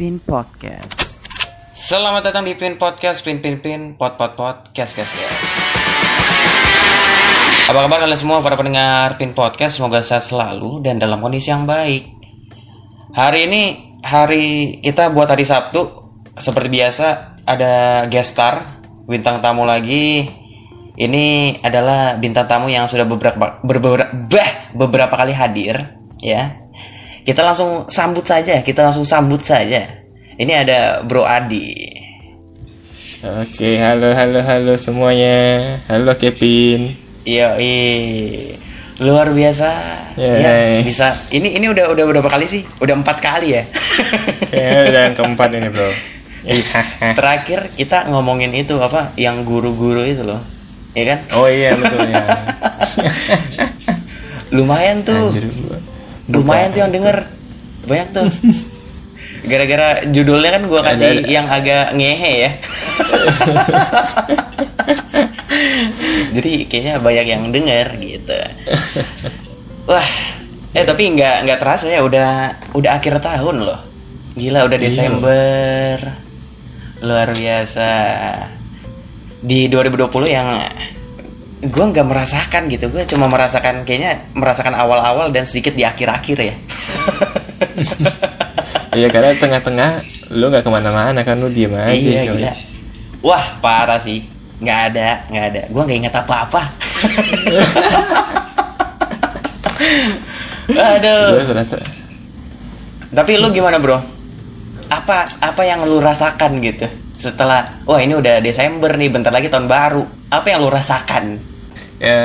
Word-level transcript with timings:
Pin 0.00 0.16
Podcast. 0.16 0.96
Selamat 1.76 2.32
datang 2.32 2.48
di 2.48 2.56
Pin 2.56 2.80
Podcast, 2.80 3.20
Pin 3.20 3.36
Pin 3.44 3.60
Pin, 3.60 4.00
Pot 4.00 4.16
Pot 4.16 4.32
Pot, 4.32 4.72
Kes 4.72 4.96
Kes 4.96 5.12
Kes. 5.12 5.36
Apa 7.68 7.84
kabar 7.84 8.00
kalian 8.00 8.16
semua 8.16 8.40
para 8.40 8.56
pendengar 8.56 9.20
Pin 9.20 9.36
Podcast? 9.36 9.76
Semoga 9.76 10.00
sehat 10.00 10.24
selalu 10.24 10.80
dan 10.80 10.96
dalam 10.96 11.20
kondisi 11.20 11.52
yang 11.52 11.68
baik. 11.68 12.16
Hari 13.12 13.44
ini 13.44 13.62
hari 14.00 14.80
kita 14.80 15.12
buat 15.12 15.28
hari 15.28 15.44
Sabtu. 15.44 15.92
Seperti 16.32 16.80
biasa 16.80 17.36
ada 17.44 18.08
guest 18.08 18.40
star, 18.40 18.64
bintang 19.04 19.44
tamu 19.44 19.68
lagi. 19.68 20.32
Ini 20.96 21.60
adalah 21.60 22.16
bintang 22.16 22.48
tamu 22.48 22.72
yang 22.72 22.88
sudah 22.88 23.04
beberapa 23.04 23.60
beberapa 23.60 24.08
beberapa 24.72 25.12
kali 25.12 25.36
hadir, 25.36 25.76
ya. 26.24 26.69
Kita 27.30 27.46
langsung 27.46 27.86
sambut 27.86 28.26
saja, 28.26 28.58
kita 28.58 28.82
langsung 28.82 29.06
sambut 29.06 29.38
saja. 29.38 29.86
Ini 30.34 30.66
ada 30.66 31.06
Bro 31.06 31.22
Adi. 31.22 31.78
Oke, 33.22 33.78
halo 33.78 34.10
halo 34.10 34.42
halo 34.42 34.74
semuanya. 34.74 35.78
Halo 35.86 36.18
Kevin. 36.18 36.90
Iya, 37.22 37.54
luar 38.98 39.30
biasa. 39.30 39.70
Yeay. 40.18 40.42
Ya, 40.42 40.82
bisa. 40.82 41.14
Ini 41.30 41.54
ini 41.54 41.70
udah 41.70 41.94
udah 41.94 42.02
berapa 42.10 42.26
kali 42.26 42.50
sih? 42.50 42.66
Udah 42.82 42.98
empat 42.98 43.22
kali 43.22 43.54
ya. 43.54 43.62
Kayaknya 44.50 44.82
udah 44.90 45.00
yang 45.06 45.14
keempat 45.14 45.48
ini, 45.54 45.68
Bro. 45.70 45.90
Iya. 46.50 47.14
Terakhir 47.14 47.70
kita 47.78 48.10
ngomongin 48.10 48.50
itu 48.58 48.74
apa? 48.82 49.14
Yang 49.14 49.46
guru-guru 49.46 50.02
itu 50.02 50.26
loh. 50.26 50.42
Ya 50.98 51.14
kan? 51.14 51.18
oh 51.38 51.46
iya 51.46 51.78
betul 51.78 52.10
ya. 52.10 52.26
Lumayan 54.58 55.06
tuh. 55.06 55.30
Anjir, 55.30 55.46
gua. 55.46 55.79
Lumayan 56.30 56.70
tuh 56.70 56.80
yang 56.80 56.92
denger. 56.92 57.16
Banyak 57.84 58.08
tuh. 58.12 58.26
Gara-gara 59.50 60.04
judulnya 60.06 60.50
kan 60.52 60.62
gua 60.68 60.80
kasih 60.84 61.24
Ada- 61.24 61.26
yang 61.26 61.46
agak 61.48 61.96
ngehe 61.96 62.32
ya. 62.38 62.50
Jadi 66.30 66.52
kayaknya 66.66 66.94
banyak 67.00 67.26
yang 67.26 67.42
denger 67.50 67.86
gitu. 67.98 68.36
Wah, 69.88 70.08
eh 70.70 70.84
tapi 70.84 71.10
nggak 71.10 71.36
nggak 71.48 71.58
terasa 71.58 71.90
ya 71.90 72.04
udah 72.04 72.28
udah 72.76 72.90
akhir 72.94 73.18
tahun 73.18 73.64
loh. 73.64 73.80
Gila 74.36 74.68
udah 74.68 74.78
Iya. 74.78 74.84
Desember. 74.86 75.96
Luar 77.02 77.28
biasa. 77.32 77.90
Di 79.40 79.66
2020 79.66 80.28
yang 80.28 80.48
gue 81.60 81.84
nggak 81.92 82.08
merasakan 82.08 82.72
gitu. 82.72 82.88
Gue 82.88 83.04
cuma 83.04 83.28
merasakan 83.28 83.84
kayaknya 83.84 84.24
merasakan 84.32 84.72
awal-awal 84.72 85.28
dan 85.28 85.44
sedikit 85.44 85.76
di 85.76 85.84
akhir-akhir 85.84 86.38
ya. 86.40 86.54
Iya 88.90 89.06
karena 89.06 89.38
tengah-tengah 89.38 90.02
lu 90.34 90.50
nggak 90.50 90.66
ke 90.66 90.70
mana-mana 90.70 91.22
kan 91.22 91.38
lu 91.38 91.46
diem 91.46 91.70
aja. 91.78 91.94
iya 91.94 92.26
coy. 92.26 92.42
gila. 92.42 92.52
Wah 93.22 93.54
parah 93.62 94.02
sih. 94.02 94.26
Nggak 94.58 94.78
ada 94.90 95.30
nggak 95.30 95.44
ada. 95.54 95.60
Gue 95.70 95.82
nggak 95.86 95.98
ingat 96.02 96.14
apa-apa. 96.18 96.66
Aduh. 100.98 101.54
Tapi 103.14 103.32
lu 103.38 103.54
gimana 103.54 103.78
bro? 103.78 104.02
Apa 104.90 105.22
apa 105.38 105.62
yang 105.62 105.86
lu 105.86 106.02
rasakan 106.02 106.58
gitu 106.58 106.90
setelah 107.14 107.84
wah 107.86 108.02
ini 108.02 108.18
udah 108.18 108.42
Desember 108.42 108.90
nih 108.98 109.06
bentar 109.06 109.30
lagi 109.30 109.46
tahun 109.46 109.70
baru. 109.70 110.02
Apa 110.34 110.50
yang 110.50 110.66
lu 110.66 110.70
rasakan 110.74 111.49
ya 112.00 112.18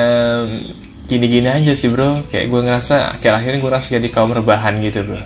gini-gini 1.05 1.51
aja 1.51 1.73
sih 1.75 1.91
bro. 1.91 2.25
Kayak 2.31 2.49
gue 2.49 2.61
ngerasa 2.65 2.95
akhir-akhir 3.13 3.61
gue 3.61 3.69
ngerasa 3.69 3.87
jadi 3.99 4.07
kaum 4.09 4.31
rebahan 4.31 4.79
gitu 4.81 5.05
bro. 5.05 5.21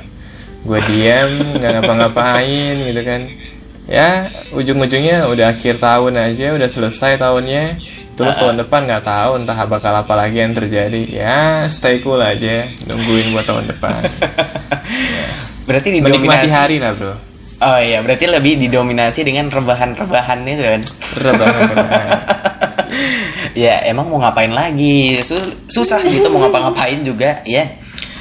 Gue 0.66 0.80
diam 0.92 1.56
nggak 1.56 1.72
ngapa-ngapain 1.80 2.76
gitu 2.84 3.02
kan. 3.06 3.22
Ya 3.90 4.30
ujung-ujungnya 4.54 5.26
udah 5.30 5.56
akhir 5.56 5.80
tahun 5.80 6.20
aja 6.20 6.58
udah 6.58 6.70
selesai 6.70 7.22
tahunnya. 7.22 7.80
Terus 8.20 8.36
tahun 8.36 8.60
depan 8.68 8.84
nggak 8.84 9.08
tahu 9.08 9.40
entah 9.40 9.56
bakal 9.64 9.96
apa 9.96 10.14
lagi 10.20 10.44
yang 10.44 10.52
terjadi. 10.52 11.08
Ya 11.08 11.64
stay 11.72 12.04
cool 12.04 12.20
aja 12.20 12.68
nungguin 12.84 13.32
buat 13.32 13.48
tahun 13.48 13.72
depan. 13.72 14.02
Berarti 15.70 16.02
menikmati 16.02 16.26
didominasi 16.26 16.50
hari 16.52 16.78
lah 16.82 16.92
bro. 16.98 17.16
Oh 17.60 17.76
iya 17.76 18.00
berarti 18.00 18.24
lebih 18.24 18.56
didominasi 18.56 19.28
dengan 19.28 19.52
rebahan-rebahan 19.52 20.48
itu 20.48 20.64
kan? 20.64 20.82
Rebahan-rebahan 21.20 22.08
ya 23.54 23.82
emang 23.84 24.08
mau 24.08 24.20
ngapain 24.20 24.50
lagi 24.50 25.18
Su- 25.20 25.38
susah 25.66 26.02
gitu 26.02 26.30
mau 26.30 26.44
ngapa-ngapain 26.44 27.02
juga 27.02 27.42
ya 27.44 27.66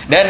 dan 0.08 0.24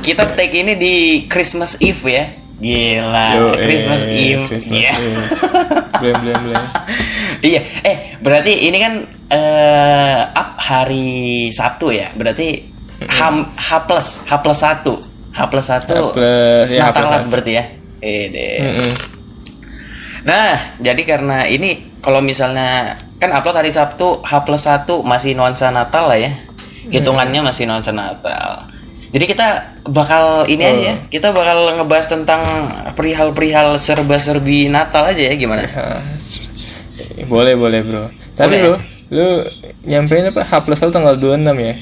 kita 0.00 0.34
take 0.34 0.54
ini 0.54 0.74
di 0.74 0.94
Christmas 1.26 1.78
Eve 1.78 2.02
ya 2.06 2.24
gila 2.58 3.26
Yo, 3.34 3.46
Christmas 3.56 4.00
eh, 4.02 4.34
Eve 4.34 4.44
Christmas 4.46 4.78
Iya. 4.78 4.92
Eve. 4.94 5.22
blem 5.98 6.16
blem 6.22 6.40
blem 6.44 6.64
iya 7.40 7.60
eh 7.82 7.96
berarti 8.18 8.52
ini 8.66 8.78
kan 8.78 8.94
eh 9.28 10.20
up 10.28 10.50
hari 10.58 11.08
Sabtu 11.50 11.90
ya 11.90 12.10
berarti 12.14 12.66
H, 12.98 13.20
H 13.54 13.70
plus 13.86 14.06
H 14.26 14.32
plus 14.42 14.58
satu 14.58 14.94
H 15.30 15.38
plus 15.46 15.66
satu 15.66 16.10
ya, 16.66 16.90
Natalan 16.90 17.30
berarti 17.30 17.52
ya 17.54 17.64
Ede. 17.98 18.62
Mm-mm. 18.62 18.90
Nah, 20.22 20.54
jadi 20.78 21.02
karena 21.02 21.46
ini 21.46 21.98
kalau 21.98 22.18
misalnya 22.18 22.94
kan 23.18 23.30
upload 23.30 23.56
hari 23.56 23.70
Sabtu 23.70 24.22
H 24.22 24.32
plus 24.42 24.64
1 24.64 24.86
masih 25.02 25.34
nuansa 25.34 25.68
Natal 25.68 26.06
lah 26.06 26.16
ya. 26.16 26.30
Hitungannya 26.88 27.42
masih 27.42 27.66
nuansa 27.66 27.90
Natal. 27.90 28.64
Jadi 29.08 29.24
kita 29.24 29.46
bakal 29.84 30.44
ini 30.46 30.62
Oh. 30.62 30.72
aja, 30.74 30.92
kita 31.08 31.32
bakal 31.32 31.74
ngebahas 31.74 32.06
tentang 32.06 32.42
perihal-perihal 32.92 33.74
serba-serbi 33.74 34.68
Natal 34.68 35.04
aja 35.06 35.22
ya 35.22 35.34
gimana? 35.34 35.64
Eh, 35.64 37.24
boleh 37.24 37.54
boleh 37.54 37.80
bro 37.80 38.04
tapi 38.32 38.58
Boleh. 38.58 38.62
bro 38.68 38.76
lu 39.08 39.28
nyampein 39.84 40.28
apa 40.28 40.42
H 40.42 40.60
plus 40.60 40.76
satu 40.76 40.92
tanggal 40.92 41.16
26 41.16 41.40
ya 41.58 41.74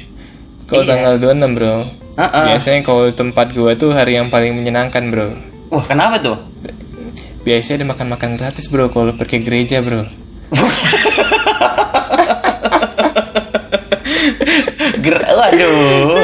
kalau 0.65 0.83
Iya. 0.83 0.89
tanggal 0.89 1.15
26 1.19 1.51
bro 1.53 1.75
Heeh. 2.15 2.45
biasanya 2.47 2.81
kalau 2.83 3.05
tempat 3.11 3.47
gua 3.51 3.75
tuh 3.75 3.91
hari 3.91 4.15
yang 4.15 4.29
paling 4.29 4.53
menyenangkan 4.53 5.09
bro 5.09 5.35
Wah, 5.69 5.83
kenapa 5.83 6.21
tuh? 6.21 6.39
biasanya 7.43 7.83
ada 7.83 7.87
makan-makan 7.91 8.31
gratis 8.37 8.69
bro 8.69 8.87
kalau 8.87 9.13
pergi 9.13 9.41
gereja 9.41 9.81
bro 9.81 10.07
Ger 14.97 15.17
waduh. 15.19 16.15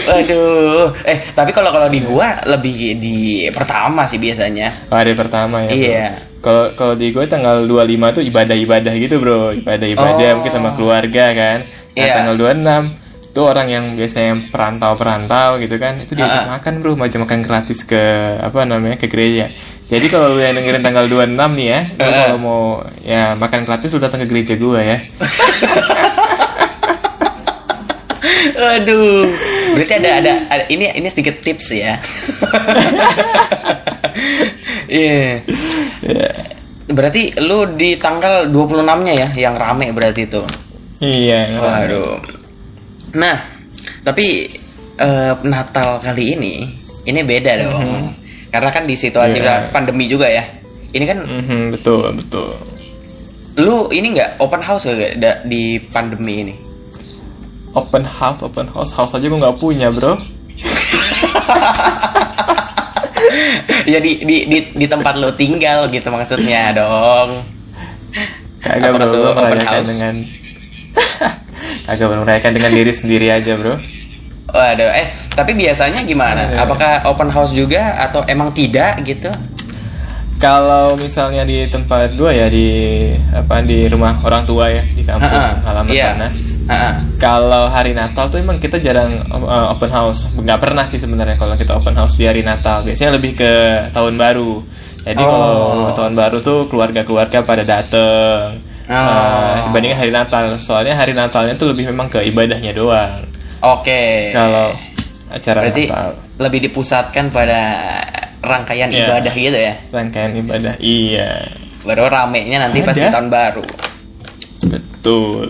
Waduh. 0.00 0.86
Eh, 1.02 1.18
tapi 1.32 1.50
kalau 1.50 1.70
kalau 1.70 1.88
di 1.88 2.00
gua 2.00 2.38
lebih 2.46 2.96
di 2.96 3.16
pertama 3.50 4.04
sih 4.04 4.18
biasanya. 4.18 4.70
hari 4.88 5.14
pertama 5.14 5.62
ya 5.62 5.70
bro. 5.70 5.76
Iya. 5.76 6.06
kalau 6.40 6.64
kalau 6.72 6.94
di 6.96 7.12
gue 7.12 7.20
tanggal 7.26 7.68
25 7.68 8.16
tuh 8.16 8.22
ibadah-ibadah 8.24 8.94
gitu 8.96 9.20
bro 9.20 9.52
ibadah-ibadah 9.52 10.24
Oh. 10.32 10.34
mungkin 10.40 10.48
sama 10.50 10.72
keluarga 10.72 11.36
kan 11.36 11.58
nah 11.92 12.00
Iya. 12.00 12.14
tanggal 12.16 12.36
26 12.56 12.96
tuh 13.30 13.46
orang 13.46 13.66
yang 13.66 13.84
biasanya 13.94 14.50
perantau-perantau 14.50 15.58
gitu 15.58 15.78
kan 15.78 15.98
itu 15.98 16.12
diajak 16.12 16.44
Ah. 16.44 16.58
makan 16.58 16.82
bro 16.82 16.94
macam 16.94 17.22
makan 17.22 17.40
gratis 17.40 17.82
ke 17.82 18.00
apa 18.36 18.64
namanya 18.64 18.96
ke 18.96 19.06
gereja 19.06 19.46
jadi 19.86 20.06
kalau 20.06 20.34
lu 20.34 20.42
yang 20.42 20.54
dengerin 20.54 20.82
tanggal 20.82 21.06
26 21.06 21.38
nih 21.54 21.66
ya 21.66 21.80
lu 21.94 22.02
Ah. 22.02 22.14
kalau 22.20 22.38
mau 22.38 22.62
ya 23.00 23.22
makan 23.34 23.62
gratis 23.62 23.90
lu 23.90 23.98
datang 23.98 24.20
ke 24.20 24.28
gereja 24.28 24.54
gue 24.54 24.80
ya 24.80 24.98
Aduh. 28.60 29.24
Berarti 29.72 29.94
ada, 29.96 30.10
ada 30.20 30.32
ada 30.48 30.64
ini 30.68 30.84
ini 30.92 31.08
sedikit 31.08 31.40
tips 31.40 31.72
ya. 31.72 31.96
Iya. 34.90 35.38
Ya. 36.02 36.28
Berarti 36.90 37.38
lu 37.38 37.62
di 37.72 37.94
tanggal 37.94 38.50
26-nya 38.50 39.14
ya 39.14 39.28
yang 39.38 39.54
rame 39.54 39.94
berarti 39.94 40.26
itu. 40.26 40.42
iya 40.98 41.56
Waduh. 41.56 42.18
Nah, 43.12 43.36
tapi 44.02 44.46
eh, 44.96 45.32
Natal 45.42 45.98
kali 45.98 46.34
ini 46.34 46.54
ini 47.02 47.20
beda 47.22 47.50
dong. 47.58 48.14
Karena 48.50 48.68
kan 48.68 48.84
di 48.84 48.94
situasi 48.94 49.38
Iya. 49.38 49.70
pandemi 49.70 50.06
juga 50.06 50.26
ya. 50.26 50.42
Ini 50.90 51.04
kan 51.06 51.18
Mhm, 51.22 51.60
betul 51.72 52.10
betul 52.14 52.50
lu 53.58 53.90
ini 53.90 54.14
nggak 54.14 54.38
open 54.40 54.62
house 54.62 54.86
gak 54.86 55.42
di 55.44 55.76
pandemi 55.90 56.34
ini? 56.40 56.54
open 57.70 58.02
house 58.02 58.42
open 58.42 58.66
house 58.66 58.90
house 58.90 59.12
aja 59.12 59.22
gue 59.22 59.36
nggak 59.36 59.58
punya 59.58 59.90
bro 59.90 60.14
ya 63.86 63.98
di, 63.98 64.22
di 64.22 64.36
di 64.46 64.58
di 64.74 64.86
tempat 64.86 65.18
lu 65.18 65.30
tinggal 65.34 65.88
gitu 65.88 66.08
maksudnya 66.10 66.74
dong. 66.74 67.30
Kagak 68.60 68.92
bro, 68.96 69.32
open 69.34 69.60
house? 69.60 69.86
dengan 69.86 70.14
Kagak 71.86 72.06
bro, 72.06 72.22
merayakan 72.22 72.52
dengan 72.54 72.70
diri 72.72 72.92
sendiri 72.92 73.26
aja 73.28 73.56
bro 73.56 73.74
Waduh, 74.50 74.90
eh 74.90 75.06
tapi 75.30 75.54
biasanya 75.54 76.02
gimana? 76.02 76.42
Iya. 76.50 76.66
Apakah 76.66 77.06
open 77.06 77.30
house 77.30 77.54
juga 77.54 77.94
atau 78.02 78.26
emang 78.26 78.50
tidak 78.50 78.98
gitu? 79.06 79.30
Kalau 80.40 80.96
misalnya 80.96 81.44
di 81.44 81.68
tempat 81.70 82.16
gue 82.18 82.30
ya 82.32 82.50
di 82.50 82.66
apa 83.30 83.60
di 83.62 83.86
rumah 83.86 84.18
orang 84.24 84.42
tua 84.42 84.72
ya 84.72 84.82
di 84.82 85.04
kampung 85.04 85.28
Ha-ha, 85.30 85.60
halaman 85.62 85.92
iya. 85.92 86.16
sana 86.16 86.28
Ah, 86.70 87.02
Kalau 87.18 87.66
hari 87.66 87.98
Natal 87.98 88.30
tuh 88.30 88.38
emang 88.38 88.62
kita 88.62 88.78
jarang 88.78 89.18
uh, 89.26 89.74
open 89.74 89.90
house. 89.90 90.38
Nggak 90.38 90.62
pernah 90.62 90.86
sih 90.86 91.02
sebenarnya 91.02 91.34
kalau 91.34 91.58
kita 91.58 91.74
open 91.74 91.98
house 91.98 92.14
di 92.14 92.30
hari 92.30 92.46
Natal. 92.46 92.86
Biasanya 92.86 93.18
lebih 93.18 93.34
ke 93.34 93.52
tahun 93.90 94.14
baru. 94.14 94.62
Jadi 95.02 95.18
kalau 95.18 95.90
Oh. 95.90 95.90
tahun 95.98 96.14
baru 96.14 96.38
tuh 96.38 96.70
keluarga-keluarga 96.70 97.42
pada 97.42 97.66
dateng. 97.66 98.62
Oh. 98.90 98.98
Uh, 98.98 99.70
dibandingin 99.70 99.94
hari 99.96 100.10
Natal. 100.10 100.50
Soalnya 100.58 100.98
hari 100.98 101.14
Natalnya 101.14 101.54
tuh 101.54 101.70
lebih 101.70 101.86
memang 101.94 102.10
ke 102.10 102.26
ibadahnya 102.26 102.74
doang. 102.74 103.22
Oke. 103.62 104.34
Kalau 104.34 104.74
acara 105.30 105.62
Berarti 105.62 105.86
Natal 105.86 106.30
lebih 106.40 106.60
dipusatkan 106.66 107.28
pada 107.28 107.60
rangkaian 108.40 108.88
Iya. 108.88 109.04
ibadah 109.06 109.34
gitu 109.36 109.58
ya. 109.60 109.74
rangkaian 109.92 110.32
ibadah 110.32 110.74
iya 110.80 111.44
Baru 111.84 112.08
ramenya 112.08 112.56
nanti 112.64 112.80
pas 112.80 112.96
di 112.96 113.04
Ada. 113.04 113.12
tahun 113.12 113.28
baru. 113.28 113.64
betul. 114.68 115.48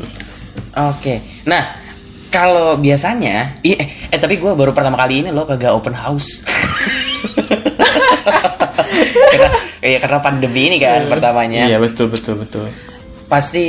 Oke. 0.79 1.19
Nah, 1.47 1.63
kalau 2.31 2.79
biasanya, 2.79 3.59
eh, 3.67 4.07
eh 4.11 4.19
tapi 4.19 4.39
gue 4.39 4.55
baru 4.55 4.71
pertama 4.71 4.95
kali 4.95 5.27
ini 5.27 5.35
loh 5.35 5.43
kagak 5.43 5.75
open 5.75 5.91
house. 5.95 6.47
karena, 9.35 9.51
ya 9.83 9.99
karena 9.99 10.19
pandemi 10.23 10.71
ini 10.71 10.79
kan 10.79 11.11
pertamanya. 11.11 11.67
Iya 11.67 11.83
betul 11.83 12.15
betul 12.15 12.39
betul. 12.39 12.71
Pasti 13.31 13.65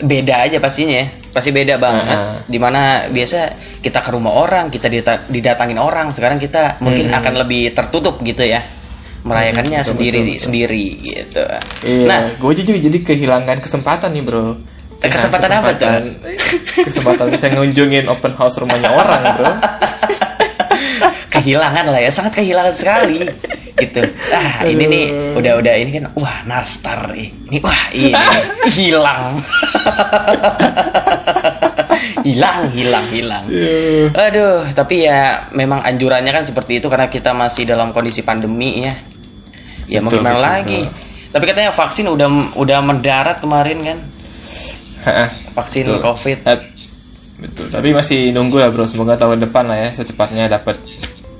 beda 0.00 0.48
aja 0.48 0.56
pastinya. 0.58 0.96
ya. 0.96 1.06
Pasti 1.28 1.52
beda 1.52 1.76
banget. 1.76 2.08
Ah. 2.08 2.34
Di 2.40 2.56
mana 2.56 3.04
biasa 3.06 3.38
kita 3.78 4.00
ke 4.00 4.10
rumah 4.10 4.32
orang, 4.32 4.72
kita 4.72 4.88
didatangin 5.28 5.76
orang. 5.76 6.08
Sekarang 6.10 6.40
kita 6.40 6.80
mungkin 6.80 7.12
Hmm. 7.12 7.20
akan 7.20 7.34
lebih 7.44 7.76
tertutup 7.76 8.16
gitu 8.22 8.40
ya. 8.40 8.64
Merayakannya 9.24 9.80
Betul, 9.80 9.90
sendiri 9.92 10.18
betul, 10.18 10.32
betul. 10.32 10.44
sendiri 10.44 10.84
gitu. 11.00 11.44
Iya, 11.82 12.04
Nah, 12.04 12.20
gue 12.36 12.52
juga 12.54 12.72
jadi 12.78 12.98
kehilangan 12.98 13.56
kesempatan 13.58 14.12
nih 14.12 14.20
bro. 14.20 14.56
Eh, 15.00 15.08
kesempatan 15.08 15.50
apa 15.52 15.70
tuh? 15.76 15.88
Kesempatan 16.80 17.28
bisa 17.28 17.48
ngunjungin 17.50 18.04
open 18.06 18.32
house 18.32 18.56
rumahnya 18.56 18.88
orang 18.88 19.20
bro. 19.36 19.48
kehilangan 21.44 21.84
lah 21.92 22.00
ya 22.00 22.08
sangat 22.08 22.40
kehilangan 22.40 22.72
sekali. 22.72 23.20
Gitu. 23.74 24.06
Ah 24.30 24.62
ini 24.70 24.86
nih 24.86 25.04
udah 25.34 25.58
udah 25.58 25.74
ini 25.74 25.98
kan 25.98 26.06
wah 26.14 26.46
nastar 26.46 27.10
ini 27.10 27.58
wah 27.58 27.90
ini 27.90 28.14
hilang. 28.70 29.34
Hilang 32.24 32.72
hilang 32.72 33.04
hilang. 33.12 33.44
Aduh 34.14 34.64
tapi 34.72 35.04
ya 35.04 35.50
memang 35.52 35.84
anjurannya 35.84 36.32
kan 36.32 36.48
seperti 36.48 36.80
itu 36.80 36.88
karena 36.88 37.10
kita 37.12 37.36
masih 37.36 37.68
dalam 37.68 37.92
kondisi 37.92 38.22
pandemi 38.24 38.86
ya. 38.86 38.94
Ya 39.90 40.00
mau 40.00 40.08
Betul, 40.08 40.24
gimana 40.24 40.38
betul, 40.40 40.48
lagi? 40.48 40.80
betul. 40.86 41.02
tapi 41.34 41.44
katanya 41.50 41.70
vaksin 41.74 42.06
udah 42.08 42.28
udah 42.56 42.78
mendarat 42.80 43.36
kemarin 43.42 43.78
kan? 43.84 43.98
Vaksin 45.52 45.84
betul. 45.90 46.00
covid. 46.00 46.38
Betul, 47.34 47.66
tapi 47.68 47.90
masih 47.92 48.30
nunggu 48.30 48.62
lah 48.62 48.70
bro. 48.70 48.86
Semoga 48.86 49.18
tahun 49.18 49.42
depan 49.44 49.66
lah 49.68 49.76
ya 49.84 49.90
secepatnya 49.92 50.48
dapat 50.48 50.78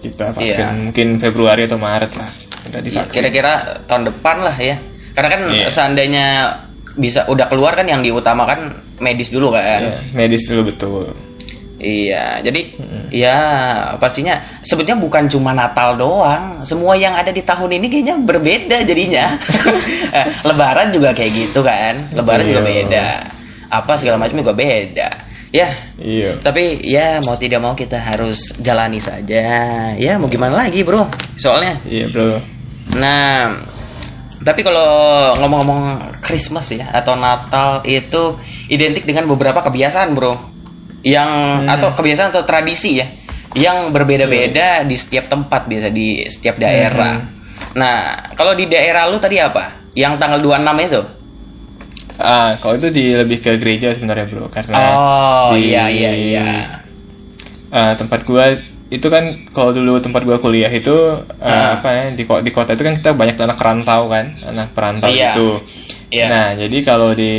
kita 0.04 0.26
vaksin. 0.30 0.52
Iya. 0.52 0.68
Mungkin 0.84 1.08
Februari 1.16 1.64
atau 1.64 1.80
Maret 1.80 2.12
lah 2.12 2.30
kita 2.60 2.76
Iya, 2.76 2.84
divaksin. 2.84 3.14
kira-kira 3.14 3.52
tahun 3.84 4.04
depan 4.06 4.36
lah 4.40 4.56
ya 4.56 4.76
karena 5.12 5.28
kan 5.30 5.40
Iya. 5.48 5.66
seandainya 5.68 6.26
bisa 6.94 7.24
udah 7.26 7.46
keluar 7.46 7.72
kan 7.72 7.84
yang 7.84 8.00
diutamakan 8.00 8.70
medis 8.98 9.28
dulu 9.28 9.50
kan 9.50 9.80
Iya, 9.80 9.98
medis 10.12 10.44
dulu 10.46 10.68
betul. 10.68 11.08
iya 11.76 12.40
jadi 12.40 12.60
ya 13.10 13.36
pastinya 13.96 14.32
sebetulnya 14.60 14.96
bukan 14.96 15.26
cuma 15.26 15.52
Natal 15.52 15.94
doang 15.94 16.62
semua 16.62 16.94
yang 16.94 17.12
ada 17.12 17.28
di 17.28 17.42
tahun 17.42 17.76
ini 17.76 17.86
kayaknya 17.88 18.16
berbeda 18.20 18.76
jadinya 18.82 19.36
Eh, 20.16 20.26
Lebaran 20.46 20.94
juga 20.94 21.10
kayak 21.10 21.32
gitu 21.34 21.60
kan 21.60 21.98
Lebaran 22.12 22.46
juga 22.46 22.62
Iya. 22.62 22.68
beda 22.86 23.06
apa 23.68 23.92
segala 23.98 24.16
macam 24.16 24.38
juga 24.38 24.54
beda 24.54 25.08
ya 25.54 25.70
Iya. 25.94 26.42
tapi 26.42 26.82
ya 26.82 27.22
mau 27.22 27.38
tidak 27.38 27.62
mau 27.62 27.78
kita 27.78 27.94
harus 27.94 28.58
jalani 28.58 28.98
saja 28.98 29.46
ya 29.94 30.18
mau 30.18 30.26
gimana 30.26 30.66
lagi 30.66 30.82
bro 30.82 31.06
soalnya 31.38 31.78
Iya 31.86 32.10
bro. 32.10 32.42
Nah, 32.94 33.64
tapi 34.44 34.60
kalau 34.60 34.84
ngomong-ngomong 35.40 36.20
Christmas 36.20 36.68
ya 36.68 36.84
atau 36.92 37.16
Natal 37.16 37.80
itu 37.88 38.36
identik 38.68 39.08
dengan 39.08 39.24
beberapa 39.24 39.64
kebiasaan, 39.64 40.12
Bro. 40.12 40.36
Yang 41.00 41.30
atau 41.64 41.88
kebiasaan 41.96 42.28
atau 42.28 42.44
tradisi 42.44 43.00
ya 43.00 43.08
yang 43.56 43.88
berbeda-beda 43.88 44.84
di 44.84 44.96
setiap 45.00 45.32
tempat 45.32 45.64
biasa 45.64 45.88
di 45.88 46.28
setiap 46.28 46.60
daerah. 46.60 47.24
Nah, 47.72 47.96
kalau 48.36 48.52
di 48.52 48.68
daerah 48.68 49.08
lu 49.08 49.16
tadi 49.16 49.40
apa? 49.40 49.88
Yang 49.96 50.20
tanggal 50.20 50.38
26 50.44 50.90
itu? 50.92 51.02
Ah, 52.16 52.54
kalau 52.58 52.78
itu 52.78 52.88
di 52.88 53.10
lebih 53.10 53.38
ke 53.38 53.58
gereja 53.58 53.90
sebenarnya 53.90 54.26
bro, 54.26 54.46
karena 54.46 54.76
Oh, 54.94 55.50
di 55.52 55.68
iya 55.68 55.90
iya 55.90 56.12
iya. 56.14 56.46
ah, 57.68 57.92
tempat 57.94 58.22
gua 58.22 58.54
itu 58.86 59.06
kan 59.08 59.24
kalau 59.50 59.74
dulu 59.74 59.98
tempat 59.98 60.22
gua 60.22 60.38
kuliah 60.38 60.70
itu 60.70 60.94
ah, 61.42 61.50
Ah. 61.50 61.68
apa 61.76 61.88
ya 61.90 62.04
di 62.12 62.22
di 62.22 62.50
kota 62.50 62.72
itu 62.72 62.82
kan 62.82 62.94
kita 62.94 63.10
banyak 63.12 63.34
anak 63.34 63.58
rantau 63.58 64.06
kan, 64.06 64.30
anak 64.46 64.70
perantau 64.70 65.10
Iya. 65.10 65.34
gitu. 65.34 65.58
Iya. 66.08 66.26
Nah, 66.30 66.48
jadi 66.54 66.76
kalau 66.82 67.10
di 67.12 67.34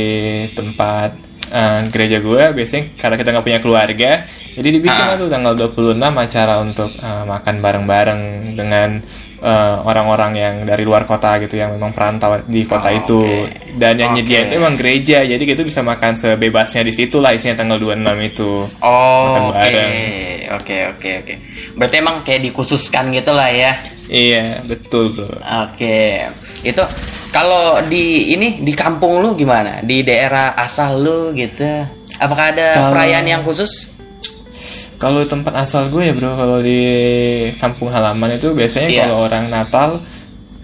tempat 0.52 1.16
ah, 1.48 1.80
gereja 1.88 2.20
gua 2.20 2.52
biasanya 2.52 2.92
karena 2.96 3.16
kita 3.16 3.28
nggak 3.32 3.46
punya 3.46 3.60
keluarga, 3.64 4.10
jadi 4.52 4.68
dibikin 4.68 5.04
lah 5.06 5.16
tuh 5.16 5.32
tanggal 5.32 5.56
26 5.56 5.96
acara 5.96 6.60
untuk 6.60 6.92
ah, 7.00 7.24
makan 7.24 7.64
bareng-bareng 7.64 8.20
dengan 8.52 9.00
ah, 9.46 9.86
orang-orang 9.86 10.32
yang 10.34 10.54
dari 10.66 10.82
luar 10.82 11.06
kota 11.06 11.38
gitu 11.38 11.54
yang 11.54 11.70
memang 11.72 11.94
perantau 11.94 12.42
di 12.42 12.66
kota 12.66 12.90
Oh, 12.90 12.98
itu. 12.98 13.20
oke. 13.22 13.78
Dan 13.78 13.94
yang 13.96 14.10
Oke. 14.10 14.24
nyediain 14.24 14.48
itu 14.48 14.56
emang 14.56 14.74
gereja, 14.74 15.20
jadi 15.20 15.38
kita 15.38 15.62
bisa 15.62 15.84
makan 15.84 16.16
sebebasnya 16.16 16.80
di 16.80 16.90
situ 16.90 17.20
lah 17.20 17.30
isinya 17.30 17.60
tanggal 17.60 17.76
26 17.78 18.18
itu. 18.26 18.50
Oh, 18.80 19.52
oke. 19.52 19.84
Oke, 20.56 20.76
oke, 20.90 21.10
oke. 21.22 21.34
Berarti 21.76 21.96
emang 22.00 22.24
kayak 22.24 22.42
dikhususkan 22.50 23.12
gitu 23.12 23.30
lah 23.30 23.52
ya. 23.52 23.72
Iya, 24.08 24.64
betul 24.64 25.12
bro. 25.12 25.28
Oke, 25.68 26.24
itu 26.62 26.82
kalau 27.28 27.78
di 27.84 28.32
ini 28.32 28.64
di 28.64 28.72
kampung 28.72 29.20
lu 29.20 29.34
gimana? 29.34 29.84
Di 29.84 30.00
daerah 30.00 30.56
asal 30.56 30.96
lu 30.98 31.34
gitu? 31.34 31.66
Apakah 32.16 32.56
ada 32.56 32.68
Kalau- 32.72 32.92
perayaan 32.96 33.26
yang 33.28 33.42
khusus? 33.44 33.95
Kalau 34.96 35.20
tempat 35.24 35.52
asal 35.56 35.88
gue 35.88 36.02
ya 36.02 36.12
bro, 36.12 36.32
kalau 36.34 36.58
di 36.58 36.80
kampung 37.56 37.92
halaman 37.92 38.36
itu 38.36 38.50
biasanya 38.50 38.88
Iya. 38.88 39.02
kalau 39.04 39.16
orang 39.24 39.44
Natal, 39.46 40.00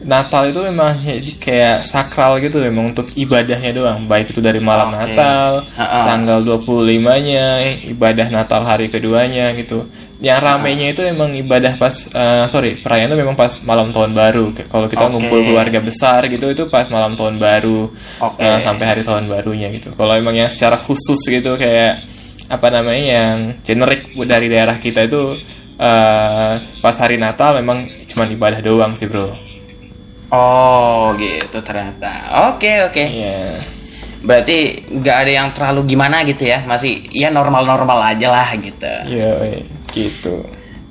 Natal 0.02 0.50
itu 0.50 0.58
memang 0.58 0.98
jadi 0.98 1.32
kayak 1.38 1.76
sakral 1.84 2.40
gitu 2.40 2.58
memang 2.58 2.90
untuk 2.90 3.06
ibadahnya 3.14 3.70
doang. 3.70 4.02
Baik 4.04 4.32
itu 4.32 4.40
dari 4.40 4.58
malam 4.58 4.90
Oke. 4.90 4.98
Natal, 4.98 5.62
Ha-ha. 5.78 6.00
tanggal 6.08 6.42
25-nya, 6.42 7.46
ibadah 7.86 8.26
Natal 8.28 8.64
hari 8.64 8.88
keduanya 8.88 9.54
gitu. 9.54 9.84
Yang 10.18 10.38
ramenya 10.38 10.86
itu 10.90 11.02
emang 11.02 11.34
ibadah 11.34 11.74
pas, 11.76 11.92
eh, 12.14 12.46
sorry, 12.46 12.78
perayaan 12.78 13.10
itu 13.10 13.18
memang 13.18 13.34
pas 13.34 13.50
malam 13.62 13.90
tahun 13.90 14.14
baru. 14.14 14.54
Kalau 14.66 14.86
kita 14.86 15.06
Oke. 15.06 15.12
ngumpul 15.12 15.38
keluarga 15.44 15.78
besar 15.78 16.26
gitu, 16.26 16.46
itu 16.46 16.66
pas 16.66 16.86
malam 16.88 17.14
tahun 17.14 17.38
baru 17.38 17.90
Oke. 18.22 18.38
eh, 18.38 18.58
sampai 18.62 18.86
hari 18.86 19.02
tahun 19.02 19.26
barunya 19.26 19.70
gitu. 19.70 19.90
Kalau 19.92 20.14
emang 20.14 20.34
yang 20.34 20.46
secara 20.46 20.78
khusus 20.78 21.18
gitu 21.26 21.54
kayak 21.54 22.06
apa 22.52 22.68
namanya 22.68 23.04
yang 23.16 23.36
generik 23.64 24.12
dari 24.28 24.52
daerah 24.52 24.76
kita 24.76 25.08
itu 25.08 25.40
eh, 25.80 26.52
pas 26.84 26.96
hari 27.00 27.16
Natal 27.16 27.56
memang 27.56 27.88
cuma 28.12 28.28
ibadah 28.28 28.60
doang 28.60 28.92
sih 28.92 29.08
bro. 29.08 29.32
Oh, 30.32 31.12
gitu 31.20 31.60
ternyata. 31.60 32.48
Oke, 32.52 32.88
oke. 32.88 33.04
Iya. 33.04 33.52
Berarti 34.24 34.80
nggak 34.88 35.16
ada 35.24 35.32
yang 35.32 35.48
terlalu 35.52 35.92
gimana 35.92 36.24
gitu 36.24 36.48
ya? 36.48 36.64
Masih 36.64 37.04
ya 37.12 37.28
normal-normal 37.28 38.16
aja 38.16 38.32
lah 38.32 38.48
gitu. 38.56 38.94
Iya, 39.12 39.28
weh, 39.40 39.60
gitu. 39.92 40.40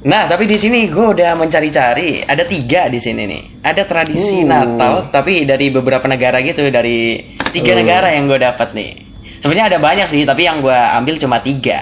Nah, 0.05 0.29
tapi 0.29 0.45
di 0.45 0.57
sini 0.61 0.89
gue 0.89 1.13
udah 1.17 1.37
mencari-cari. 1.37 2.21
Ada 2.25 2.45
tiga 2.45 2.85
di 2.89 3.01
sini 3.01 3.25
nih. 3.25 3.43
Ada 3.65 3.85
tradisi 3.89 4.41
Uh. 4.41 4.49
Natal, 4.49 5.09
tapi 5.09 5.45
dari 5.45 5.73
beberapa 5.73 6.05
negara 6.05 6.37
gitu, 6.41 6.61
dari 6.69 7.33
tiga 7.49 7.73
Uh. 7.73 7.77
negara 7.81 8.13
yang 8.13 8.29
gue 8.29 8.37
dapat 8.37 8.77
nih. 8.77 9.10
Sebenarnya 9.41 9.75
ada 9.75 9.79
banyak 9.81 10.07
sih, 10.07 10.21
tapi 10.23 10.45
yang 10.45 10.61
gue 10.61 10.73
ambil 10.73 11.17
cuma 11.17 11.41
tiga. 11.41 11.81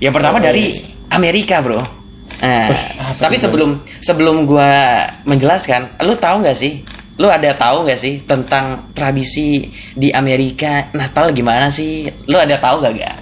Yang 0.00 0.12
pertama 0.16 0.40
Oh, 0.40 0.42
dari 0.42 0.80
iya. 0.80 0.88
Amerika, 1.12 1.60
bro. 1.60 1.78
Nah, 2.38 2.70
apa 2.70 3.28
tapi 3.28 3.34
tuh, 3.36 3.50
sebelum 3.50 3.70
sebelum 4.00 4.46
gue 4.46 4.72
menjelaskan, 5.26 6.00
lu 6.06 6.14
tahu 6.16 6.40
nggak 6.40 6.56
sih? 6.56 6.80
Lu 7.18 7.26
ada 7.26 7.50
tahu 7.50 7.82
nggak 7.82 7.98
sih 7.98 8.22
tentang 8.22 8.94
tradisi 8.94 9.66
di 9.92 10.14
Amerika 10.14 10.86
Natal 10.94 11.34
gimana 11.34 11.66
sih? 11.68 12.06
Lu 12.30 12.38
ada 12.38 12.54
tahu 12.54 12.78
gak 12.78 12.94
gak? 12.94 13.16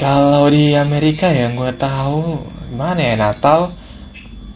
Kalau 0.00 0.48
di 0.48 0.72
Amerika 0.72 1.28
yang 1.28 1.54
gue 1.60 1.70
tahu 1.76 2.40
gimana 2.72 2.98
ya 2.98 3.14
Natal 3.20 3.70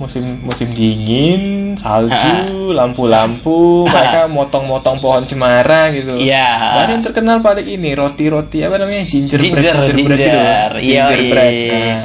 musim 0.01 0.25
musim 0.41 0.65
dingin 0.73 1.77
salju 1.77 2.73
lampu-lampu 2.73 3.85
mereka 3.85 4.25
motong-motong 4.27 4.97
pohon 4.97 5.23
cemara 5.23 5.93
gitu 5.93 6.17
Iya. 6.17 6.81
Dan 6.81 6.87
yang 6.91 7.03
terkenal 7.05 7.39
paling 7.39 7.69
ini 7.69 7.93
roti-roti 7.93 8.65
apa 8.65 8.77
namanya 8.77 9.05
gingerbread 9.05 9.61
Ginger, 9.61 9.77
gingerbread 9.87 10.19
gitu 10.19 10.31
ginger. 10.33 10.71
Iya, 10.75 11.03
gingerbread 11.05 11.53
iya. 11.53 11.77
nah, 11.77 12.03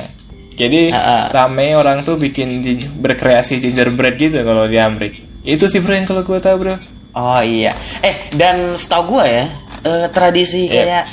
jadi 0.55 0.81
Ha-ha. 0.91 1.17
rame 1.31 1.67
orang 1.73 1.97
tuh 2.01 2.15
bikin 2.15 2.59
berkreasi 2.95 3.59
gingerbread 3.59 4.15
gitu 4.15 4.43
kalau 4.43 4.67
di 4.67 4.75
Amerika 4.75 5.23
itu 5.41 5.65
sih 5.65 5.79
bro 5.79 5.93
yang 5.93 6.03
kalau 6.03 6.21
gue 6.21 6.37
tahu 6.37 6.57
bro 6.59 6.75
Oh 7.15 7.39
iya. 7.39 7.71
Eh 8.01 8.27
dan 8.35 8.75
setahu 8.75 9.15
gue 9.15 9.23
ya 9.25 9.45
eh, 9.81 10.07
tradisi 10.11 10.67
Iya. 10.67 10.75
kayak 10.75 11.05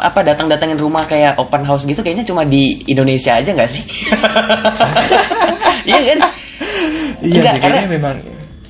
apa 0.00 0.24
datang-datangin 0.24 0.80
rumah 0.80 1.04
kayak 1.04 1.36
open 1.36 1.62
house 1.62 1.84
gitu 1.84 2.00
kayaknya 2.00 2.24
cuma 2.24 2.42
di 2.42 2.80
Indonesia 2.88 3.36
aja 3.36 3.52
nggak 3.52 3.70
sih? 3.70 3.84
Iya 5.80 6.00
kan? 6.12 6.18
Iya, 7.24 7.52
karena- 7.56 7.88
memang 7.88 8.16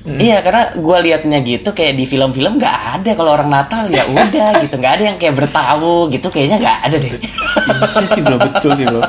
Iya 0.01 0.41
karena 0.41 0.73
gue 0.73 0.97
liatnya 1.05 1.39
gitu 1.41 1.69
kayak 1.71 1.93
di 1.93 2.05
film-film 2.05 2.57
nggak 2.57 2.77
ada 2.97 3.11
kalau 3.13 3.37
orang 3.37 3.49
Natal 3.49 3.85
ya 3.85 4.01
udah 4.01 4.49
gitu 4.65 4.73
nggak 4.75 4.93
ada 4.97 5.03
yang 5.05 5.17
kayak 5.17 5.35
bertamu 5.37 6.09
gitu 6.09 6.27
kayaknya 6.27 6.57
nggak 6.57 6.77
ada 6.89 6.95
deh. 6.97 7.13
iya 7.13 8.05
sih 8.05 8.21
bro 8.21 8.37
betul 8.37 8.71
sih 8.73 8.85
bro. 8.85 8.97
Iya 8.97 9.05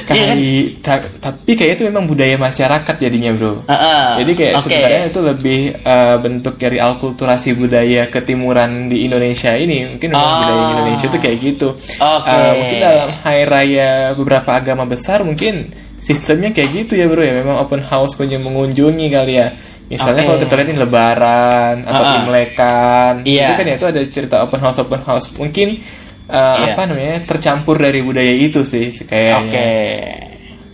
kan? 0.00 0.06
Kayak 0.08 0.34
ta- 0.80 1.08
tapi 1.20 1.50
kayaknya 1.52 1.76
itu 1.76 1.84
memang 1.92 2.04
budaya 2.08 2.36
masyarakat 2.36 2.94
jadinya 2.96 3.30
bro. 3.36 3.52
Heeh. 3.68 4.04
Jadi 4.24 4.32
kayak 4.32 4.54
Oke. 4.56 4.64
sebenarnya 4.64 5.02
itu 5.06 5.20
lebih 5.20 5.60
eh, 5.76 6.16
bentuk 6.16 6.54
dari 6.56 6.78
alkulturasi 6.80 7.50
budaya 7.54 8.02
ketimuran 8.08 8.88
di 8.88 9.04
Indonesia 9.04 9.52
ini. 9.52 9.92
Mungkin 9.92 10.08
memang 10.08 10.24
Ah. 10.24 10.38
budaya 10.40 10.62
Indonesia 10.72 11.06
itu 11.06 11.18
kayak 11.20 11.36
gitu. 11.38 11.68
Oke. 11.98 12.32
Eh, 12.32 12.52
mungkin 12.56 12.78
dalam 12.80 13.08
hari 13.20 13.44
raya 13.44 13.90
beberapa 14.16 14.50
agama 14.52 14.84
besar 14.84 15.20
mungkin 15.20 15.68
sistemnya 16.00 16.48
kayak 16.50 16.72
gitu 16.72 16.96
ya 16.96 17.04
bro 17.04 17.20
ya. 17.20 17.36
Memang 17.36 17.60
open 17.60 17.84
house 17.84 18.16
kunjung 18.16 18.40
mengunjungi 18.40 19.06
kali 19.10 19.36
ya. 19.36 19.52
Misalnya 19.90 20.22
Oke. 20.22 20.28
kalau 20.30 20.38
kita 20.38 20.54
lihat 20.54 20.68
ini 20.70 20.78
Lebaran 20.78 21.76
atau 21.82 22.04
ah. 22.06 22.16
Imlekan, 22.22 23.14
Iya. 23.26 23.46
itu 23.50 23.52
kan 23.58 23.66
ya 23.66 23.74
itu 23.74 23.86
ada 23.90 24.00
cerita 24.06 24.36
open 24.40 24.60
house 24.62 24.78
open 24.78 25.02
house. 25.02 25.26
Mungkin 25.34 25.82
eh, 26.30 26.32
Iya. 26.38 26.78
apa 26.78 26.82
namanya 26.86 27.26
tercampur 27.26 27.74
dari 27.74 28.00
budaya 28.00 28.30
itu 28.30 28.62
sih 28.62 28.94
kayaknya. 29.02 29.42
Oke. 29.42 29.70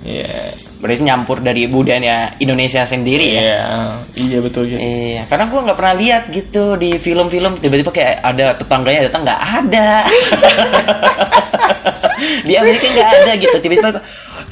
Iya. 0.04 0.37
Berarti 0.76 1.02
nyampur 1.02 1.40
dari 1.40 1.64
budaya 1.64 2.37
Indonesia 2.37 2.85
sendiri 2.85 3.32
ya. 3.32 3.40
Iya, 3.40 3.64
iya 4.20 4.38
betul 4.44 4.68
gitu. 4.68 4.76
Iya, 4.76 5.25
karena 5.25 5.49
gue 5.49 5.61
nggak 5.64 5.78
pernah 5.80 5.96
lihat 5.96 6.23
gitu 6.28 6.76
di 6.76 7.00
film-film 7.00 7.56
tiba-tiba 7.56 7.88
kayak 7.88 8.20
ada 8.20 8.52
tetangganya 8.61 9.08
datang 9.08 9.25
nggak 9.25 9.42
ada. 9.64 10.04
di 12.46 12.54
Amerika 12.54 12.87
nggak 12.87 13.08
ada 13.08 13.32
gitu 13.37 13.56
tiba-tiba 13.58 14.00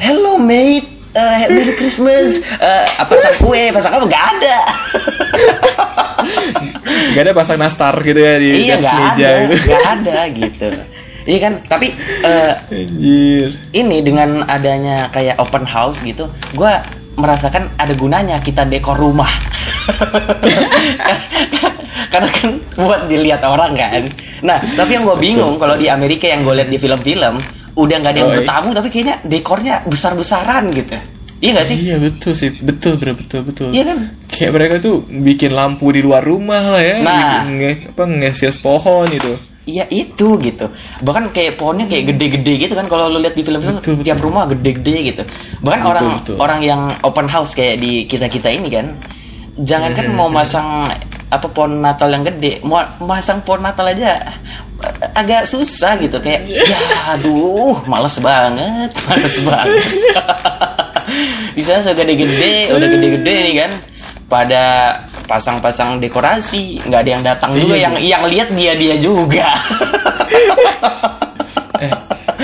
hello 0.00 0.40
mate, 0.40 0.88
uh, 1.14 1.36
Merry 1.50 1.74
Christmas, 1.78 2.42
uh, 2.58 2.84
apa 2.98 3.14
pasang 3.14 3.36
kue, 3.40 3.70
pasang 3.70 3.92
apa 3.96 4.04
nggak 4.04 4.24
ada. 4.38 4.58
Gak 7.14 7.22
ada 7.30 7.34
pasang 7.36 7.58
nastar 7.60 7.94
gitu 8.02 8.18
ya 8.18 8.40
di 8.40 8.66
iya 8.66 8.74
nggak 8.80 8.94
meja 8.96 9.28
ada, 9.28 9.40
gitu. 9.46 9.70
nggak 9.70 9.86
ada 9.86 10.18
gitu. 10.34 10.68
Iya 11.24 11.38
kan, 11.40 11.52
tapi 11.64 11.88
Anjir. 12.68 13.56
ini 13.72 14.04
dengan 14.04 14.44
adanya 14.44 15.08
kayak 15.08 15.40
open 15.40 15.64
house 15.64 16.04
gitu, 16.04 16.28
gue 16.52 16.72
merasakan 17.16 17.72
ada 17.80 17.96
gunanya 17.96 18.36
kita 18.44 18.68
dekor 18.68 18.98
rumah. 18.98 19.28
Karena 22.12 22.28
kan 22.28 22.50
buat 22.76 23.08
dilihat 23.08 23.40
orang 23.40 23.72
kan. 23.78 24.02
Nah, 24.44 24.60
tapi 24.60 25.00
yang 25.00 25.08
gue 25.08 25.16
bingung 25.16 25.56
kalau 25.56 25.80
di 25.80 25.88
Amerika 25.88 26.28
yang 26.28 26.44
gue 26.44 26.60
lihat 26.60 26.68
di 26.68 26.76
film-film, 26.76 27.40
udah 27.74 27.96
nggak 27.98 28.12
ada 28.12 28.18
yang 28.18 28.28
Oh, 28.28 28.32
iya. 28.32 28.38
bertamu, 28.40 28.68
tapi 28.70 28.88
kayaknya 28.88 29.16
dekornya 29.24 29.74
besar-besaran 29.84 30.70
gitu. 30.70 30.94
Iya 31.38 31.50
gak 31.54 31.66
sih? 31.66 31.76
Iya 31.76 31.96
betul 31.98 32.32
sih, 32.32 32.50
betul 32.58 32.96
bro, 32.96 33.12
betul 33.12 33.40
betul. 33.42 33.68
Iya 33.68 33.84
kan? 33.84 33.98
Kayak 34.26 34.52
mereka 34.54 34.74
tuh 34.80 34.96
bikin 35.04 35.52
lampu 35.52 35.92
di 35.92 36.00
luar 36.00 36.22
rumah 36.22 36.72
lah 36.72 36.80
ya, 36.80 36.96
Nah. 36.98 37.12
bikin 37.44 37.44
nge- 37.54 37.82
apa 37.90 38.04
ngesias 38.06 38.56
pohon 38.58 39.04
itu. 39.06 39.34
Iya 39.64 39.84
itu 39.88 40.28
gitu. 40.38 40.66
Bahkan 41.00 41.32
kayak 41.32 41.56
pohonnya 41.56 41.84
kayak 41.84 42.12
gede-gede 42.12 42.52
gitu 42.60 42.72
kan 42.72 42.84
kalau 42.84 43.08
lu 43.08 43.16
lihat 43.18 43.32
di 43.32 43.40
Betul, 43.40 43.60
betul. 43.60 43.94
tiap 44.00 44.20
rumah 44.20 44.44
gede-gede 44.46 44.96
gitu. 45.06 45.22
Bahkan 45.60 45.80
Betul, 45.80 45.90
orang 45.90 46.06
betul. 46.14 46.36
orang 46.38 46.60
yang 46.60 46.80
open 47.00 47.26
house 47.26 47.52
kayak 47.52 47.76
di 47.76 48.04
kita-kita 48.04 48.48
ini 48.48 48.68
kan 48.68 48.96
jangankan 49.56 50.04
Hmm, 50.06 50.16
mau 50.16 50.28
masang 50.28 50.84
apa 51.28 51.46
pohon 51.46 51.80
Natal 51.80 52.08
yang 52.08 52.24
gede, 52.24 52.60
mau 52.60 52.78
masang 53.00 53.40
pohon 53.40 53.60
Natal 53.60 53.84
aja 53.86 54.20
agak 55.14 55.46
susah 55.46 55.94
gitu 56.02 56.18
kayak 56.18 56.42
ya 56.50 56.80
aduh 57.14 57.78
males 57.86 58.18
banget, 58.18 58.90
males 59.08 59.36
banget. 59.46 59.82
Bisa 61.56 61.78
segede-gede, 61.78 62.74
udah 62.74 62.88
gede-gede 62.90 63.34
nih 63.46 63.54
kan 63.62 63.70
pada 64.26 64.62
pasang-pasang 65.30 66.02
dekorasi, 66.02 66.82
nggak 66.82 67.00
ada 67.06 67.10
yang 67.10 67.24
datang 67.24 67.50
juga 67.54 67.74
Iya, 67.78 67.82
yang 67.86 67.94
yang 68.02 68.22
lihat 68.26 68.48
dia-dia 68.52 68.96
juga. 68.98 69.46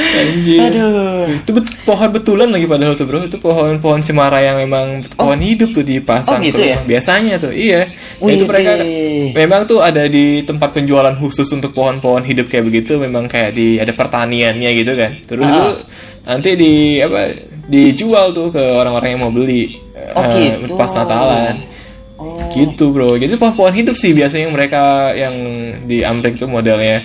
Anjir. 0.00 0.60
Aduh. 0.66 1.26
Itu 1.30 1.50
bet- 1.54 1.76
pohon 1.84 2.08
betulan 2.10 2.48
lagi 2.48 2.64
padahal 2.64 2.94
tuh 2.94 3.06
bro, 3.06 3.22
itu 3.22 3.36
pohon-pohon 3.36 4.00
cemara 4.00 4.40
yang 4.40 4.56
memang 4.58 5.04
pohon 5.14 5.38
hidup 5.38 5.70
tuh 5.70 5.82
dipasang 5.82 6.40
Oh, 6.40 6.44
gitu 6.44 6.60
ya? 6.60 6.78
Biasanya 6.82 7.38
tuh, 7.38 7.52
iya. 7.52 7.88
Wih, 8.18 8.36
itu 8.36 8.44
mereka 8.46 8.78
memang 9.32 9.66
tuh 9.66 9.80
ada 9.80 10.06
di 10.06 10.42
tempat 10.42 10.72
penjualan 10.72 11.12
khusus 11.16 11.46
untuk 11.50 11.70
pohon-pohon 11.72 12.22
hidup 12.22 12.46
kayak 12.46 12.66
begitu, 12.66 12.96
memang 12.96 13.26
kayak 13.26 13.52
di 13.52 13.76
ada 13.76 13.92
pertaniannya 13.92 14.70
gitu 14.74 14.92
kan. 14.94 15.12
Terus 15.24 15.44
Ah. 15.44 15.50
itu 15.50 15.64
nanti 16.26 16.50
di 16.54 16.72
apa 16.98 17.20
dijual 17.66 18.30
tuh 18.30 18.50
ke 18.50 18.60
orang-orang 18.60 19.14
yang 19.14 19.22
mau 19.22 19.32
beli 19.32 19.78
Oh, 20.16 20.24
eh, 20.26 20.58
gitu. 20.58 20.74
pas 20.74 20.90
Natalan. 20.90 21.56
Oh. 22.18 22.36
Gitu 22.52 22.92
bro, 22.92 23.16
jadi 23.16 23.32
pohon-pohon 23.34 23.72
hidup 23.72 23.96
sih 23.96 24.12
biasanya 24.12 24.50
mereka 24.50 25.14
yang 25.14 25.34
di 25.86 26.02
Amrik 26.02 26.36
tuh 26.36 26.46
modelnya. 26.46 27.00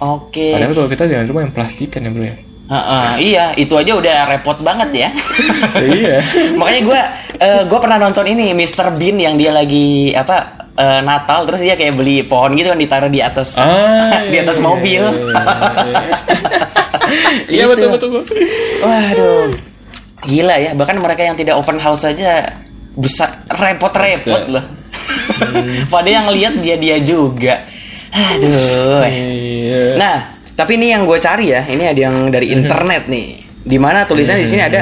Oke. 0.00 0.56
Padahal 0.56 0.72
kalau 0.74 0.88
kita 0.88 1.04
jangan 1.06 1.24
rumah 1.28 1.42
yang 1.44 1.54
plastikan 1.54 2.00
ya 2.02 2.10
bro 2.10 2.24
ya. 2.24 2.36
Heeh, 2.70 3.08
iya, 3.34 3.44
itu 3.58 3.74
aja 3.74 3.98
udah 3.98 4.16
repot 4.30 4.54
banget 4.62 4.90
ya. 4.94 5.08
iya. 5.98 6.22
Makanya 6.54 6.82
gue 6.86 7.00
gue 7.66 7.78
pernah 7.82 7.98
nonton 7.98 8.24
ini 8.24 8.54
Mr. 8.54 8.94
Bean 8.94 9.18
yang 9.18 9.34
dia 9.34 9.50
lagi 9.50 10.14
apa 10.14 10.70
eh, 10.78 11.00
Natal 11.02 11.50
terus 11.50 11.60
dia 11.60 11.74
kayak 11.74 11.98
beli 11.98 12.22
pohon 12.22 12.54
gitu 12.54 12.70
kan 12.70 12.78
ditaruh 12.78 13.10
di 13.10 13.18
atas 13.18 13.58
Ah, 13.58 14.22
di 14.30 14.38
iya, 14.38 14.46
atas 14.46 14.62
iya, 14.62 14.64
mobil. 14.64 15.02
iya, 15.02 15.42
iya. 15.82 16.02
Iya 17.50 17.64
Itu. 17.66 17.70
betul 17.74 17.88
betul. 17.90 18.08
betul. 18.22 18.36
Waduh. 18.86 19.50
Gila 20.20 20.56
ya, 20.60 20.70
bahkan 20.76 20.96
mereka 21.00 21.24
yang 21.24 21.34
tidak 21.34 21.56
open 21.58 21.80
house 21.80 22.04
aja 22.04 22.60
besar 22.94 23.34
repot-repot 23.50 24.46
loh. 24.46 24.64
Padahal 25.88 26.12
yang 26.12 26.28
lihat 26.30 26.54
dia-dia 26.60 27.00
juga. 27.00 27.66
Aduh. 28.10 29.02
Iya. 29.06 29.96
Nah, 29.96 30.16
tapi 30.54 30.76
ini 30.76 30.92
yang 30.92 31.06
gue 31.06 31.18
cari 31.18 31.54
ya, 31.54 31.62
ini 31.66 31.86
ada 31.86 32.00
yang 32.00 32.28
dari 32.28 32.50
internet 32.50 33.06
nih. 33.06 33.28
Di 33.60 33.76
mana 33.76 34.04
tulisannya 34.04 34.44
di 34.44 34.50
sini 34.50 34.62
ada 34.64 34.80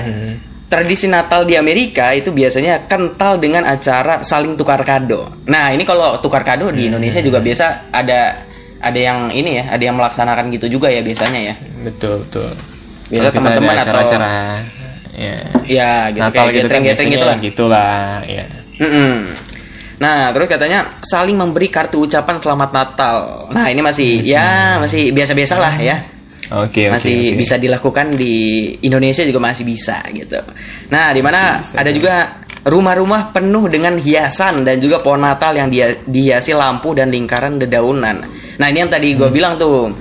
tradisi 0.68 1.08
Natal 1.08 1.48
di 1.48 1.56
Amerika 1.56 2.12
itu 2.12 2.28
biasanya 2.30 2.84
kental 2.86 3.40
dengan 3.40 3.64
acara 3.64 4.20
saling 4.22 4.54
tukar 4.54 4.80
kado. 4.84 5.26
Nah, 5.48 5.72
ini 5.72 5.82
kalau 5.82 6.20
tukar 6.20 6.44
kado 6.44 6.68
di 6.70 6.86
Indonesia 6.92 7.18
juga 7.24 7.40
biasa 7.40 7.90
ada 7.90 8.44
ada 8.78 8.98
yang 8.98 9.34
ini 9.34 9.58
ya, 9.58 9.64
ada 9.74 9.82
yang 9.82 9.96
melaksanakan 9.98 10.54
gitu 10.54 10.78
juga 10.78 10.86
ya 10.92 11.02
biasanya 11.02 11.40
ya. 11.52 11.54
betul 11.82 12.22
betul. 12.22 12.48
Biasa 13.10 13.28
teman-teman 13.32 13.74
atau- 13.74 13.82
acara-acara 13.82 14.30
ya. 15.18 15.36
Ya, 15.66 15.90
gitu 16.14 16.22
Natal 16.22 16.44
kayak 16.46 16.54
gitu 16.54 16.68
kan 16.70 16.80
gitu 16.86 17.24
lah. 17.26 17.36
gitulah, 17.42 18.02
ya. 18.28 18.44
Mm-mm. 18.78 19.14
Nah, 19.98 20.30
terus 20.30 20.46
katanya 20.46 20.94
saling 21.02 21.34
memberi 21.34 21.66
kartu 21.66 22.06
ucapan 22.06 22.38
selamat 22.38 22.70
Natal. 22.70 23.16
Nah, 23.50 23.66
ini 23.66 23.82
masih 23.82 24.22
ya 24.22 24.78
masih 24.78 25.10
biasa-biasa 25.10 25.54
lah 25.58 25.74
ya. 25.82 25.96
Oke, 26.48 26.88
oke. 26.88 26.96
masih 26.96 27.34
oke. 27.34 27.38
bisa 27.44 27.54
dilakukan 27.60 28.16
di 28.16 28.34
Indonesia 28.86 29.26
juga 29.26 29.42
masih 29.42 29.66
bisa 29.68 30.00
gitu. 30.14 30.38
Nah, 30.88 31.12
di 31.12 31.20
mana 31.20 31.60
ada 31.60 31.90
juga 31.92 32.40
rumah-rumah 32.64 33.34
penuh 33.34 33.68
dengan 33.68 33.98
hiasan 33.98 34.64
dan 34.64 34.78
juga 34.80 35.02
pohon 35.02 35.20
Natal 35.20 35.52
yang 35.58 35.68
dia 35.68 35.92
dihiasi 36.06 36.54
lampu 36.54 36.94
dan 36.96 37.10
lingkaran 37.12 37.58
dedaunan. 37.58 38.22
Nah, 38.56 38.66
ini 38.70 38.78
yang 38.80 38.90
tadi 38.90 39.12
Hmm. 39.12 39.18
gue 39.18 39.28
bilang 39.34 39.54
tuh 39.60 39.92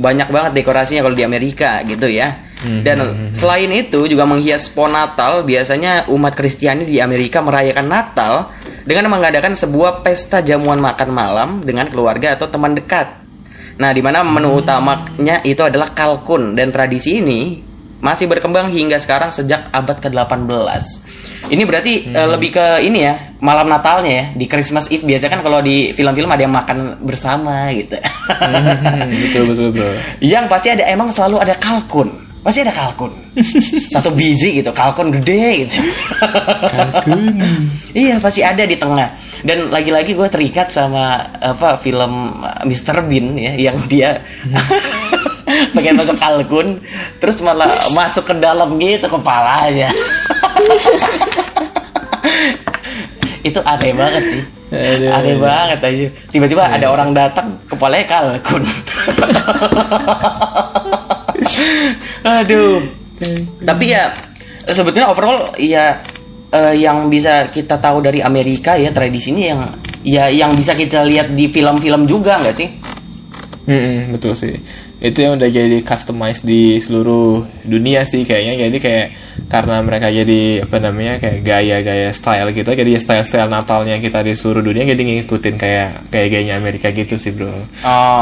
banyak 0.00 0.32
banget 0.32 0.52
dekorasinya 0.56 1.04
kalau 1.04 1.12
di 1.18 1.26
Amerika 1.26 1.84
gitu 1.84 2.08
ya. 2.08 2.48
Hmm, 2.60 2.84
Dan 2.84 3.32
selain 3.32 3.72
itu 3.72 4.04
juga 4.04 4.28
menghias 4.28 4.68
pohon 4.68 4.92
Natal 4.92 5.48
biasanya 5.48 6.12
umat 6.12 6.36
Kristiani 6.36 6.84
di 6.84 7.00
Amerika 7.00 7.40
merayakan 7.40 7.88
Natal 7.88 8.52
dengan 8.90 9.06
mengadakan 9.06 9.54
sebuah 9.54 10.02
pesta 10.02 10.42
jamuan 10.42 10.82
makan 10.82 11.14
malam 11.14 11.48
dengan 11.62 11.86
keluarga 11.86 12.34
atau 12.34 12.50
teman 12.50 12.74
dekat. 12.74 13.06
Nah, 13.78 13.94
di 13.94 14.02
mana 14.02 14.26
menu 14.26 14.58
utamanya 14.58 15.38
itu 15.46 15.62
adalah 15.62 15.94
kalkun 15.94 16.58
dan 16.58 16.74
tradisi 16.74 17.22
ini 17.22 17.70
masih 18.02 18.26
berkembang 18.26 18.72
hingga 18.72 18.98
sekarang 18.98 19.30
sejak 19.30 19.70
abad 19.70 20.00
ke-18. 20.02 20.82
Ini 21.54 21.62
berarti 21.68 22.10
eh, 22.10 22.28
lebih 22.28 22.50
ke 22.50 22.66
ini 22.82 23.06
ya, 23.06 23.14
malam 23.38 23.70
Natalnya 23.70 24.10
ya, 24.10 24.24
di 24.34 24.50
Christmas 24.50 24.90
Eve 24.90 25.06
biasa 25.06 25.30
kan 25.30 25.44
kalau 25.44 25.62
di 25.62 25.94
film-film 25.94 26.28
ada 26.32 26.42
yang 26.42 26.52
makan 26.52 26.98
bersama 27.04 27.70
gitu. 27.76 27.94
Hmm, 27.94 29.06
betul 29.06 29.42
betul 29.54 29.68
bro. 29.70 29.86
yang 30.34 30.50
pasti 30.50 30.74
ada 30.74 30.88
emang 30.90 31.14
selalu 31.14 31.38
ada 31.38 31.54
kalkun. 31.54 32.29
Pasti 32.40 32.64
ada 32.64 32.72
kalkun. 32.72 33.12
Satu 33.92 34.10
biji 34.16 34.64
gitu, 34.64 34.72
kalkun 34.72 35.12
gede 35.12 35.66
gitu. 35.66 35.76
Kalkun. 36.72 37.20
Iya 37.90 38.22
pasti 38.22 38.46
ada 38.46 38.62
di 38.62 38.78
tengah 38.78 39.10
dan 39.42 39.66
lagi-lagi 39.66 40.14
gue 40.14 40.28
terikat 40.30 40.70
sama 40.70 41.26
apa 41.42 41.74
film 41.82 42.38
uh, 42.38 42.62
Mr. 42.62 43.02
Bean 43.02 43.34
ya 43.34 43.52
yang 43.70 43.74
dia 43.90 44.22
pengen 45.74 45.98
masuk 45.98 46.14
kalkun 46.14 46.78
terus 47.18 47.42
malah 47.42 47.66
masuk 47.96 48.30
ke 48.30 48.34
dalam 48.38 48.78
gitu 48.78 49.10
kepalanya 49.10 49.90
itu 53.42 53.60
aneh 53.66 53.90
banget 53.90 54.24
sih 54.28 54.42
Aduh, 54.70 55.10
aneh 55.10 55.34
aduh. 55.34 55.42
banget 55.42 55.78
aja 55.82 56.06
tiba-tiba 56.30 56.62
ada 56.62 56.86
orang 56.94 57.10
datang 57.10 57.58
kepalanya 57.66 58.06
kalkun 58.06 58.62
Aduh. 62.24 62.84
Tapi 63.64 63.84
ya 63.92 64.12
sebetulnya 64.68 65.12
overall 65.12 65.52
ya 65.60 66.00
eh, 66.52 66.74
yang 66.80 67.08
bisa 67.08 67.48
kita 67.52 67.80
tahu 67.80 68.00
dari 68.04 68.20
Amerika 68.24 68.76
ya 68.76 68.92
tradisinya 68.92 69.44
yang 69.44 69.62
ya 70.00 70.24
yang 70.32 70.56
bisa 70.56 70.72
kita 70.72 71.04
lihat 71.04 71.32
di 71.36 71.48
film-film 71.52 72.08
juga 72.08 72.40
nggak 72.40 72.56
sih? 72.56 72.68
Mm-mm, 73.70 74.10
betul 74.10 74.34
sih. 74.34 74.58
Itu 74.98 75.22
yang 75.22 75.38
udah 75.38 75.46
jadi 75.46 75.78
customized 75.80 76.42
di 76.42 76.76
seluruh 76.76 77.46
dunia 77.62 78.02
sih 78.02 78.26
kayaknya. 78.26 78.66
Jadi 78.66 78.76
kayak 78.82 79.06
karena 79.46 79.78
mereka 79.80 80.10
jadi 80.10 80.66
apa 80.66 80.76
namanya 80.76 81.22
kayak 81.22 81.38
gaya-gaya 81.40 82.10
style 82.10 82.50
gitu, 82.50 82.66
jadi 82.66 82.98
style-style 82.98 83.46
Natalnya 83.46 83.96
kita 83.96 84.20
di 84.20 84.34
seluruh 84.34 84.60
dunia 84.60 84.82
jadi 84.84 84.98
ngikutin 85.00 85.54
kayak 85.54 86.10
gaya-gayanya 86.10 86.58
Amerika 86.58 86.90
gitu 86.90 87.14
sih, 87.14 87.30
Bro. 87.30 87.54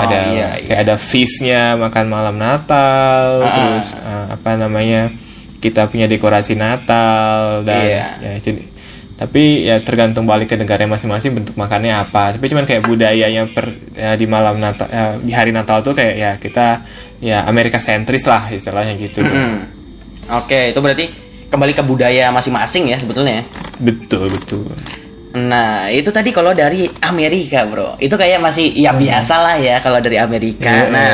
ada 0.04 0.18
iya, 0.30 0.48
kayak 0.62 0.80
ada 0.84 0.94
feastnya 0.96 1.74
makan 1.74 2.06
malam 2.06 2.36
Natal, 2.36 3.42
Ah. 3.42 3.52
terus 3.52 3.96
uh, 3.96 4.26
apa 4.36 4.56
namanya 4.56 5.10
kita 5.58 5.90
punya 5.90 6.06
dekorasi 6.06 6.54
Natal 6.54 7.66
dan 7.66 7.82
Iya. 7.82 8.06
ya 8.22 8.32
jadi 8.38 8.62
tapi 9.18 9.66
ya 9.66 9.82
tergantung 9.82 10.30
balik 10.30 10.46
ke 10.46 10.54
negara 10.54 10.86
masing-masing 10.86 11.34
bentuk 11.34 11.58
makannya 11.58 11.90
apa 11.90 12.38
tapi 12.38 12.46
cuman 12.46 12.62
kayak 12.62 12.86
budayanya 12.86 13.50
per 13.50 13.74
ya, 13.98 14.14
di 14.14 14.30
malam 14.30 14.62
Natal 14.62 14.86
ya, 14.86 15.18
di 15.18 15.34
hari 15.34 15.50
Natal 15.50 15.82
tuh 15.82 15.90
kayak 15.90 16.14
ya 16.14 16.30
kita 16.38 16.86
ya 17.18 17.42
Amerika 17.50 17.82
sentris 17.82 18.30
lah 18.30 18.46
istilahnya 18.48 18.94
gitu 18.94 19.26
Hmm. 19.26 19.66
Oke, 20.28 20.70
itu 20.70 20.78
berarti 20.78 21.08
kembali 21.48 21.72
ke 21.72 21.82
budaya 21.82 22.28
masing-masing 22.30 22.92
ya 22.92 23.00
sebetulnya. 23.00 23.42
betul 23.80 24.28
betul 24.28 24.68
Nah, 25.36 25.92
itu 25.92 26.08
tadi 26.08 26.32
kalau 26.32 26.56
dari 26.56 26.88
Amerika, 27.04 27.68
Bro. 27.68 28.00
Itu 28.00 28.16
kayak 28.16 28.40
masih 28.40 28.72
ya 28.72 28.96
biasa 28.96 29.34
lah 29.36 29.56
ya 29.60 29.76
kalau 29.84 30.00
dari 30.00 30.16
Amerika. 30.16 30.72
Eh, 30.72 30.88
Nah, 30.88 31.12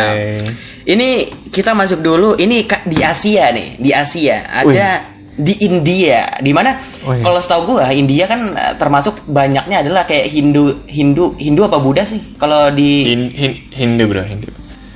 ini 0.86 1.28
kita 1.50 1.74
masuk 1.74 1.98
dulu 1.98 2.38
ini 2.38 2.62
di 2.86 2.98
Asia 3.02 3.50
nih, 3.50 3.74
di 3.76 3.90
Asia. 3.90 4.46
Ada 4.46 5.13
di 5.34 5.54
India, 5.60 6.38
di 6.38 6.54
mana 6.54 6.78
Wih. 7.02 7.20
kalau 7.20 7.38
setahu 7.38 7.74
gua 7.74 7.90
India 7.90 8.24
kan 8.24 8.46
eh, 8.50 8.74
termasuk 8.74 9.26
banyaknya 9.26 9.82
adalah 9.82 10.06
kayak 10.06 10.26
Hindu, 10.26 10.86
Hindu, 10.86 11.34
Hindu 11.34 11.66
apa 11.66 11.78
Buddha 11.78 12.02
sih? 12.02 12.38
Kalau 12.38 12.70
di 12.70 13.10
Hin- 13.10 13.34
Hin- 13.34 13.60
Hindu 13.70 14.06
bro 14.06 14.22
Hindu 14.22 14.48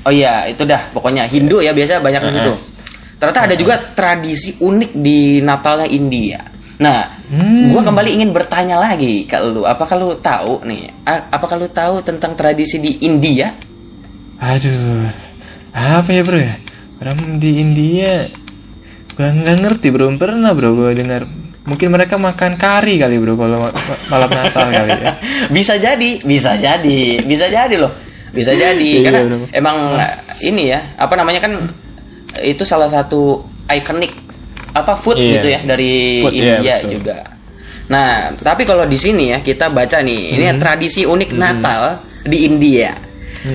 Oh 0.07 0.15
iya, 0.15 0.47
itu 0.47 0.63
dah 0.63 0.89
pokoknya 0.91 1.27
Hindu 1.27 1.59
ya 1.59 1.75
biasa 1.75 1.99
banyak 1.99 2.23
di 2.23 2.33
situ. 2.33 2.53
Ternyata 3.19 3.41
ada 3.45 3.55
juga 3.55 3.75
tradisi 3.93 4.55
unik 4.57 4.91
di 4.95 5.19
Natalnya 5.43 5.85
India. 5.85 6.39
Nah, 6.79 7.19
Hmm. 7.29 7.75
gua 7.75 7.83
kembali 7.83 8.17
ingin 8.17 8.31
bertanya 8.31 8.79
lagi 8.79 9.27
ke 9.27 9.37
lu, 9.43 9.67
apakah 9.67 9.99
lu 9.99 10.17
tahu 10.17 10.63
nih? 10.65 10.89
a- 11.05 11.29
Apakah 11.29 11.59
lu 11.59 11.69
tahu 11.69 12.01
tentang 12.01 12.33
tradisi 12.33 12.79
di 12.79 13.03
India? 13.03 13.53
aduh 14.39 15.11
apa 15.75 16.09
ya 16.09 16.23
bro 16.23 16.39
ya 16.39 16.55
orang 17.03 17.43
di 17.43 17.59
India 17.59 18.31
gua 19.19 19.29
nggak 19.29 19.57
ngerti 19.59 19.89
belum 19.91 20.15
pernah 20.15 20.55
bro 20.55 20.73
gue 20.73 20.95
dengar 20.95 21.27
mungkin 21.67 21.91
mereka 21.91 22.15
makan 22.17 22.55
kari 22.55 22.97
kali 22.97 23.19
bro 23.19 23.35
kalau 23.35 23.59
ma- 23.61 23.75
ma- 23.75 24.01
malam 24.09 24.31
Natal 24.31 24.67
kali 24.71 24.91
ya 24.95 25.13
bisa 25.57 25.75
jadi, 25.77 26.23
bisa 26.23 26.55
jadi, 26.55 27.01
bisa 27.21 27.47
jadi 27.47 27.77
loh. 27.77 27.91
Bisa 28.29 28.53
jadi 28.53 28.79
Iya, 28.79 29.03
karena 29.03 29.21
bener. 29.25 29.39
emang 29.51 29.77
eh, 29.97 30.15
ini 30.45 30.69
ya, 30.69 30.81
apa 30.95 31.17
namanya 31.17 31.41
kan 31.41 31.53
itu 32.39 32.61
salah 32.63 32.87
satu 32.87 33.41
ikonik 33.67 34.13
apa 34.71 34.95
food 34.95 35.17
Iya. 35.17 35.33
gitu 35.35 35.49
ya 35.49 35.61
dari 35.67 36.23
Food, 36.23 36.33
iya, 36.33 36.45
India 36.55 36.75
betul. 36.79 36.91
juga. 36.95 37.17
Nah, 37.89 38.09
tapi 38.37 38.63
kalau 38.63 38.85
di 38.85 39.01
sini 39.01 39.33
ya 39.33 39.41
kita 39.41 39.73
baca 39.73 39.99
nih, 39.99 40.37
ini 40.37 40.45
Hmm. 40.47 40.61
tradisi 40.61 41.03
unik 41.03 41.31
Natal 41.35 42.05
di 42.23 42.45
India. 42.45 42.93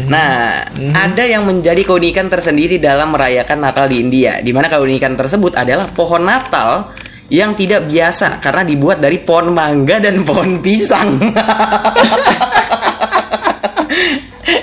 Nah, 0.03 0.63
Hmm. 0.69 0.91
ada 0.91 1.23
yang 1.23 1.43
menjadi 1.43 1.81
keunikan 1.81 2.27
tersendiri 2.27 2.77
dalam 2.77 3.11
merayakan 3.11 3.59
Natal 3.59 3.85
di 3.85 3.99
India, 3.99 4.39
di 4.39 4.49
mana 4.49 4.67
keunikan 4.67 5.13
tersebut 5.13 5.53
adalah 5.53 5.89
pohon 5.89 6.21
Natal 6.21 6.89
yang 7.27 7.53
tidak 7.53 7.85
biasa 7.85 8.37
karena 8.37 8.61
dibuat 8.63 8.97
dari 8.97 9.17
pohon 9.17 9.49
mangga 9.49 9.97
dan 9.97 10.21
pohon 10.21 10.59
pisang. 10.59 11.17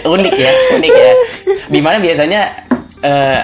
unik 0.05 0.35
ya, 0.35 0.51
unik 0.77 0.93
ya. 0.93 1.13
Di 1.69 1.81
mana 1.81 1.97
biasanya 1.99 2.41
eh, 3.01 3.41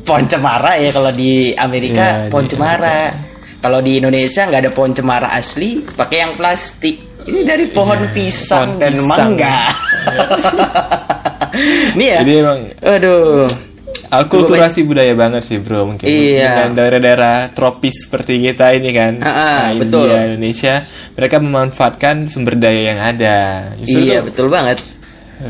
pohon 0.00 0.24
cemara 0.24 0.76
ya 0.76 0.90
kalau 0.90 1.10
di 1.10 1.52
Amerika 1.52 2.04
Iya, 2.04 2.30
pohon 2.30 2.46
di- 2.46 2.50
cemara. 2.50 2.98
Kalau 3.58 3.80
di 3.80 3.96
Indonesia 3.96 4.44
nggak 4.44 4.60
ada 4.60 4.72
pohon 4.72 4.92
cemara 4.92 5.32
asli, 5.32 5.80
pakai 5.80 6.18
yang 6.20 6.36
plastik. 6.36 7.00
Ini 7.24 7.40
dari 7.42 7.64
pohon 7.66 7.96
Iya, 7.98 8.12
pisang 8.12 8.76
pohon 8.76 8.78
dan 8.78 8.92
pisang. 8.92 9.08
mangga. 9.08 9.58
Nih 11.94 12.08
ya. 12.08 12.18
jadi 12.20 12.32
emang 12.40 12.60
Aduh. 12.80 13.46
akulturasi 14.10 14.82
budaya 14.82 15.14
banget 15.14 15.42
sih 15.42 15.58
bro 15.58 15.86
mungkin 15.86 16.06
Iya. 16.06 16.66
dengan 16.66 16.70
daerah-daerah 16.76 17.50
tropis 17.50 18.06
seperti 18.06 18.38
kita 18.40 18.70
ini 18.72 18.90
kan 18.90 19.12
ah, 19.20 19.70
Nah, 19.70 19.78
betul. 19.78 20.06
India 20.06 20.20
Indonesia 20.28 20.74
mereka 21.14 21.36
memanfaatkan 21.38 22.26
sumber 22.26 22.54
daya 22.54 22.94
yang 22.94 23.00
ada 23.00 23.36
Justru 23.78 24.06
Iya, 24.06 24.22
betul 24.22 24.46
banget. 24.48 24.78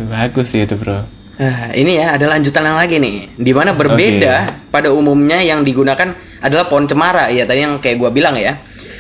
bagus 0.09 0.49
sih 0.51 0.65
itu 0.65 0.77
bro 0.77 1.01
Nah, 1.35 1.75
ini 1.75 1.99
ya 1.99 2.15
ada 2.15 2.31
lanjutan 2.31 2.63
yang 2.63 2.79
lagi 2.79 3.03
nih, 3.03 3.35
di 3.35 3.51
mana 3.51 3.75
berbeda 3.75 4.35
pada 4.71 4.95
umumnya 4.95 5.43
yang 5.43 5.67
digunakan 5.67 6.15
adalah 6.39 6.71
pohon 6.71 6.87
cemara 6.87 7.27
ya 7.27 7.43
tadi 7.43 7.59
yang 7.59 7.83
kayak 7.83 7.99
gua 7.99 8.15
bilang 8.15 8.39
ya. 8.39 8.55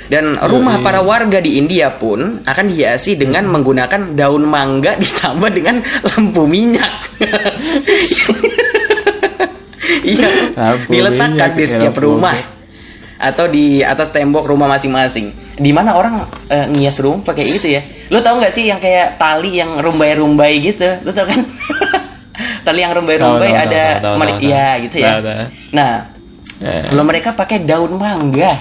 Dan 0.05 0.37
rumah 0.37 0.81
Yoi. 0.81 0.85
para 0.85 1.01
warga 1.01 1.40
di 1.40 1.57
India 1.57 1.97
pun 1.97 2.45
akan 2.45 2.64
dihiasi 2.69 3.17
dengan 3.17 3.49
menggunakan 3.49 4.12
daun 4.12 4.45
mangga 4.45 4.97
ditambah 5.03 5.51
dengan 5.53 5.81
lampu 6.05 6.45
minyak. 6.45 6.95
Iya, 10.05 10.29
diletakkan 10.88 11.33
minyak, 11.33 11.57
di 11.57 11.64
ya, 11.64 11.71
setiap 11.77 11.97
rumah 11.97 12.37
atau 13.17 13.49
di 13.49 13.81
atas 13.81 14.12
tembok 14.12 14.53
rumah 14.53 14.69
masing-masing. 14.69 15.33
Di 15.57 15.71
mana 15.73 15.97
orang 15.97 16.29
eh, 16.53 16.69
ngias 16.69 17.01
rumah 17.01 17.25
pakai 17.25 17.45
itu 17.49 17.73
ya. 17.73 17.81
Lu 18.12 18.21
tahu 18.21 18.40
nggak 18.40 18.53
sih 18.53 18.69
yang 18.69 18.81
kayak 18.85 19.17
tali 19.17 19.57
yang 19.57 19.81
rumbai-rumbai 19.81 20.61
gitu? 20.61 20.88
Lu 21.05 21.12
tahu 21.12 21.25
kan? 21.25 21.40
tali 22.67 22.81
yang 22.85 22.93
rumbai-rumbai 22.93 23.53
ada 23.55 24.01
meri- 24.21 24.40
tahu, 24.40 24.53
ya 24.53 24.69
gitu 24.85 24.97
ya. 25.01 25.12
Nah, 25.73 26.13
Ya. 26.62 26.87
kalau 26.87 27.03
mereka 27.03 27.35
pakai 27.35 27.67
daun 27.67 27.99
mangga. 27.99 28.55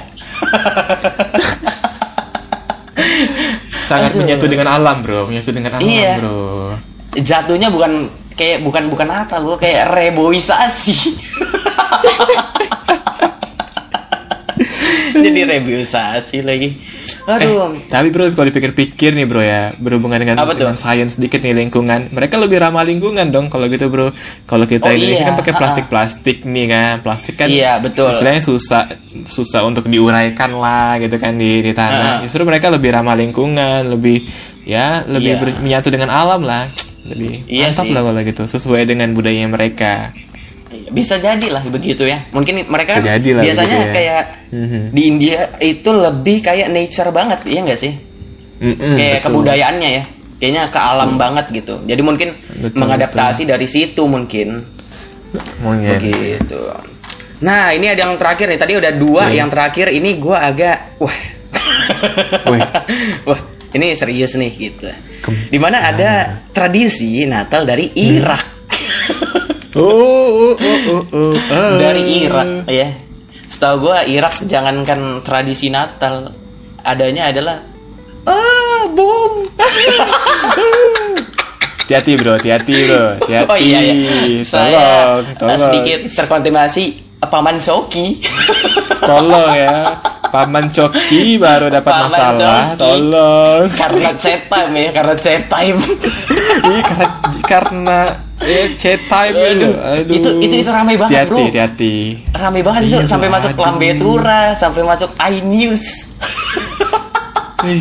sangat 3.83 4.15
Aduh. 4.15 4.19
menyatu 4.23 4.45
dengan 4.47 4.67
alam 4.69 5.03
bro 5.03 5.27
menyatu 5.27 5.51
dengan 5.51 5.77
alam 5.77 5.83
Iya. 5.85 6.17
bro 6.21 6.73
Jatuhnya 7.13 7.69
bukan 7.69 8.09
kayak 8.33 8.65
bukan 8.65 8.89
bukan 8.89 9.05
apa 9.05 9.37
lu 9.37 9.53
kayak 9.53 9.93
reboisasi. 9.93 10.97
Jadi 15.23 15.39
reboisasi 15.41 16.37
lagi. 16.41 16.69
Aduh. 17.23 17.79
Tapi 17.85 18.07
bro 18.09 18.27
kalau 18.29 18.47
dipikir-pikir 18.47 19.15
nih 19.15 19.23
bro 19.23 19.39
ya 19.39 19.71
berhubungan 19.73 20.19
dengan, 20.19 20.35
Apa 20.35 20.51
dengan 20.51 20.75
sains 20.75 21.15
sedikit 21.15 21.39
nih 21.39 21.55
lingkungan, 21.55 22.11
mereka 22.11 22.35
lebih 22.35 22.59
ramah 22.59 22.83
lingkungan 22.83 23.31
dong 23.31 23.47
kalau 23.47 23.65
gitu 23.65 23.87
bro. 23.87 24.11
Kalau 24.43 24.65
kita 24.65 24.83
Oh, 24.83 24.91
Indonesia 24.91 25.17
iya. 25.17 25.27
kan 25.29 25.35
pakai 25.39 25.49
Ah, 25.49 25.55
ah. 25.55 25.61
plastik-plastik 25.63 26.37
nih 26.43 26.65
kan, 26.67 26.93
plastik 26.99 27.35
kan 27.37 27.47
Iya, 27.47 27.79
betul. 27.79 28.11
istilahnya 28.11 28.43
susah 28.43 28.91
susah 29.25 29.63
untuk 29.63 29.87
diuraikan 29.87 30.51
lah 30.53 30.99
gitu 30.99 31.15
kan 31.15 31.33
di 31.33 31.61
di 31.61 31.71
Ah, 31.71 31.75
tanah. 31.77 32.03
ah. 32.03 32.19
Justru 32.19 32.43
mereka 32.43 32.67
lebih 32.67 32.91
ramah 32.91 33.15
lingkungan, 33.15 33.87
lebih 33.87 34.27
ya 34.63 35.03
lebih 35.05 35.35
Iya. 35.35 35.39
ber- 35.39 35.59
menyatu 35.59 35.87
dengan 35.87 36.11
alam 36.11 36.43
lah. 36.43 36.67
Lebih 37.03 37.35
Iya 37.47 37.67
mantap 37.69 37.83
sih. 37.83 37.91
lah 37.91 38.01
kalau 38.01 38.21
gitu 38.21 38.43
sesuai 38.49 38.83
dengan 38.83 39.11
budaya 39.11 39.43
mereka. 39.45 40.11
Bisa 40.93 41.17
jadi 41.17 41.47
lah 41.49 41.65
begitu 41.65 42.05
ya. 42.05 42.21
Mungkin 42.29 42.69
mereka 42.69 43.01
biasanya 43.01 43.77
ya. 43.81 43.91
kayak 43.91 44.23
Mhm. 44.53 44.81
di 44.93 45.01
India 45.09 45.39
itu 45.59 45.89
lebih 45.89 46.45
kayak 46.45 46.69
nature 46.69 47.09
banget, 47.09 47.41
iya 47.49 47.59
nggak 47.65 47.79
sih? 47.81 47.93
Mm-mm, 48.61 48.95
kayak 48.95 49.19
betul. 49.19 49.41
kebudayaannya 49.41 49.89
ya. 49.89 50.03
Kayaknya 50.37 50.63
ke 50.69 50.79
alam 50.79 51.11
banget 51.15 51.45
gitu. 51.51 51.79
Jadi 51.83 52.01
mungkin 52.03 52.29
Betul, 52.61 52.77
mengadaptasi 52.77 53.43
dari 53.43 53.65
situ 53.65 54.03
mungkin. 54.05 54.61
Mungkin. 55.63 55.97
Begitu. 55.97 56.61
Nah, 57.41 57.73
ini 57.73 57.89
ada 57.89 58.07
yang 58.07 58.15
terakhir 58.15 58.47
nih. 58.47 58.59
Tadi 58.59 58.73
udah 58.77 58.91
dua, 58.93 59.23
Iya. 59.27 59.43
yang 59.43 59.49
terakhir 59.51 59.91
ini 59.91 60.19
gua 60.19 60.45
agak 60.45 60.99
wah. 60.99 61.17
Wah, 63.27 63.39
ini 63.71 63.93
serius 63.93 64.35
nih 64.35 64.51
gitu. 64.51 64.87
Di 65.23 65.57
mana 65.57 65.79
ada 65.85 66.11
tradisi 66.51 67.23
Natal 67.23 67.63
dari 67.63 67.91
Irak. 67.95 68.62
Oh, 69.73 70.53
oh, 70.53 70.53
oh, 70.53 70.81
oh, 70.85 71.03
oh, 71.09 71.33
ah. 71.49 71.81
dari 71.81 72.21
Irak 72.29 72.69
ya. 72.69 72.93
Setahu 73.49 73.89
gua 73.89 74.05
Irak 74.05 74.45
jangankan 74.45 75.25
tradisi 75.25 75.73
Natal, 75.73 76.29
adanya 76.85 77.33
adalah 77.33 77.57
ah 78.29 78.85
bom. 78.93 79.49
Hati-hati 81.83 82.15
bro, 82.15 82.39
hati-hati 82.39 82.73
bro, 82.87 83.03
hati-hati. 83.19 83.49
Oh 83.53 83.57
iya 83.59 83.79
ya. 83.81 83.93
Tolong, 84.39 84.45
Saya 84.47 84.87
tolong. 85.35 85.59
sedikit 85.59 85.99
terkontaminasi 86.15 86.85
paman 87.27 87.59
Coki. 87.59 88.23
Tolong 89.03 89.51
ya. 89.51 89.91
Paman 90.31 90.71
Coki 90.71 91.35
baru 91.35 91.67
dapat 91.67 91.91
Paman 91.91 92.07
masalah. 92.07 92.63
Coki. 92.73 92.79
Tolong. 92.79 93.63
karena 93.73 94.09
chat 94.15 94.41
time 94.47 94.73
ya, 94.79 94.89
karena 94.95 95.15
chat 95.19 95.43
time. 95.51 95.77
Ini 96.61 96.79
karena 96.87 97.07
karena 97.43 97.99
ya 98.43 98.61
chat 98.75 98.99
time. 99.03 99.33
Aduh. 99.33 99.73
Itu 100.05 100.29
itu 100.39 100.55
itu 100.59 100.69
ramai 100.69 100.95
banget, 100.95 101.23
hati-hati, 101.23 101.31
Bro. 101.31 101.39
Hati-hati. 101.47 101.93
Rame 102.31 102.59
banget 102.61 102.81
itu 102.83 102.95
Iya, 102.95 103.07
sampai 103.07 103.27
masuk 103.27 103.49
aduh. 103.51 103.63
Lambe 103.63 103.89
Tura, 103.95 104.43
sampai 104.53 104.81
masuk 104.83 105.09
iNews. 105.17 105.83
Ih, 107.63 107.79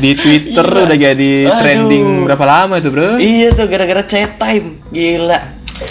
Di 0.00 0.10
Twitter 0.14 0.64
udah 0.64 0.96
jadi 0.96 1.32
Aduh. 1.44 1.58
trending 1.58 2.06
berapa 2.24 2.44
lama 2.44 2.80
itu, 2.80 2.88
Bro? 2.88 3.16
iya 3.16 3.52
tuh 3.52 3.68
gara-gara 3.68 4.00
chat 4.02 4.36
time. 4.36 4.80
Gila. 4.88 5.36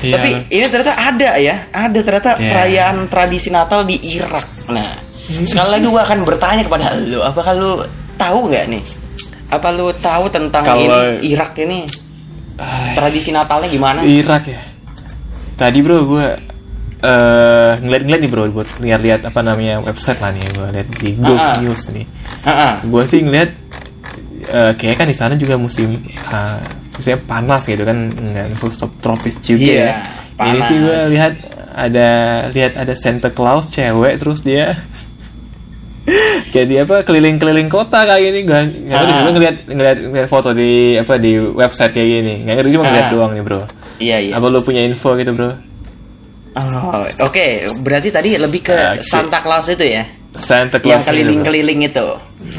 Iya, 0.01 0.13
Tapi 0.15 0.29
ini 0.49 0.65
ternyata 0.65 0.93
ada 0.95 1.29
ya, 1.35 1.55
ada 1.69 1.99
ternyata 1.99 2.29
Iya. 2.35 2.47
perayaan 2.47 2.97
tradisi 3.05 3.49
Natal 3.49 3.83
di 3.83 3.99
Irak. 4.09 4.47
Nah, 4.71 4.87
sekali 5.43 5.69
lagi 5.69 5.85
gua 5.85 6.01
akan 6.01 6.19
bertanya 6.23 6.63
kepada 6.63 6.95
lu, 6.97 7.19
apakah 7.21 7.53
lu 7.53 7.71
tahu 8.15 8.47
nggak 8.47 8.65
nih? 8.71 8.83
Apa 9.51 9.67
lu 9.69 9.91
tahu 9.93 10.31
tentang 10.31 10.63
Kalau- 10.63 10.79
ini 10.79 11.27
Irak 11.27 11.53
ini 11.59 11.83
tradisi 12.95 13.29
Natalnya 13.31 13.69
gimana? 13.69 13.99
Irak 14.05 14.43
ya. 14.47 14.61
Tadi 15.57 15.79
bro 15.81 15.97
gue 16.07 16.27
eh 17.01 17.71
ngeliat-ngeliat 17.81 18.21
nih 18.21 18.29
bro 18.29 18.45
buat 18.53 18.69
lihat-lihat 18.77 19.25
apa 19.25 19.41
namanya 19.41 19.81
website 19.81 20.21
lah 20.21 20.29
nih 20.29 20.45
gue 20.53 20.67
lihat 20.69 20.87
di 21.01 21.09
Gulf 21.17 21.41
Ah, 21.41 21.57
ah. 21.57 21.61
News 21.61 21.83
nih. 21.93 22.05
Heeh. 22.45 22.73
Gue 22.89 23.03
sih 23.09 23.19
ngeliat 23.25 23.49
eh 24.51 24.71
kayak 24.77 24.95
kan 25.01 25.07
di 25.09 25.17
sana 25.17 25.33
juga 25.37 25.57
musim 25.57 26.01
uh, 26.29 26.57
musimnya 26.97 27.19
panas 27.25 27.65
gitu 27.65 27.85
kan 27.85 28.09
nggak 28.09 28.57
stop 28.57 28.91
tropis 29.01 29.37
juga 29.41 29.61
Iya, 29.65 29.85
ya. 29.85 29.93
Ini 30.41 30.59
sih 30.65 30.75
gue 30.81 30.97
lihat 31.13 31.33
ada 31.71 32.09
lihat 32.51 32.73
ada 32.75 32.93
Santa 32.97 33.31
Claus 33.31 33.69
cewek 33.71 34.19
terus 34.19 34.43
dia 34.43 34.75
kayak 36.49 36.67
dia 36.67 36.79
apa 36.81 36.95
keliling-keliling 37.01 37.67
kota 37.67 38.03
kayak 38.03 38.21
gini 38.23 38.39
gue 38.41 38.61
nggak 38.89 38.97
ngerti 38.97 39.11
Ah. 39.11 39.21
gue 39.21 39.33
ngeliat 39.33 39.55
ngeliat 39.67 39.97
ngeliat 40.03 40.27
foto 40.27 40.49
di 40.51 40.71
apa 40.95 41.13
di 41.15 41.37
website 41.37 41.91
kayak 41.91 42.09
gini 42.11 42.33
nggak 42.43 42.55
ngerti 42.57 42.69
cuma 42.71 42.83
ngeliat 42.85 43.05
Ah. 43.05 43.11
doang 43.11 43.31
nih 43.31 43.43
bro 43.43 43.61
Iya, 43.97 44.17
iya. 44.19 44.31
apa 44.33 44.45
lu 44.45 44.59
punya 44.59 44.81
info 44.81 45.13
gitu 45.13 45.31
bro 45.31 45.53
Oh, 46.51 46.99
oke, 47.21 47.47
berarti 47.79 48.11
tadi 48.11 48.35
lebih 48.35 48.59
ke 48.61 48.75
Oke. 48.75 49.07
Santa 49.07 49.39
Claus 49.39 49.71
itu 49.71 49.87
ya, 49.87 50.03
Santa 50.35 50.83
yang 50.83 50.99
Claus 50.99 51.07
keliling-keliling 51.07 51.79
itu. 51.81 52.07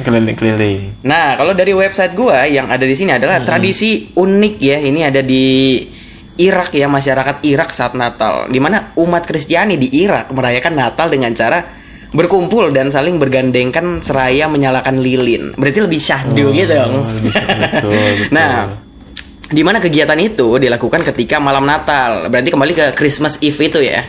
keliling-keliling 0.01 1.05
Nah, 1.05 1.37
kalau 1.37 1.53
dari 1.53 1.75
website 1.75 2.15
gua 2.15 2.47
yang 2.47 2.71
ada 2.71 2.81
di 2.81 2.95
sini 2.95 3.13
adalah 3.13 3.43
tradisi 3.43 4.09
unik 4.09 4.55
ya. 4.57 4.81
Ini 4.81 5.01
ada 5.05 5.21
di 5.21 5.77
Irak 6.39 6.73
ya, 6.73 6.89
masyarakat 6.89 7.45
Irak 7.45 7.69
saat 7.71 7.93
Natal. 7.93 8.49
Di 8.49 8.57
mana 8.57 8.97
umat 8.97 9.27
Kristiani 9.27 9.77
di 9.77 9.93
Irak 9.93 10.33
merayakan 10.33 10.73
Natal 10.73 11.13
dengan 11.13 11.35
cara 11.35 11.61
berkumpul 12.13 12.71
dan 12.71 12.93
saling 12.93 13.17
bergandengkan 13.17 14.05
seraya 14.05 14.47
menyalakan 14.47 15.01
lilin. 15.01 15.57
Berarti 15.57 15.81
lebih 15.81 16.01
syahdu 16.01 16.53
gitu 16.53 16.73
dong. 16.73 16.95
Oh, 17.01 17.09
lebih 17.09 17.33
syahdu, 17.33 17.59
betul, 17.59 17.93
betul. 18.21 18.33
Nah, 18.37 18.53
di 19.53 19.63
mana 19.65 19.81
kegiatan 19.81 20.17
itu 20.21 20.61
dilakukan 20.61 21.05
ketika 21.13 21.41
malam 21.41 21.65
Natal. 21.65 22.29
Berarti 22.29 22.49
kembali 22.53 22.73
ke 22.73 22.87
Christmas 22.97 23.41
Eve 23.41 23.69
itu 23.69 23.81
ya. 23.81 24.05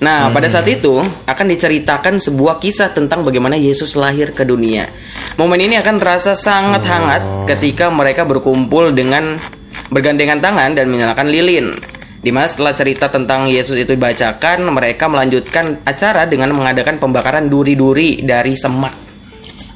Nah, 0.00 0.32
pada 0.32 0.48
saat 0.48 0.64
itu 0.64 0.96
akan 1.28 1.46
diceritakan 1.52 2.16
sebuah 2.16 2.56
kisah 2.56 2.96
tentang 2.96 3.20
bagaimana 3.20 3.52
Yesus 3.60 4.00
lahir 4.00 4.32
ke 4.32 4.48
dunia. 4.48 4.88
Momen 5.36 5.60
ini 5.60 5.76
akan 5.76 6.00
terasa 6.00 6.32
sangat 6.32 6.88
hangat 6.88 7.22
ketika 7.52 7.92
mereka 7.92 8.24
berkumpul 8.24 8.96
dengan 8.96 9.36
bergandengan 9.92 10.40
tangan 10.40 10.72
dan 10.72 10.88
menyalakan 10.88 11.28
lilin. 11.28 11.76
Di 12.20 12.28
mana 12.28 12.44
setelah 12.44 12.76
cerita 12.76 13.08
tentang 13.08 13.48
Yesus 13.48 13.80
itu 13.80 13.96
dibacakan, 13.96 14.68
mereka 14.68 15.08
melanjutkan 15.08 15.80
acara 15.88 16.28
dengan 16.28 16.52
mengadakan 16.52 17.00
pembakaran 17.00 17.48
duri-duri 17.48 18.20
dari 18.20 18.52
semak 18.52 19.10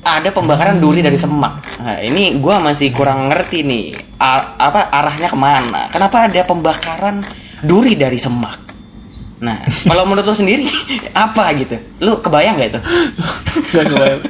ada 0.04 0.28
pembakaran 0.30 0.76
duri 0.76 1.00
dari 1.00 1.16
semak. 1.16 1.64
Nah, 1.80 1.98
ini 2.04 2.36
gua 2.36 2.60
masih 2.60 2.92
kurang 2.92 3.32
ngerti 3.32 3.64
nih 3.64 3.84
a- 4.20 4.52
apa 4.60 4.92
arahnya 4.92 5.32
ke 5.32 5.38
mana. 5.40 5.88
Kenapa 5.88 6.28
ada 6.28 6.44
pembakaran 6.44 7.24
duri 7.64 7.96
dari 7.96 8.20
semak? 8.20 8.60
Nah, 9.40 9.56
kalau 9.90 10.04
menurut 10.04 10.28
lo 10.28 10.36
sendiri 10.36 10.68
apa 11.24 11.56
gitu? 11.56 11.80
Lu 12.04 12.20
kebayang 12.20 12.60
gak 12.60 12.70
itu? 12.76 12.80
Nggak 13.72 13.84
kebayang. 13.90 14.20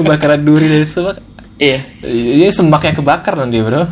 Pembakaran 0.00 0.40
duri 0.40 0.66
dari 0.66 0.86
semak. 0.88 1.20
Iya. 1.60 1.80
Ini 2.08 2.48
semak 2.48 2.82
yang 2.88 2.96
kebakar 2.96 3.36
nanti 3.36 3.60
bro. 3.60 3.84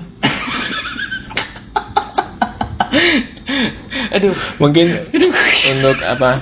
Aduh. 4.17 4.35
Mungkin 4.59 4.87
untuk 5.77 5.97
apa? 6.03 6.41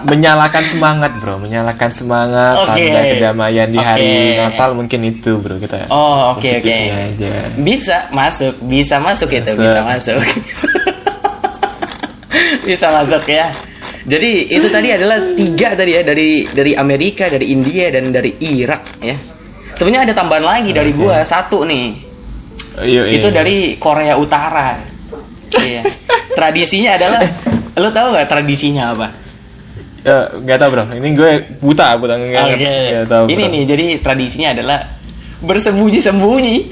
Menyalakan 0.00 0.64
semangat 0.64 1.12
bro, 1.20 1.36
menyalakan 1.36 1.92
semangat 1.92 2.56
Oke. 2.64 2.88
tanda 2.88 3.04
kedamaian 3.04 3.68
di 3.68 3.76
hari 3.76 4.32
Oke. 4.32 4.40
Natal 4.40 4.70
mungkin 4.72 5.00
itu 5.04 5.36
bro 5.36 5.60
kita. 5.60 5.92
Oh, 5.92 6.32
oke 6.34 6.40
oke. 6.40 6.56
positifnya 6.56 6.96
aja. 7.04 7.32
Bisa 7.60 7.96
masuk, 8.10 8.56
bisa 8.64 8.96
masuk 8.96 9.28
itu, 9.28 9.52
Masuk. 9.54 9.60
bisa 9.60 9.80
masuk. 9.84 10.18
bisa 12.68 12.86
masuk 12.96 13.22
ya. 13.28 13.52
Jadi 14.08 14.48
itu 14.48 14.66
tadi 14.72 14.88
adalah 14.88 15.20
tiga 15.36 15.76
tadi 15.76 15.92
ya 15.92 16.02
dari 16.02 16.48
dari 16.48 16.72
Amerika, 16.72 17.28
dari 17.28 17.52
India 17.52 17.92
dan 17.92 18.08
dari 18.08 18.32
Irak 18.40 19.04
ya. 19.04 19.16
Sebenarnya 19.76 20.08
ada 20.08 20.14
tambahan 20.16 20.44
lagi 20.48 20.72
dari 20.72 20.96
Oke. 20.96 21.00
gua 21.04 21.20
satu 21.28 21.68
nih. 21.68 21.86
Iya, 22.80 23.02
iya. 23.04 23.20
Itu 23.20 23.28
dari 23.28 23.76
Korea 23.76 24.16
Utara. 24.16 24.80
Iya. 25.50 25.82
Tradisinya 26.30 26.90
adalah 26.94 27.20
lo 27.76 27.88
tahu 27.90 28.06
nggak 28.14 28.28
tradisinya 28.28 28.94
apa? 28.94 29.08
Ya, 30.00 30.32
nggak 30.32 30.58
tahu 30.58 30.70
bro. 30.72 30.84
Ini 30.96 31.08
gue 31.12 31.30
buta, 31.60 31.98
buta 32.00 32.14
nggak 32.16 32.44
Oke. 32.56 32.64
nggak 32.64 33.06
tahu. 33.08 33.24
Ini 33.28 33.42
bro. 33.44 33.52
nih, 33.52 33.62
jadi 33.68 33.86
tradisinya 34.00 34.48
adalah 34.56 34.78
bersembunyi-sembunyi. 35.40 36.56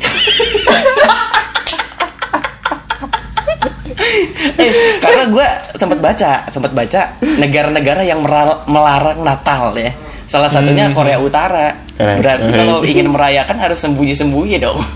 eh, 4.58 4.72
karena 5.00 5.22
gue 5.28 5.46
sempat 5.76 5.98
baca, 6.00 6.32
sempat 6.48 6.72
baca 6.72 7.00
negara-negara 7.38 8.02
yang 8.04 8.22
melarang 8.66 9.20
Natal 9.22 9.74
ya. 9.76 9.92
Salah 10.28 10.52
satunya 10.52 10.88
Hmm. 10.88 10.96
Korea 10.96 11.16
Utara. 11.20 11.72
Keren. 11.96 12.20
Berarti 12.20 12.48
Keren. 12.52 12.58
kalau 12.68 12.84
ingin 12.84 13.08
merayakan 13.08 13.56
harus 13.58 13.80
sembunyi-sembunyi 13.80 14.60
dong. 14.60 14.76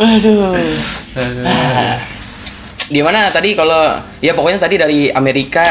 Waduh. 0.00 0.54
Ah. 1.46 1.96
Di 2.84 3.00
mana 3.00 3.30
tadi 3.32 3.56
kalau 3.56 3.96
ya 4.20 4.36
pokoknya 4.36 4.60
tadi 4.60 4.76
dari 4.76 5.00
Amerika 5.08 5.64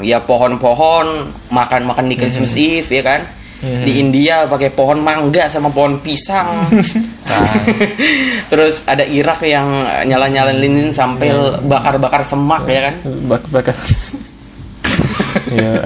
ya 0.00 0.20
pohon-pohon 0.20 1.06
makan-makan 1.52 2.06
di 2.08 2.16
Christmas 2.18 2.56
Eve 2.58 2.90
ya 2.90 3.04
kan. 3.04 3.20
Hmm. 3.62 3.86
Di 3.86 4.02
India 4.02 4.50
pakai 4.50 4.74
pohon 4.74 4.98
mangga 4.98 5.46
sama 5.46 5.70
pohon 5.70 6.02
pisang. 6.02 6.66
Nah, 6.66 7.54
Terus 8.50 8.82
ada 8.90 9.06
Irak 9.06 9.46
yang 9.46 9.70
nyala-nyalain 10.02 10.58
lilin 10.58 10.90
sambil 10.90 11.62
bakar-bakar 11.62 12.26
semak 12.26 12.66
ya 12.66 12.90
kan. 12.90 12.94
bak 13.30 13.70
Iya. 15.52 15.84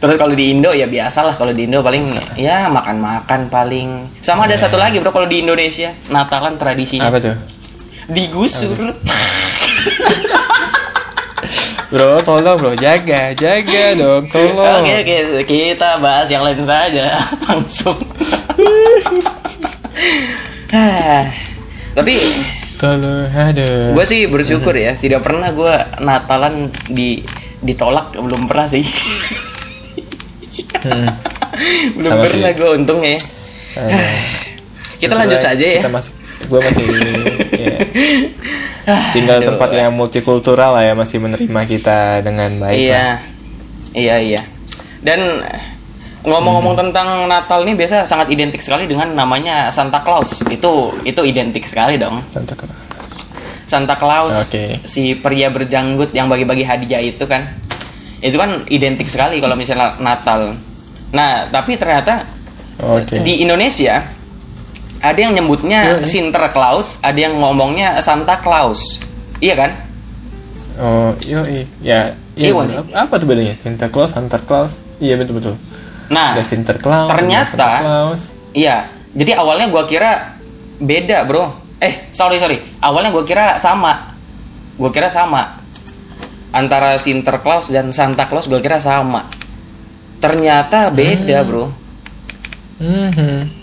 Terus 0.00 0.16
kalau 0.16 0.32
di 0.32 0.52
Indo 0.52 0.72
ya 0.72 0.88
biasalah 0.88 1.36
kalau 1.36 1.52
di 1.52 1.68
Indo 1.68 1.80
paling 1.80 2.08
ya 2.36 2.68
makan-makan 2.68 3.48
paling. 3.48 4.08
Sama 4.20 4.44
ada 4.48 4.56
satu 4.56 4.76
lagi 4.76 4.96
bro 5.00 5.12
kalau 5.12 5.28
di 5.28 5.40
Indonesia 5.40 5.92
Natalan 6.08 6.56
tradisinya 6.56 7.08
Apa 7.08 7.20
tuh? 7.20 7.36
digusur. 8.08 8.76
Bro, 11.88 12.24
tolong 12.26 12.56
bro, 12.58 12.72
jaga, 12.74 13.30
jaga 13.36 13.84
dong, 13.94 14.26
tolong. 14.28 14.82
Oke 14.82 14.98
oke 15.04 15.44
kita 15.46 16.00
bahas 16.02 16.26
yang 16.26 16.42
lain 16.42 16.58
saja 16.64 17.06
langsung. 17.46 17.96
Tapi 21.94 22.14
Tolong, 22.74 23.30
aduh. 23.30 23.94
gue 23.94 24.04
sih 24.04 24.26
bersyukur 24.26 24.74
ya 24.74 24.98
tidak 24.98 25.22
pernah 25.22 25.54
gue 25.54 25.74
Natalan 26.02 26.68
di 26.90 27.22
ditolak 27.64 28.12
belum 28.14 28.46
pernah 28.46 28.68
sih 28.68 28.84
Hmm. 30.84 31.08
belum 31.96 32.12
Sama 32.12 32.22
pernah 32.28 32.52
gue 32.52 32.68
untungnya 32.76 33.16
ya. 33.16 33.20
Kita 35.00 35.16
lanjut 35.16 35.40
saja 35.40 35.64
ya. 35.64 35.80
Kita 35.80 35.92
masih, 35.92 36.12
gue 36.44 36.60
masih 36.60 36.84
ya, 37.56 37.76
tinggal 39.16 39.40
Aduh. 39.40 39.48
tempat 39.52 39.68
yang 39.72 39.92
multikultural 39.96 40.76
lah 40.76 40.84
ya, 40.84 40.92
masih 40.92 41.24
menerima 41.24 41.60
kita 41.64 42.20
dengan 42.20 42.56
baik. 42.60 42.76
lah. 42.76 42.84
Iya, 42.84 43.06
iya 43.96 44.16
iya. 44.20 44.40
Dan 45.00 45.20
ngomong-ngomong 46.24 46.76
tentang 46.76 47.28
Natal 47.28 47.64
nih 47.64 47.76
biasa 47.76 48.04
sangat 48.08 48.32
identik 48.32 48.60
sekali 48.64 48.88
dengan 48.88 49.12
namanya 49.12 49.68
Santa 49.72 50.00
Claus. 50.00 50.40
Itu 50.48 50.92
itu 51.04 51.20
identik 51.24 51.64
sekali 51.68 51.96
dong. 52.00 52.24
Santa 52.32 52.56
Claus. 52.56 52.76
Santa 53.64 53.96
Claus, 53.96 54.48
Oke. 54.48 54.80
si 54.84 55.16
pria 55.16 55.48
berjanggut 55.48 56.12
yang 56.12 56.28
bagi-bagi 56.28 56.62
hadiah 56.62 57.00
itu 57.00 57.24
kan, 57.24 57.48
itu 58.20 58.36
kan 58.36 58.64
identik 58.68 59.08
sekali 59.08 59.40
kalau 59.40 59.56
misalnya 59.56 59.96
Natal. 59.98 60.52
Nah, 61.12 61.48
tapi 61.48 61.76
ternyata 61.76 62.24
Oke. 62.80 63.24
di 63.24 63.40
Indonesia 63.40 64.04
ada 65.00 65.18
yang 65.20 65.32
nyebutnya 65.32 65.80
Iya, 65.84 65.94
iya. 66.00 66.06
Sinterklaas, 66.08 67.00
ada 67.00 67.18
yang 67.18 67.36
ngomongnya 67.36 68.00
Santa 68.00 68.40
Claus. 68.40 69.00
Iya 69.40 69.54
kan? 69.56 69.70
Oh, 70.80 71.12
yo, 71.22 71.44
ya, 71.80 72.10
Iya, 72.34 72.50
iya. 72.50 72.50
Apa 72.96 73.20
tuh 73.20 73.28
bedanya? 73.30 73.54
Santa 73.54 73.86
Claus, 73.88 74.10
Santa 74.10 74.40
Claus. 74.42 74.72
Iya 74.98 75.14
betul 75.20 75.38
betul. 75.38 75.54
Nah, 76.10 76.34
Ada 76.36 76.44
Santa 76.44 76.74
Claus. 76.76 77.08
ternyata- 77.10 77.52
Santa 77.54 77.80
Claus. 77.80 78.22
Iya, 78.54 78.86
jadi 79.14 79.38
awalnya 79.38 79.66
gua 79.70 79.86
kira 79.86 80.34
beda 80.78 81.24
bro. 81.24 81.63
Eh, 81.84 82.08
sorry 82.08 82.40
sorry. 82.40 82.56
Awalnya 82.80 83.12
gue 83.12 83.24
kira 83.28 83.60
sama. 83.60 84.16
Gue 84.80 84.88
kira 84.88 85.12
sama. 85.12 85.60
Antara 86.48 86.96
Sinterklaas 86.96 87.68
dan 87.68 87.92
Santa 87.92 88.24
Claus 88.24 88.48
gue 88.48 88.56
kira 88.58 88.80
sama. 88.80 89.28
Ternyata 90.16 90.88
beda, 90.88 91.44
Bro. 91.44 91.66
Mhm. 92.80 93.62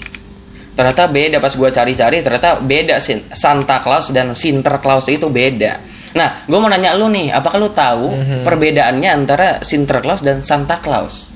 Ternyata 0.71 1.03
beda 1.11 1.37
pas 1.37 1.51
gue 1.51 1.69
cari-cari 1.69 2.23
ternyata 2.23 2.61
beda 2.63 2.95
Santa 3.35 3.83
Claus 3.83 4.13
dan 4.13 4.31
Sinterklaas 4.31 5.09
itu 5.09 5.27
beda. 5.27 5.81
Nah, 6.15 6.47
gue 6.47 6.57
mau 6.57 6.71
nanya 6.71 6.95
lu 6.95 7.11
nih, 7.11 7.31
apakah 7.31 7.59
lu 7.59 7.69
tahu 7.71 8.07
Mhm. 8.11 8.39
perbedaannya 8.47 9.09
antara 9.11 9.47
Sinterklaas 9.61 10.23
dan 10.23 10.43
Santa 10.43 10.79
Claus? 10.79 11.31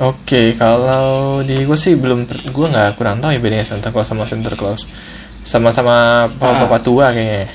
Oke, 0.00 0.58
kalau 0.58 1.38
di 1.46 1.62
gue 1.62 1.78
sih 1.78 1.94
belum, 1.94 2.26
gue 2.26 2.66
nggak 2.66 2.98
kurang 2.98 3.22
tahu 3.22 3.30
ya 3.30 3.38
bedanya 3.38 3.62
Santa 3.68 3.94
Claus 3.94 4.10
sama 4.10 4.26
Santa 4.26 4.50
Claus. 4.58 4.90
Sama-sama 5.44 6.26
bapak-bapak 6.34 6.80
tua 6.82 7.12
kayaknya. 7.12 7.46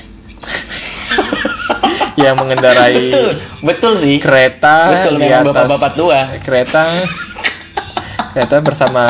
yang 2.20 2.36
mengendarai 2.36 3.08
Betul, 3.08 3.30
betul 3.62 3.92
sih. 3.98 4.16
kereta 4.20 4.92
Betul, 4.92 5.14
di 5.18 5.28
atas 5.28 5.46
bapak-bapak 5.46 5.92
tua. 5.94 6.20
kereta 6.38 6.82
kereta 8.30 8.56
bersama 8.60 9.04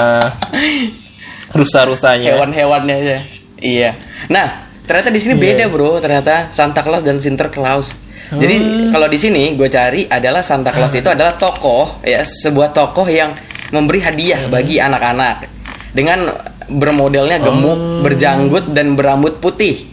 rusa-rusanya. 1.59 2.31
Hewan-hewannya 2.35 2.95
aja. 2.97 3.19
Iya. 3.59 3.91
Nah, 4.29 4.47
ternyata 4.87 5.11
di 5.11 5.21
sini 5.21 5.35
Iya. 5.37 5.43
beda, 5.43 5.65
Bro. 5.69 5.99
Ternyata 5.99 6.49
Santa 6.49 6.81
Claus 6.81 7.03
dan 7.03 7.19
Sinterklaas. 7.19 7.93
Jadi 8.31 8.57
Hmm. 8.57 8.91
kalau 8.95 9.11
di 9.11 9.19
sini 9.19 9.59
gue 9.59 9.67
cari 9.67 10.07
adalah 10.07 10.41
Santa 10.41 10.71
Claus 10.71 10.95
itu 10.95 11.11
adalah 11.11 11.35
tokoh 11.35 11.99
ya, 12.01 12.23
sebuah 12.23 12.71
tokoh 12.71 13.05
yang 13.05 13.35
memberi 13.71 13.99
hadiah 13.99 14.47
Hmm. 14.47 14.55
bagi 14.55 14.79
anak-anak 14.79 15.51
dengan 15.91 16.23
bermodelnya 16.71 17.43
gemuk, 17.43 17.79
Oh. 17.79 18.03
berjanggut 18.07 18.71
dan 18.71 18.95
berambut 18.95 19.43
putih, 19.43 19.91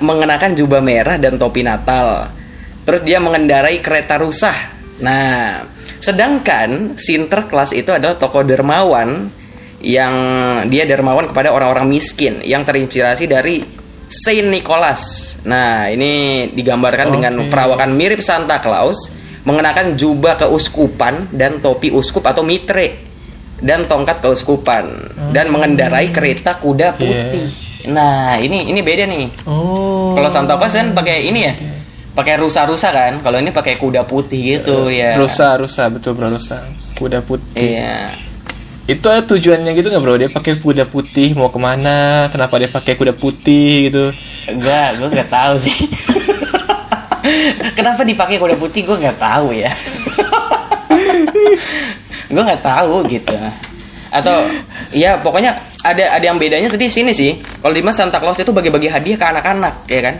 mengenakan 0.00 0.56
jubah 0.56 0.80
merah 0.80 1.20
dan 1.20 1.36
topi 1.36 1.60
Natal. 1.60 2.32
Terus 2.86 3.02
dia 3.02 3.18
mengendarai 3.18 3.82
kereta 3.82 4.16
rusah. 4.16 4.54
Nah, 5.02 5.60
sedangkan 6.00 6.96
Sinterklaas 6.96 7.76
itu 7.76 7.92
adalah 7.92 8.16
tokoh 8.16 8.46
dermawan 8.46 9.28
yang 9.84 10.14
dia 10.72 10.88
dermawan 10.88 11.28
kepada 11.28 11.52
orang-orang 11.52 11.92
miskin 11.92 12.40
yang 12.42 12.64
terinspirasi 12.64 13.28
dari 13.28 13.60
Saint 14.06 14.48
Nicholas. 14.48 15.34
Nah, 15.44 15.90
ini 15.90 16.46
digambarkan 16.54 17.10
dengan 17.10 17.34
Oke. 17.42 17.50
perawakan 17.50 17.90
mirip 17.98 18.22
Santa 18.22 18.62
Claus, 18.62 19.12
mengenakan 19.42 19.98
jubah 19.98 20.38
keuskupan 20.46 21.30
dan 21.34 21.58
topi 21.58 21.90
uskup 21.90 22.26
atau 22.26 22.42
mitre 22.46 23.05
dan 23.60 23.88
tongkat 23.88 24.20
keuskupan 24.20 24.84
dan 25.32 25.48
mengendarai 25.48 26.12
kereta 26.12 26.60
kuda 26.60 26.96
putih. 27.00 27.46
Nah, 27.88 28.36
ini 28.42 28.68
ini 28.68 28.80
beda 28.82 29.06
nih. 29.06 29.46
Oh. 29.46 30.12
Kalau 30.18 30.28
Santa 30.28 30.58
Claus 30.58 30.74
kan 30.74 30.92
pakai 30.92 31.30
ini 31.30 31.40
ya. 31.46 31.54
Pakai 32.16 32.40
rusa-rusa 32.40 32.90
kan. 32.90 33.20
Kalau 33.20 33.38
ini 33.40 33.52
pakai 33.52 33.76
kuda 33.76 34.04
putih 34.08 34.60
gitu 34.60 34.88
ya. 34.88 35.16
Rusa, 35.20 35.56
rusa, 35.60 35.88
betul 35.92 36.16
bro, 36.16 36.32
rusa. 36.32 36.64
Kuda 36.96 37.22
putih. 37.24 37.76
Iya. 37.76 38.12
Itu 38.86 39.10
ada 39.10 39.26
tujuannya 39.26 39.72
gitu 39.74 39.90
nggak 39.90 40.02
bro? 40.02 40.14
Dia 40.16 40.30
pakai 40.30 40.62
kuda 40.62 40.86
putih 40.88 41.34
mau 41.34 41.50
ke 41.50 41.58
mana? 41.58 42.28
Kenapa 42.30 42.56
dia 42.60 42.70
pakai 42.70 42.94
kuda 42.94 43.12
putih 43.16 43.90
gitu? 43.90 44.04
Enggak, 44.46 44.88
gue 45.00 45.08
nggak 45.10 45.30
tahu 45.30 45.54
sih. 45.58 45.78
Kenapa 47.78 48.06
dipakai 48.06 48.38
kuda 48.38 48.56
putih 48.56 48.86
gue 48.86 48.96
nggak 48.96 49.18
tahu 49.18 49.52
ya. 49.52 49.70
Gue 52.30 52.42
nggak 52.42 52.62
tahu 52.62 53.06
gitu. 53.06 53.34
Atau 54.10 54.46
ya 54.94 55.18
pokoknya 55.20 55.54
ada 55.82 56.18
ada 56.18 56.24
yang 56.24 56.38
bedanya 56.38 56.70
tadi 56.70 56.86
sini 56.90 57.12
sih. 57.12 57.38
Kalau 57.62 57.74
di 57.74 57.82
Mas 57.82 57.98
Santa 57.98 58.18
Claus 58.18 58.38
itu 58.38 58.50
bagi-bagi 58.50 58.90
hadiah 58.90 59.18
ke 59.18 59.26
anak-anak 59.26 59.74
ya 59.90 60.00
kan. 60.02 60.16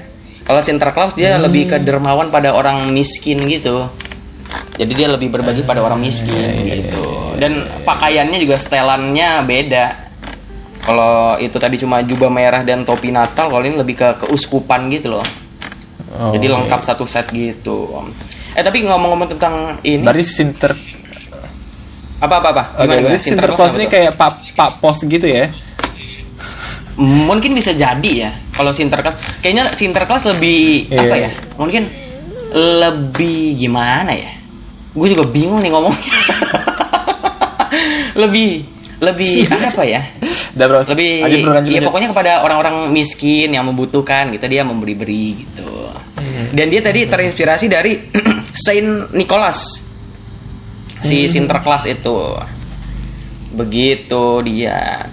Kalau 0.46 0.60
Santa 0.62 0.94
Claus 0.94 1.14
dia 1.18 1.34
lebih 1.42 1.66
ke 1.66 1.76
dermawan 1.82 2.30
pada 2.30 2.54
orang 2.54 2.94
miskin 2.94 3.42
gitu. 3.50 3.90
Jadi 4.76 4.92
dia 4.92 5.08
lebih 5.10 5.32
berbagi 5.32 5.66
pada 5.66 5.82
orang 5.82 5.98
miskin 5.98 6.54
gitu. 6.68 7.34
Dan 7.40 7.66
pakaiannya 7.82 8.38
juga 8.38 8.60
setelannya 8.60 9.42
beda. 9.42 9.86
Kalau 10.86 11.34
itu 11.42 11.56
tadi 11.58 11.82
cuma 11.82 11.98
jubah 12.06 12.30
merah 12.30 12.62
dan 12.62 12.86
topi 12.86 13.10
Natal, 13.10 13.50
kalau 13.50 13.64
ini 13.66 13.74
lebih 13.74 13.98
ke 13.98 14.08
keuskupan 14.22 14.86
gitu 14.94 15.18
loh. 15.18 15.26
Oh, 16.14 16.30
Jadi 16.30 16.46
lengkap 16.46 16.80
satu 16.86 17.02
set 17.02 17.26
gitu. 17.34 17.90
Eh 18.54 18.62
tapi 18.62 18.86
ngomong-ngomong 18.86 19.34
tentang 19.34 19.82
ini 19.82 20.06
Berarti 20.06 20.24
Sinter 20.24 20.70
apa 22.16 22.34
apa 22.40 22.48
apa? 22.50 22.62
Gimana, 22.74 22.86
berarti 22.86 23.02
gimana? 23.02 23.18
Sinterklaas 23.20 23.72
ini 23.76 23.86
kayak 23.86 24.12
pak 24.16 24.32
pak 24.54 24.70
pos 24.80 24.98
gitu 25.02 25.26
ya? 25.26 25.50
mungkin 26.96 27.52
bisa 27.52 27.76
jadi 27.76 28.10
ya. 28.16 28.30
Kalau 28.56 28.72
Sinterklaas 28.72 29.20
kayaknya 29.44 29.68
Sinterklaas 29.70 30.24
lebih 30.24 30.88
Iya. 30.88 31.00
apa 31.04 31.16
ya? 31.20 31.30
Mungkin 31.60 31.82
lebih 32.56 33.60
gimana 33.60 34.16
ya? 34.16 34.32
Gue 34.96 35.12
juga 35.12 35.28
bingung 35.28 35.60
nih 35.60 35.68
ngomong. 35.68 35.92
lebih 38.22 38.64
lebih 38.96 39.44
apa 39.76 39.84
ya? 39.84 40.00
Udah 40.56 40.66
bro, 40.72 40.80
lebih 40.88 41.10
lanjut 41.20 41.38
bro, 41.44 41.52
lanjut, 41.52 41.68
ya 41.68 41.74
lanjut. 41.76 41.88
pokoknya 41.92 42.08
kepada 42.16 42.32
orang-orang 42.40 42.88
miskin 42.88 43.52
yang 43.52 43.68
membutuhkan 43.68 44.32
gitu 44.32 44.48
dia 44.48 44.64
memberi-beri 44.64 45.44
gitu 45.44 45.68
Hmm. 46.16 46.48
dan 46.56 46.72
dia 46.72 46.80
tadi 46.80 47.04
terinspirasi 47.04 47.68
dari 47.68 47.92
Saint 48.64 49.12
Nicholas 49.12 49.84
si 51.06 51.26
Hmm. 51.26 51.30
Sinterklaas 51.30 51.86
itu. 51.86 52.18
Begitu 53.54 54.42
dia. 54.42 55.06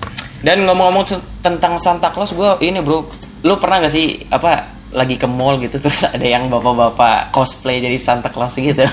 Dan 0.43 0.67
ngomong-ngomong 0.67 1.05
tentang 1.39 1.79
Santa 1.79 2.11
Claus 2.11 2.35
gue 2.35 2.49
ini 2.65 2.83
bro 2.83 3.07
lu 3.43 3.59
pernah 3.59 3.83
gak 3.83 3.91
sih 3.91 4.23
apa 4.31 4.71
lagi 4.95 5.19
ke 5.19 5.27
mall 5.27 5.59
gitu 5.59 5.75
terus 5.83 6.07
ada 6.07 6.23
yang 6.23 6.47
bapak-bapak 6.47 7.31
cosplay 7.31 7.79
jadi 7.79 7.95
Santa 7.95 8.33
Claus 8.33 8.57
gitu? 8.57 8.81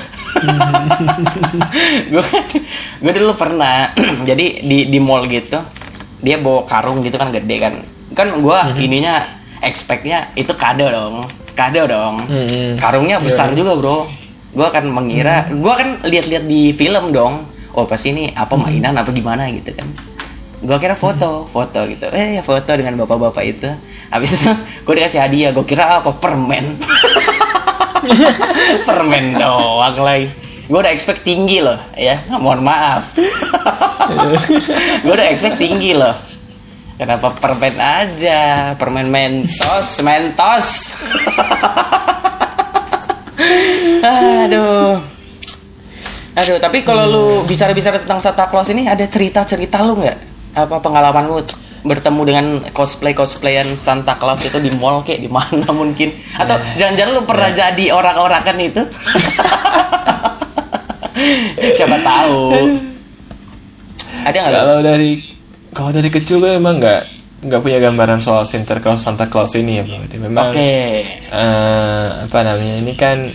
Gue 2.13 2.25
gue 3.03 3.13
dulu 3.17 3.33
pernah 3.37 3.91
jadi 4.29 4.65
di 4.65 4.89
di 4.89 4.99
mall 5.01 5.29
gitu 5.29 5.61
dia 6.21 6.37
bawa 6.37 6.69
karung 6.69 7.01
gitu 7.01 7.17
kan 7.17 7.33
gede 7.33 7.57
kan. 7.61 7.75
Kan 8.13 8.43
gue 8.43 8.59
ininya 8.83 9.23
expectnya 9.61 10.29
itu 10.37 10.53
kado 10.57 10.89
dong 10.89 11.25
kado 11.55 11.85
dong. 11.85 12.25
Hmm. 12.25 12.81
karungnya 12.81 13.21
besar 13.21 13.53
juga 13.53 13.77
bro 13.77 14.09
gue 14.51 14.67
akan 14.67 14.91
mengira 14.91 15.47
gue 15.47 15.75
kan 15.75 15.89
lihat-lihat 16.07 16.45
di 16.47 16.75
film 16.75 17.15
dong. 17.15 17.47
Oh 17.71 17.87
pasti 17.87 18.11
ini? 18.11 18.35
Apa 18.35 18.59
mainan? 18.59 18.99
Apa 18.99 19.15
gimana 19.15 19.47
gitu 19.51 19.71
kan. 19.71 19.87
Gue 20.61 20.77
kira 20.83 20.99
foto 20.99 21.47
foto 21.47 21.87
gitu. 21.87 22.11
Eh 22.11 22.39
ya 22.39 22.43
foto 22.43 22.69
dengan 22.75 22.99
bapak-bapak 23.07 23.45
itu. 23.47 23.71
Habis 24.11 24.31
itu 24.43 24.51
gue 24.85 24.95
dikasih 24.99 25.21
hadiah. 25.23 25.51
Gue 25.55 25.65
kira 25.65 26.03
apa 26.03 26.11
permen? 26.19 26.79
Permen 28.89 29.37
doang 29.37 29.97
lagi. 30.01 30.33
Gue 30.67 30.81
udah 30.81 30.93
expect 30.95 31.23
tinggi 31.23 31.61
loh 31.61 31.77
ya. 31.95 32.17
Mohon 32.33 32.71
maaf. 32.71 33.03
Gue 35.05 35.13
udah 35.15 35.29
expect 35.29 35.61
tinggi 35.61 35.93
loh. 35.95 36.17
Kenapa 37.01 37.33
permen 37.33 37.77
aja? 37.81 38.73
Permen 38.77 39.09
mentos 39.09 40.05
mentos 40.05 40.69
aduh. 44.05 45.01
Aduh 46.41 46.57
tapi 46.63 46.81
kalau 46.87 47.05
lu 47.11 47.25
bicara-bicara 47.45 48.01
tentang 48.01 48.23
Santa 48.23 48.47
Claus 48.49 48.71
ini 48.71 48.87
ada 48.87 49.05
cerita-cerita 49.05 49.83
lu 49.85 49.99
nggak? 49.99 50.19
Apa 50.57 50.81
pengalaman 50.83 51.27
lu 51.31 51.39
bertemu 51.81 52.21
dengan 52.29 52.47
cosplay 52.77 53.17
cosplayan 53.17 53.67
Santa 53.77 54.17
Claus 54.21 54.45
itu 54.45 54.61
di 54.61 54.71
mall 54.77 55.03
kayak 55.05 55.21
di 55.21 55.31
mana 55.31 55.69
mungkin? 55.81 56.13
Atau 56.37 56.57
jangan-jangan 56.77 57.13
lu 57.17 57.23
pernah 57.25 57.51
jadi 57.53 57.85
orang-orangan 57.93 58.57
itu? 58.61 58.83
Siapa 61.77 61.99
tahu. 62.01 62.41
Ada 64.25 64.37
nggak? 64.37 64.53
Kalau 64.53 64.81
dari 64.81 65.13
kalau 65.71 65.91
dari 65.95 66.09
kecil 66.11 66.41
gue 66.43 66.57
emang 66.57 66.81
nggak 66.81 67.20
nggak 67.41 67.61
punya 67.65 67.79
gambaran 67.81 68.21
soal 68.21 68.45
Santa 68.45 68.77
Claus 68.79 69.01
Santa 69.01 69.27
Claus 69.33 69.57
ini 69.57 69.81
ya. 69.81 69.85
Dia 69.85 70.21
memang 70.21 70.53
oke 70.53 70.73
eh, 71.33 72.07
apa 72.29 72.39
namanya 72.45 72.77
ini 72.85 72.93
kan 72.97 73.33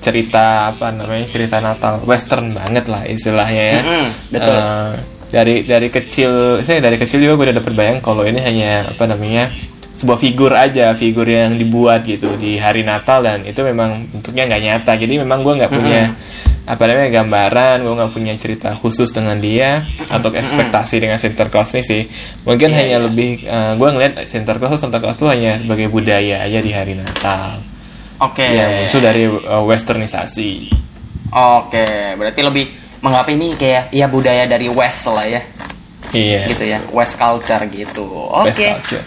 cerita 0.00 0.72
apa 0.72 0.92
namanya 0.92 1.28
cerita 1.28 1.60
Natal 1.60 2.00
Western 2.04 2.52
banget 2.52 2.88
lah 2.88 3.04
istilahnya 3.08 3.64
ya. 3.76 3.80
Mm-mm, 3.80 4.06
betul. 4.32 4.56
Eh, 4.56 4.92
dari 5.30 5.54
dari 5.62 5.88
kecil 5.88 6.60
saya 6.60 6.82
dari 6.82 6.98
kecil 6.98 7.22
juga 7.22 7.38
gue 7.38 7.46
udah 7.50 7.56
dapet 7.62 7.72
bayang 7.72 7.98
kalau 8.02 8.26
ini 8.26 8.42
hanya 8.42 8.90
apa 8.90 9.06
namanya 9.06 9.48
sebuah 9.94 10.18
figur 10.18 10.50
aja 10.50 10.96
figur 10.98 11.28
yang 11.28 11.54
dibuat 11.54 12.02
gitu 12.02 12.34
di 12.34 12.58
hari 12.58 12.82
Natal 12.82 13.22
dan 13.22 13.46
itu 13.46 13.62
memang 13.62 14.10
bentuknya 14.10 14.50
nggak 14.50 14.62
nyata 14.64 14.92
jadi 14.98 15.14
memang 15.22 15.46
gue 15.46 15.54
nggak 15.60 15.70
punya 15.70 16.02
apa 16.70 16.86
namanya 16.86 17.10
gambaran 17.18 17.82
gue 17.82 17.94
nggak 17.98 18.12
punya 18.14 18.30
cerita 18.38 18.70
khusus 18.78 19.10
dengan 19.10 19.42
dia 19.42 19.82
atau 20.06 20.30
ekspektasi 20.30 21.02
dengan 21.02 21.18
Santa 21.18 21.50
Claus 21.50 21.74
ini 21.74 21.82
sih 21.82 22.02
mungkin 22.46 22.70
Iya, 22.70 22.78
hanya 22.78 22.96
iya. 22.96 23.06
lebih 23.10 23.30
eh, 23.42 23.72
gue 23.74 23.88
ngeliat 23.90 24.12
Santa 24.30 24.54
Claus 24.54 24.78
Santa 24.78 25.02
Claus 25.02 25.18
itu 25.18 25.26
hanya 25.26 25.58
sebagai 25.58 25.90
budaya 25.90 26.46
aja 26.46 26.62
di 26.62 26.70
hari 26.70 26.94
Natal 26.94 27.58
oke 28.22 28.38
yang 28.46 28.86
muncul 28.86 29.00
dari 29.02 29.26
uh, 29.26 29.64
westernisasi. 29.66 30.70
oke 31.34 31.86
berarti 32.14 32.40
lebih 32.40 32.64
menganggap 33.02 33.28
ini 33.34 33.46
kayak 33.58 33.84
ya 33.90 34.06
budaya 34.06 34.46
dari 34.46 34.70
West 34.70 35.10
lah 35.10 35.26
ya 35.26 35.42
Iya. 36.14 36.54
gitu 36.54 36.64
ya 36.70 36.78
West 36.94 37.18
culture 37.18 37.66
gitu 37.66 38.06
oke 38.30 38.46
culture. 38.54 39.04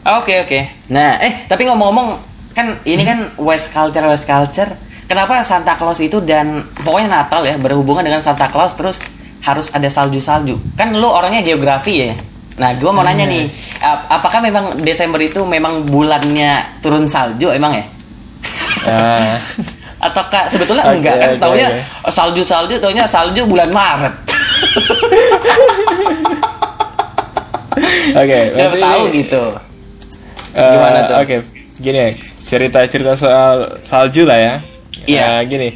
Oke 0.00 0.40
oke. 0.40 0.88
Nah, 0.88 1.20
eh 1.20 1.44
tapi 1.44 1.68
ngomong-ngomong 1.68 2.16
kan 2.56 2.72
ini 2.88 3.04
kan 3.04 3.20
West 3.36 3.68
culture 3.68 4.00
West 4.08 4.24
culture. 4.24 4.72
Kenapa 5.10 5.42
Santa 5.42 5.74
Claus 5.74 5.98
itu 5.98 6.22
dan 6.22 6.62
pokoknya 6.76 7.10
Natal 7.10 7.42
ya 7.42 7.58
berhubungan 7.58 8.06
dengan 8.06 8.22
Santa 8.22 8.46
Claus 8.46 8.78
terus 8.78 9.02
harus 9.42 9.66
ada 9.74 9.90
salju-salju. 9.90 10.54
Kan 10.78 10.94
lu 10.94 11.10
orangnya 11.10 11.42
geografi 11.42 12.06
ya. 12.06 12.14
Nah, 12.54 12.78
gue 12.78 12.86
mau 12.86 13.02
nanya 13.02 13.26
nih, 13.26 13.48
ap- 13.80 14.06
apakah 14.12 14.38
memang 14.38 14.78
Desember 14.78 15.18
itu 15.18 15.42
memang 15.42 15.82
bulannya 15.82 16.78
turun 16.78 17.10
salju 17.10 17.50
emang 17.50 17.74
ya? 17.74 17.84
Ah, 18.86 19.34
Ataukah 20.06 20.46
sebetulnya 20.46 20.86
Oke, 20.86 20.96
enggak 20.96 21.14
kan? 21.16 21.30
Taunya 21.36 21.68
oke. 21.68 22.08
salju-salju, 22.08 22.78
taunya 22.78 23.04
salju 23.04 23.44
bulan 23.44 23.68
Maret. 23.68 24.14
Oke, 28.14 28.38
Siapa 28.54 28.54
berarti 28.56 28.80
tahu 28.80 29.02
ini, 29.02 29.16
gitu. 29.20 29.44
eh, 30.54 30.72
Gimana 30.72 30.98
tuh? 31.04 31.16
Oke, 31.18 31.36
gini 31.76 31.98
ya, 31.98 32.10
cerita-cerita 32.38 33.12
soal 33.14 33.54
salju 33.82 34.24
lah 34.24 34.38
ya. 34.38 34.54
Iya. 35.06 35.40
Eh, 35.40 35.40
gini, 35.46 35.68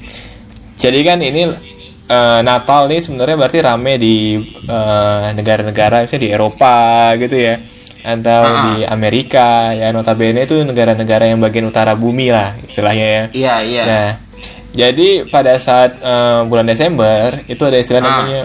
jadi 0.76 0.98
kan 1.04 1.18
ini 1.20 1.42
eh, 2.04 2.40
Natal 2.44 2.88
nih 2.88 3.00
sebenarnya 3.00 3.36
berarti 3.36 3.58
rame 3.60 3.92
di 3.96 4.16
eh, 4.64 5.26
negara-negara 5.32 6.04
misalnya 6.04 6.24
di 6.24 6.30
Eropa 6.32 6.76
gitu 7.16 7.36
ya, 7.36 7.54
atau 8.04 8.42
Ah. 8.44 8.60
di 8.68 8.74
Amerika 8.84 9.72
ya 9.72 9.88
notabene 9.88 10.44
itu 10.44 10.60
negara-negara 10.60 11.24
yang 11.24 11.40
bagian 11.40 11.64
utara 11.64 11.96
bumi 11.96 12.28
lah 12.28 12.52
istilahnya 12.60 13.06
ya. 13.06 13.22
Iya, 13.32 13.54
iya. 13.64 13.82
Nah, 13.88 14.10
jadi 14.74 15.24
pada 15.30 15.56
saat 15.56 15.96
eh, 15.96 16.40
bulan 16.44 16.68
Desember 16.68 17.40
itu 17.48 17.62
ada 17.64 17.78
istilah 17.80 18.00
Ah. 18.00 18.08
namanya 18.10 18.42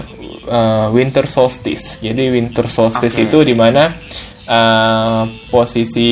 eh, 0.50 0.88
winter 0.96 1.28
solstice. 1.28 2.00
Jadi 2.00 2.32
winter 2.32 2.66
solstice 2.66 3.20
Oke. 3.20 3.28
itu 3.28 3.38
di 3.44 3.54
mana 3.54 3.92
eh, 4.50 5.22
posisi 5.48 6.10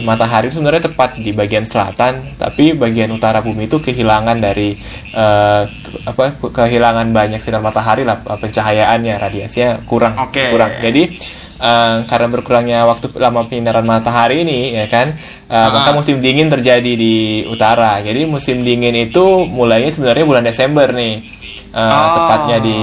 matahari 0.00 0.46
sebenarnya 0.48 0.86
tepat 0.86 1.18
di 1.18 1.30
bagian 1.30 1.66
selatan, 1.66 2.38
tapi 2.38 2.72
bagian 2.72 3.10
utara 3.10 3.42
bumi 3.42 3.66
itu 3.66 3.78
kehilangan 3.78 4.38
dari 4.38 4.78
ke- 5.82 6.06
apa 6.06 6.22
kehilangan 6.40 7.10
banyak 7.10 7.38
sinar 7.38 7.58
matahari 7.58 8.02
lah 8.02 8.22
pencahayaannya, 8.22 9.14
radiasinya 9.16 9.82
kurang 9.84 10.14
Oke. 10.22 10.48
kurang. 10.48 10.78
Jadi 10.78 11.02
eh, 11.60 11.96
karena 12.06 12.26
berkurangnya 12.30 12.86
waktu 12.86 13.10
lama 13.14 13.44
penyinaran 13.44 13.84
matahari 13.84 14.42
ini 14.42 14.72
ya 14.74 14.86
kan 14.86 15.12
Ah. 15.50 15.66
maka 15.68 15.90
musim 15.90 16.22
dingin 16.22 16.46
terjadi 16.46 16.94
di 16.94 17.42
utara 17.44 17.98
jadi 17.98 18.22
musim 18.22 18.62
dingin 18.62 18.94
itu 18.94 19.44
mulainya 19.44 19.90
sebenarnya 19.90 20.22
bulan 20.22 20.44
Desember 20.46 20.88
nih 20.94 21.26
eh, 21.68 21.76
Oh. 21.76 22.08
tepatnya 22.16 22.62
di 22.62 22.78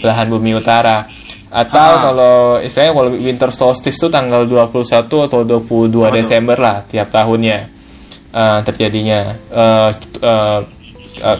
belahan 0.00 0.26
bumi 0.26 0.56
utara 0.56 1.04
atau 1.46 1.78
Ah. 1.92 2.00
kalau 2.02 2.36
istilahnya 2.58 2.92
kalau 2.92 3.10
winter 3.12 3.50
solstice 3.50 3.96
itu 3.96 4.08
tanggal 4.08 4.44
21 4.44 5.22
atau 5.22 5.40
22 5.42 6.10
Desember 6.10 6.56
lah 6.56 6.82
tiap 6.82 7.08
tahunnya 7.08 7.58
eh, 8.32 8.58
terjadinya 8.62 9.20
eh, 9.48 9.90
eh, 10.20 10.60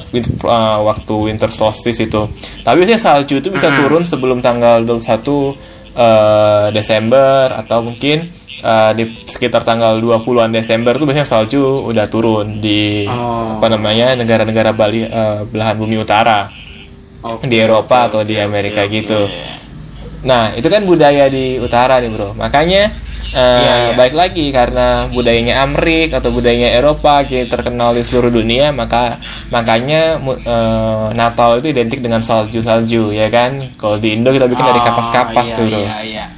win- 0.08 0.40
eh, 0.40 0.78
waktu 0.80 1.14
winter 1.22 1.50
solstice 1.50 2.00
itu. 2.00 2.22
Tapi 2.62 2.76
biasanya 2.78 3.02
salju 3.02 3.38
itu 3.38 3.50
bisa 3.50 3.68
turun 3.74 4.02
sebelum 4.02 4.40
tanggal 4.40 4.80
21 4.80 5.52
eh, 5.92 6.66
Desember 6.70 7.52
atau 7.52 7.82
mungkin 7.82 8.30
eh, 8.56 8.90
di 8.94 9.04
sekitar 9.22 9.62
tanggal 9.62 9.98
20-an 9.98 10.48
Desember 10.50 10.94
tuh 10.94 11.04
biasanya 11.04 11.28
salju 11.28 11.60
udah 11.84 12.06
turun 12.06 12.58
di 12.58 13.04
Oh. 13.04 13.58
apa 13.58 13.68
namanya 13.68 14.14
negara-negara 14.14 14.72
Bali 14.72 15.02
eh, 15.02 15.40
belahan 15.44 15.76
bumi 15.76 15.96
utara 15.96 16.48
Oke, 17.20 17.44
di 17.44 17.58
Eropa 17.58 18.06
atau 18.06 18.22
oke, 18.22 18.28
di 18.28 18.38
Amerika 18.38 18.86
oke. 18.86 18.92
gitu. 18.94 19.20
Nah, 20.22 20.52
itu 20.52 20.66
kan 20.66 20.82
budaya 20.82 21.26
di 21.26 21.58
utara 21.58 21.98
nih, 21.98 22.08
Bro. 22.08 22.32
Makanya 22.34 22.88
eh, 23.28 23.60
Iya, 23.60 23.74
iya. 23.76 23.92
baik 23.92 24.14
lagi 24.14 24.48
karena 24.48 25.08
budayanya 25.08 25.60
Amerika 25.60 26.18
atau 26.18 26.30
budayanya 26.30 26.72
Eropa 26.72 27.20
gitu 27.22 27.44
terkenal 27.46 27.92
di 27.92 28.00
seluruh 28.00 28.30
dunia, 28.30 28.70
maka 28.70 29.18
makanya 29.48 30.16
eh, 30.22 31.06
Natal 31.12 31.58
itu 31.58 31.68
identik 31.68 32.00
dengan 32.00 32.20
salju-salju, 32.20 33.12
ya 33.12 33.28
kan? 33.28 33.60
Kalau 33.76 33.96
di 33.96 34.14
Indo 34.14 34.30
kita 34.30 34.46
bikin 34.46 34.64
dari 34.64 34.80
Oh, 34.80 34.84
kapas-kapas 34.84 35.46
iya, 35.46 35.56
tuh, 35.56 35.64
Bro. 35.66 35.78
Iya, 35.78 35.96
iya. 36.02 36.24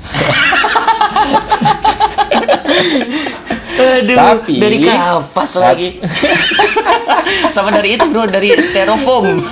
Aduh, 3.78 4.16
Tapi- 4.16 4.58
dari 4.58 4.78
kapas 4.82 5.50
lagi. 5.56 5.88
Sama 7.54 7.70
dari 7.70 7.94
itu, 7.94 8.04
Bro, 8.10 8.26
dari 8.26 8.50
styrofoam. 8.58 9.38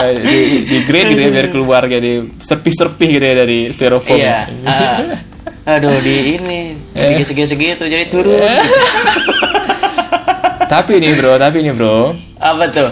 Ya, 0.00 0.16
di, 0.16 0.64
di 0.64 0.76
grade 0.84 1.08
gitu 1.10 1.20
ya 1.20 1.30
biar 1.30 1.46
keluar 1.52 1.82
jadi 1.84 2.24
serpih-serpih 2.36 3.08
gitu 3.12 3.22
ya 3.22 3.34
dari 3.36 3.68
styrofoam. 3.68 4.16
iya. 4.16 4.48
ah. 4.66 5.76
Aduh, 5.76 5.92
di 6.00 6.34
ini 6.34 6.58
Eh. 6.96 7.20
segitu 7.22 7.46
segitu 7.48 7.84
jadi 7.84 8.08
turun. 8.08 8.34
tapi 10.72 10.98
nih, 10.98 11.12
Bro, 11.14 11.36
tapi 11.36 11.60
nih, 11.60 11.72
Bro. 11.74 12.16
Apa 12.36 12.64
tuh? 12.68 12.90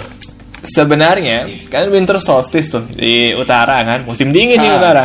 sebenarnya 0.58 1.46
kan 1.70 1.86
winter 1.88 2.18
solstice 2.18 2.68
tuh 2.68 2.82
di 2.90 3.30
utara 3.32 3.78
kan 3.86 4.02
musim 4.02 4.28
dingin 4.28 4.58
di 4.58 4.68
Ah. 4.68 4.76
utara 4.76 5.04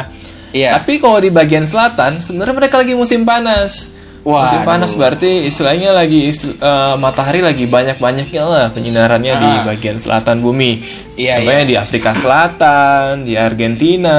Iya. 0.50 0.70
tapi 0.76 0.98
kalau 0.98 1.18
di 1.18 1.30
bagian 1.30 1.64
selatan 1.64 2.20
sebenarnya 2.20 2.58
mereka 2.58 2.82
lagi 2.82 2.94
musim 2.94 3.22
panas 3.22 4.03
Waduh. 4.24 4.40
musim 4.40 4.62
panas 4.64 4.96
berarti 4.96 5.46
istilahnya 5.46 5.92
lagi 5.92 6.32
istil- 6.32 6.56
eh, 6.56 6.96
matahari 6.96 7.44
lagi 7.44 7.68
banyak 7.68 8.00
banyaknya 8.00 8.44
lah 8.44 8.66
penyinarannya 8.72 9.34
di 9.36 9.50
Ah. 9.52 9.64
bagian 9.68 10.00
selatan 10.00 10.40
bumi 10.40 10.80
Iya, 11.14 11.44
contohnya 11.44 11.66
di 11.68 11.76
Afrika 11.76 12.16
Selatan 12.16 13.22
di 13.22 13.36
Argentina 13.36 14.16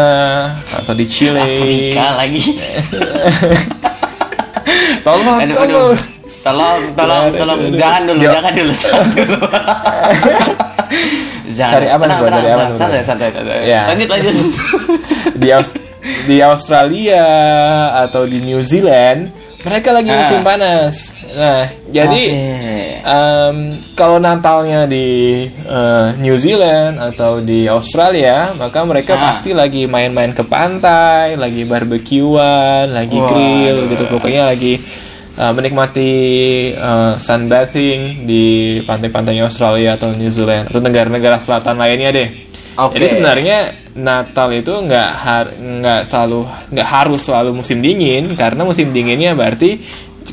atau 0.55 0.93
di 0.93 1.09
Chile 1.09 1.41
Afrika 1.41 2.21
lagi. 2.21 2.43
tolong 5.03 5.41
Aduh, 5.41 5.55
tolong 5.55 5.73
aduh. 5.91 5.97
Tolong, 6.45 6.81
tolong, 6.93 7.25
tolong, 7.33 7.61
jangan 7.73 8.03
dulu, 8.05 8.21
Yo. 8.21 8.29
jangan 8.31 8.53
dulu, 8.53 8.73
jangan 8.77 9.07
dulu. 9.09 9.37
jangan. 11.49 11.73
Cari 11.73 11.87
aman, 11.89 12.05
Tenang, 12.05 12.19
bro, 12.21 12.27
tenang, 12.29 12.37
cari 12.37 12.51
aman, 12.53 12.67
tenang. 12.67 12.77
Santai, 12.77 13.01
santai, 13.01 13.29
santai. 13.33 13.59
Ya. 13.65 13.83
Lanjut, 13.89 14.09
lanjut. 14.13 14.35
di 15.41 15.49
Aus- 15.49 15.81
di 16.29 16.37
Australia 16.39 17.25
atau 18.05 18.29
di 18.29 18.45
New 18.45 18.61
Zealand 18.61 19.33
mereka 19.65 19.91
lagi 19.91 20.09
Ah. 20.09 20.19
musim 20.21 20.41
panas. 20.41 20.97
Nah, 21.35 21.65
jadi 21.89 22.23
Oke. 22.31 22.45
em, 23.03 23.57
kalau 23.93 24.21
Natalnya 24.21 24.85
di 24.85 25.09
eh, 25.49 26.09
New 26.21 26.37
Zealand 26.37 27.01
atau 27.01 27.41
di 27.41 27.67
Australia, 27.67 28.53
maka 28.53 28.85
mereka 28.85 29.17
Ah. 29.17 29.33
pasti 29.33 29.51
lagi 29.51 29.89
main-main 29.89 30.31
ke 30.31 30.45
pantai, 30.45 31.35
lagi 31.35 31.65
barbekyuan, 31.65 32.93
lagi 32.93 33.17
Waduh. 33.17 33.29
grill 33.33 33.79
gitu. 33.89 34.05
Pokoknya 34.07 34.47
lagi 34.47 34.79
eh, 35.35 35.51
menikmati 35.51 36.11
eh, 36.71 37.13
sunbathing 37.19 38.23
di 38.23 38.45
pantai-pantainya 38.85 39.49
Australia 39.49 39.99
atau 39.99 40.13
New 40.13 40.31
Zealand 40.31 40.71
atau 40.71 40.79
negara-negara 40.79 41.41
selatan 41.41 41.75
lainnya 41.75 42.13
deh. 42.13 42.29
Oke. 42.75 42.99
Jadi 42.99 43.07
sebenarnya 43.19 43.59
Natal 43.95 44.51
itu 44.51 44.75
nggak 44.75 45.11
har 45.15 45.47
nggak 45.55 46.01
selalu 46.11 46.43
nggak 46.75 46.89
harus 46.89 47.21
selalu 47.23 47.51
musim 47.63 47.79
dingin 47.79 48.35
karena 48.35 48.67
musim 48.67 48.91
dinginnya 48.91 49.39
berarti 49.39 49.79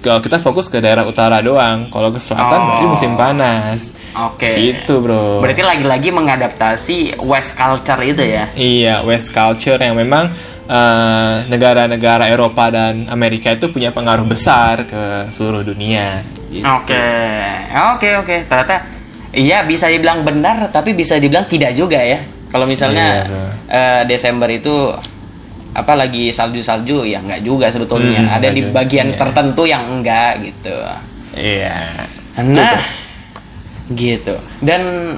kalau 0.02 0.24
kita 0.24 0.40
fokus 0.42 0.72
ke 0.72 0.82
daerah 0.82 1.04
utara 1.06 1.44
doang. 1.44 1.92
Kalau 1.94 2.10
ke 2.10 2.18
selatan 2.18 2.58
Oh. 2.58 2.66
berarti 2.66 2.86
musim 2.90 3.12
panas. 3.20 3.94
Oke. 4.18 4.50
Gitu 4.58 4.98
bro. 5.04 5.44
Berarti 5.44 5.62
lagi-lagi 5.62 6.10
mengadaptasi 6.10 7.22
West 7.28 7.54
culture 7.54 8.02
itu 8.02 8.24
ya? 8.24 8.50
Iya 8.56 9.06
West 9.06 9.30
culture 9.30 9.78
yang 9.78 9.94
memang 10.00 10.32
eh, 10.72 11.36
negara-negara 11.52 12.32
Eropa 12.32 12.72
dan 12.72 13.06
Amerika 13.12 13.52
itu 13.52 13.68
punya 13.70 13.92
pengaruh 13.92 14.24
besar 14.24 14.88
ke 14.88 15.28
seluruh 15.30 15.68
dunia. 15.68 16.24
Gitu. 16.48 16.64
Oke, 16.64 17.08
oke, 17.76 18.10
oke. 18.24 18.36
Ternyata 18.48 19.01
iya 19.34 19.64
bisa 19.64 19.88
dibilang 19.88 20.22
benar, 20.22 20.70
tapi 20.70 20.92
bisa 20.92 21.16
dibilang 21.16 21.46
tidak 21.46 21.72
juga 21.72 21.98
ya. 21.98 22.20
Kalau 22.48 22.68
misalnya 22.68 23.24
Iya, 23.24 23.28
bro. 23.28 23.44
eh, 23.70 24.02
Desember 24.06 24.50
itu 24.50 24.76
apa 25.72 25.96
lagi 25.96 26.30
salju-salju 26.30 27.08
ya 27.08 27.24
enggak 27.24 27.42
juga 27.42 27.72
sebetulnya. 27.72 28.28
Hmm, 28.28 28.36
Ada 28.36 28.52
di 28.52 28.62
bagian 28.68 29.08
Iya. 29.08 29.18
tertentu 29.18 29.64
yang 29.64 29.84
enggak 29.90 30.44
gitu. 30.44 30.76
Iya. 31.32 31.72
Nah, 32.44 32.76
gitu. 33.90 34.36
Dan 34.60 35.16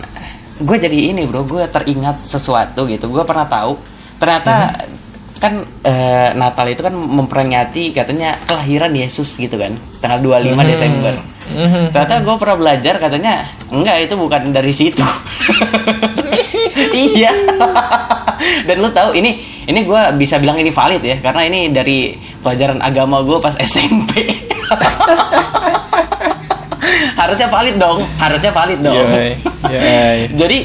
gue 0.55 0.77
jadi 0.77 1.09
ini 1.09 1.25
bro, 1.25 1.41
gue 1.43 1.65
teringat 1.65 2.21
sesuatu 2.21 2.85
gitu. 2.85 3.09
Gue 3.09 3.25
pernah 3.25 3.49
tahu 3.49 3.73
ternyata 4.21 4.77
kan 5.41 5.53
eh, 5.83 6.29
Natal 6.33 6.69
itu 6.69 6.79
kan 6.79 6.93
memperingati 6.93 7.91
katanya 7.91 8.37
kelahiran 8.45 8.93
Yesus 8.93 9.35
gitu 9.35 9.57
kan, 9.57 9.73
tanggal 9.99 10.21
25 10.21 10.53
Desember. 10.63 11.13
Mhm. 11.43 11.91
Ternyata 11.91 12.23
gue 12.23 12.35
pernah 12.39 12.57
belajar 12.57 12.95
katanya 12.97 13.33
enggak 13.67 14.07
itu 14.07 14.15
bukan 14.15 14.55
dari 14.55 14.71
situ. 14.71 15.03
iya. 17.13 17.31
Dan 18.63 18.79
lu 18.79 18.89
tahu 18.89 19.11
ini 19.13 19.35
ini 19.63 19.79
gue 19.83 20.01
bisa 20.15 20.39
bilang 20.39 20.55
ini 20.55 20.71
valid 20.71 21.03
ya 21.03 21.19
karena 21.19 21.41
ini 21.43 21.71
dari 21.71 22.15
pelajaran 22.39 22.79
agama 22.79 23.23
gue 23.23 23.37
pas 23.39 23.55
SMP. 23.59 24.23
harusnya 27.19 27.47
valid 27.47 27.75
dong, 27.79 27.99
harusnya 28.19 28.51
valid 28.51 28.79
dong. 28.83 28.95
Yoi, 28.95 29.31
yoi. 29.71 30.19
Jadi 30.39 30.57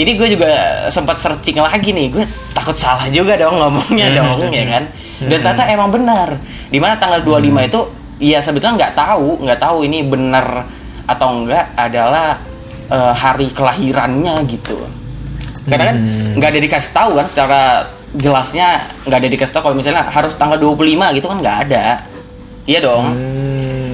ini 0.00 0.10
gue 0.16 0.28
juga 0.32 0.50
sempat 0.88 1.20
searching 1.20 1.60
lagi 1.60 1.92
nih, 1.92 2.10
gue 2.10 2.24
takut 2.50 2.74
salah 2.74 3.06
juga 3.12 3.36
dong 3.36 3.54
ngomongnya 3.54 4.06
Hmm. 4.10 4.40
dong 4.40 4.50
ya 4.50 4.66
kan. 4.66 4.84
dan 5.20 5.36
ternyata 5.44 5.68
emang 5.68 5.92
benar 5.92 6.32
di 6.72 6.80
mana 6.80 6.96
tanggal 6.96 7.20
25 7.20 7.60
itu 7.60 7.80
ya 8.20 8.38
sebetulnya 8.38 8.76
nggak 8.78 8.94
tahu 8.94 9.40
nggak 9.40 9.58
tahu 9.58 9.82
ini 9.82 10.04
benar 10.04 10.62
atau 11.04 11.26
enggak 11.34 11.74
adalah 11.74 12.38
eh, 12.86 13.12
hari 13.16 13.50
kelahirannya 13.50 14.34
gitu 14.46 14.78
karena 15.66 15.84
kan 15.88 15.96
Hmm. 15.96 16.36
nggak 16.36 16.50
ada 16.50 16.60
dikasih 16.60 16.92
tahu 16.92 17.10
kan 17.14 17.26
secara 17.26 17.60
jelasnya 18.12 18.80
nggak 19.04 19.18
ada 19.18 19.28
dikasih 19.28 19.52
tahu 19.52 19.62
kalau 19.64 19.76
misalnya 19.76 20.02
harus 20.04 20.32
tanggal 20.34 20.56
25 20.56 21.14
gitu 21.14 21.26
kan 21.26 21.38
nggak 21.38 21.56
ada 21.66 21.84
iya 22.64 22.78
dong 22.78 23.06
Hmm, 23.10 23.48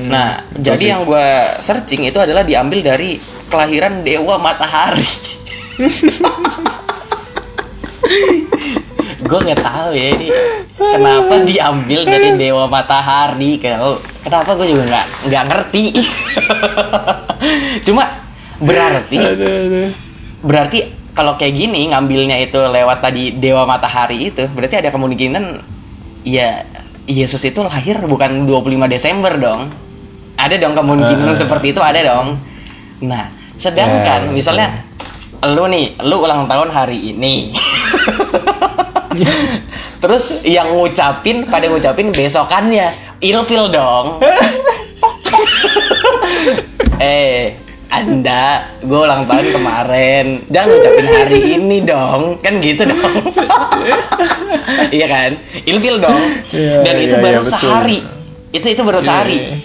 Nah, 0.06 0.38
betul 0.48 0.64
jadi 0.64 0.80
sih. 0.80 0.86
yang 0.86 1.00
gue 1.02 1.26
searching 1.58 2.02
itu 2.04 2.16
adalah 2.16 2.40
diambil 2.40 2.80
dari 2.80 3.20
kelahiran 3.46 4.02
dewa 4.02 4.38
matahari. 4.38 5.02
gue 9.16 9.38
nggak 9.40 9.60
tahu 9.64 9.90
ya 9.96 10.06
ini 10.12 10.28
kenapa 10.76 11.34
diambil 11.40 12.00
dari 12.04 12.28
dewa 12.42 12.68
matahari? 12.68 13.56
Kalau 13.56 13.96
kenapa 14.20 14.52
gue 14.60 14.66
juga 14.68 14.84
nggak 14.84 15.06
nggak 15.32 15.44
ngerti. 15.48 15.84
Cuma 17.86 18.04
berarti 18.60 19.16
berarti 20.40 20.78
kalau 21.16 21.36
kayak 21.40 21.54
gini 21.56 21.88
ngambilnya 21.92 22.36
itu 22.40 22.60
lewat 22.60 23.00
tadi 23.00 23.32
dewa 23.36 23.64
matahari 23.64 24.28
itu 24.32 24.44
berarti 24.52 24.80
ada 24.84 24.92
kemungkinan 24.92 25.44
ya 26.24 26.64
Yesus 27.06 27.40
itu 27.46 27.62
lahir 27.62 28.02
bukan 28.04 28.44
25 28.44 28.88
Desember 28.90 29.32
dong. 29.36 29.70
Ada 30.36 30.60
dong 30.60 30.76
kemungkinan 30.76 31.32
Ah. 31.32 31.38
seperti 31.38 31.72
itu 31.72 31.80
ada 31.80 32.00
dong. 32.04 32.36
Nah 33.00 33.32
sedangkan 33.56 34.28
Ya, 34.28 34.32
misalnya 34.32 34.68
lu 35.48 35.64
nih 35.68 35.96
lu 36.04 36.20
ulang 36.20 36.44
tahun 36.44 36.68
hari 36.68 37.16
ini 37.16 37.52
terus 40.02 40.44
yang 40.44 40.68
ngucapin 40.76 41.46
pada 41.48 41.66
ngucapin 41.70 42.12
besokannya. 42.12 42.88
Ilfil 43.20 43.72
dong. 43.72 44.06
Eh 46.96 47.52
anda 47.86 48.66
gue 48.82 48.98
ulang 48.98 49.24
tahun 49.28 49.46
kemarin. 49.52 50.26
Jangan 50.50 50.68
ngucapin 50.68 51.06
hari 51.06 51.40
ini 51.60 51.78
dong. 51.84 52.22
Kan 52.40 52.58
gitu 52.60 52.82
dong. 52.88 53.14
Iya 54.90 55.06
kan? 55.06 55.30
Ilfil 55.66 55.96
dong. 56.02 56.22
Iya, 56.50 56.82
dan 56.82 56.96
itu 56.98 57.16
iya, 57.16 57.22
baru 57.22 57.40
iya, 57.40 57.44
betul. 57.44 57.52
sehari. 57.52 57.98
Itu 58.50 58.66
itu 58.72 58.82
baru 58.82 58.98
Iya, 59.00 59.06
sehari. 59.06 59.38
iya. 59.38 59.56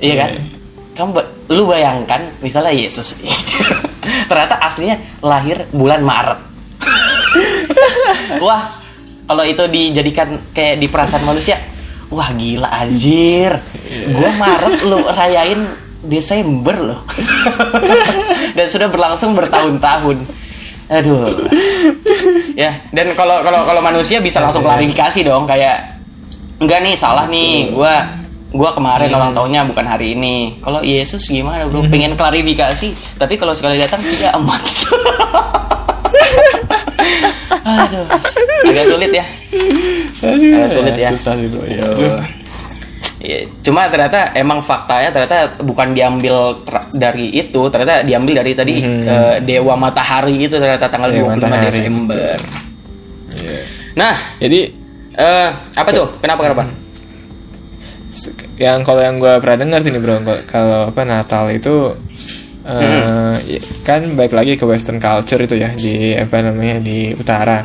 iya 0.00 0.14
kan? 0.16 0.30
Iya. 0.34 0.42
kamu 0.90 1.10
lu 1.48 1.64
bayangkan 1.64 2.20
misalnya 2.44 2.76
Yesus 2.76 3.24
ternyata 4.28 4.60
aslinya 4.60 5.00
lahir 5.24 5.64
bulan 5.72 6.04
Maret. 6.04 6.40
Wah 8.44 8.79
kalau 9.30 9.46
itu 9.46 9.62
dijadikan 9.70 10.26
kayak 10.50 10.82
di 10.82 10.90
perasaan 10.90 11.22
manusia 11.22 11.54
wah 12.10 12.34
gila 12.34 12.66
anjir. 12.66 13.54
Gua 14.10 14.30
Maret 14.34 14.82
lu 14.90 14.98
rayain 15.06 15.62
Desember 16.02 16.74
loh. 16.74 17.00
Dan 18.58 18.66
sudah 18.66 18.90
berlangsung 18.90 19.38
bertahun-tahun. 19.38 20.18
Aduh. 20.90 21.30
Ya 22.58 22.82
dan 22.90 23.14
kalau 23.14 23.46
kalau 23.46 23.62
kalau 23.62 23.78
manusia 23.78 24.18
bisa 24.18 24.42
langsung 24.42 24.66
klarifikasi 24.66 25.22
dong 25.22 25.46
kayak 25.46 26.02
enggak 26.58 26.82
nih 26.82 26.98
salah 26.98 27.30
nih. 27.30 27.70
Gua 27.70 28.10
gua 28.50 28.74
kemarin 28.74 29.14
ulang 29.14 29.30
tahunnya 29.30 29.70
bukan 29.70 29.86
hari 29.86 30.18
ini. 30.18 30.58
Kalau 30.58 30.82
Yesus 30.82 31.30
gimana 31.30 31.70
bro? 31.70 31.86
Pengen 31.86 32.18
klarifikasi 32.18 32.90
tapi 33.22 33.38
kalau 33.38 33.54
sekali 33.54 33.78
datang 33.78 34.02
tidak 34.02 34.34
amat 34.42 34.62
aduh 37.62 38.06
agak 38.62 38.84
sulit 38.86 39.10
ya 39.10 39.24
Aduh, 40.22 40.52
Agak 40.54 40.70
sulit 40.70 40.94
ya. 40.94 41.10
Susah 41.10 41.32
sih 41.34 41.46
bro. 41.46 41.64
Ya. 41.64 41.80
Iya, 43.18 43.38
cuma 43.60 43.84
ternyata 43.86 44.32
emang 44.32 44.60
faktanya 44.60 45.08
ternyata 45.10 45.36
bukan 45.60 45.92
diambil 45.92 46.56
dari 46.90 47.28
itu, 47.30 47.68
ternyata 47.68 48.00
diambil 48.00 48.40
dari 48.40 48.52
tadi 48.52 48.74
Hmm. 48.78 49.00
eh, 49.02 49.36
dewa 49.42 49.76
matahari 49.76 50.38
itu 50.38 50.54
ternyata 50.54 50.86
tanggal 50.86 51.08
Dewa 51.10 51.32
25 51.32 51.36
matahari. 51.36 51.68
Desember. 51.70 52.38
Iya. 53.34 53.60
Nah, 53.92 54.14
Jadi 54.38 54.60
eh 55.12 55.48
apa 55.74 55.88
tuh? 55.90 56.06
Kenapa 56.18 56.40
kenapa? 56.42 56.64
se- 58.10 58.32
yang 58.56 58.80
kalau 58.80 59.00
yang 59.00 59.16
gue 59.16 59.32
pernah 59.36 59.58
dengar 59.58 59.80
sini 59.80 59.98
bro, 59.98 60.16
kalau 60.44 60.88
apa 60.88 61.00
Natal 61.02 61.48
itu 61.50 61.96
eh, 62.66 63.34
ya, 63.56 63.60
kan 63.82 64.04
baik 64.14 64.32
lagi 64.32 64.56
ke 64.56 64.64
Western 64.64 65.00
culture 65.00 65.40
itu 65.40 65.56
ya 65.56 65.72
di 65.72 66.12
apa 66.14 66.44
namanya 66.44 66.80
di 66.80 67.12
utara. 67.14 67.64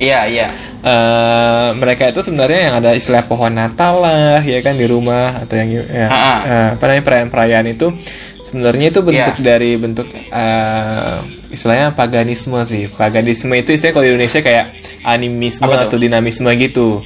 Iya, 0.00 0.20
iya. 0.32 0.48
eh 0.80 1.68
mereka 1.76 2.08
itu 2.08 2.24
sebenarnya 2.24 2.72
yang 2.72 2.74
ada 2.80 2.96
istilah 2.96 3.28
pohon 3.28 3.52
Natal 3.52 4.00
lah 4.00 4.40
ya 4.40 4.64
kan 4.64 4.72
di 4.72 4.88
rumah 4.88 5.44
atau 5.44 5.60
yang 5.60 5.68
ya, 5.76 6.08
eh, 6.08 6.68
apa 6.72 6.84
namanya 6.88 7.04
perayaan-perayaan 7.04 7.66
itu 7.68 7.92
sebenarnya 8.48 8.88
itu 8.88 9.00
bentuk 9.04 9.36
Iya. 9.36 9.44
dari 9.44 9.76
bentuk 9.76 10.08
eh, 10.08 11.16
istilahnya 11.52 11.92
paganisme 11.92 12.56
sih 12.64 12.88
paganisme 12.96 13.52
itu 13.60 13.76
istilahnya 13.76 13.92
kalau 13.92 14.06
di 14.08 14.10
Indonesia 14.16 14.40
kayak 14.40 14.66
animisme 15.04 15.68
atau 15.68 15.98
dinamisme 16.00 16.48
gitu 16.56 17.04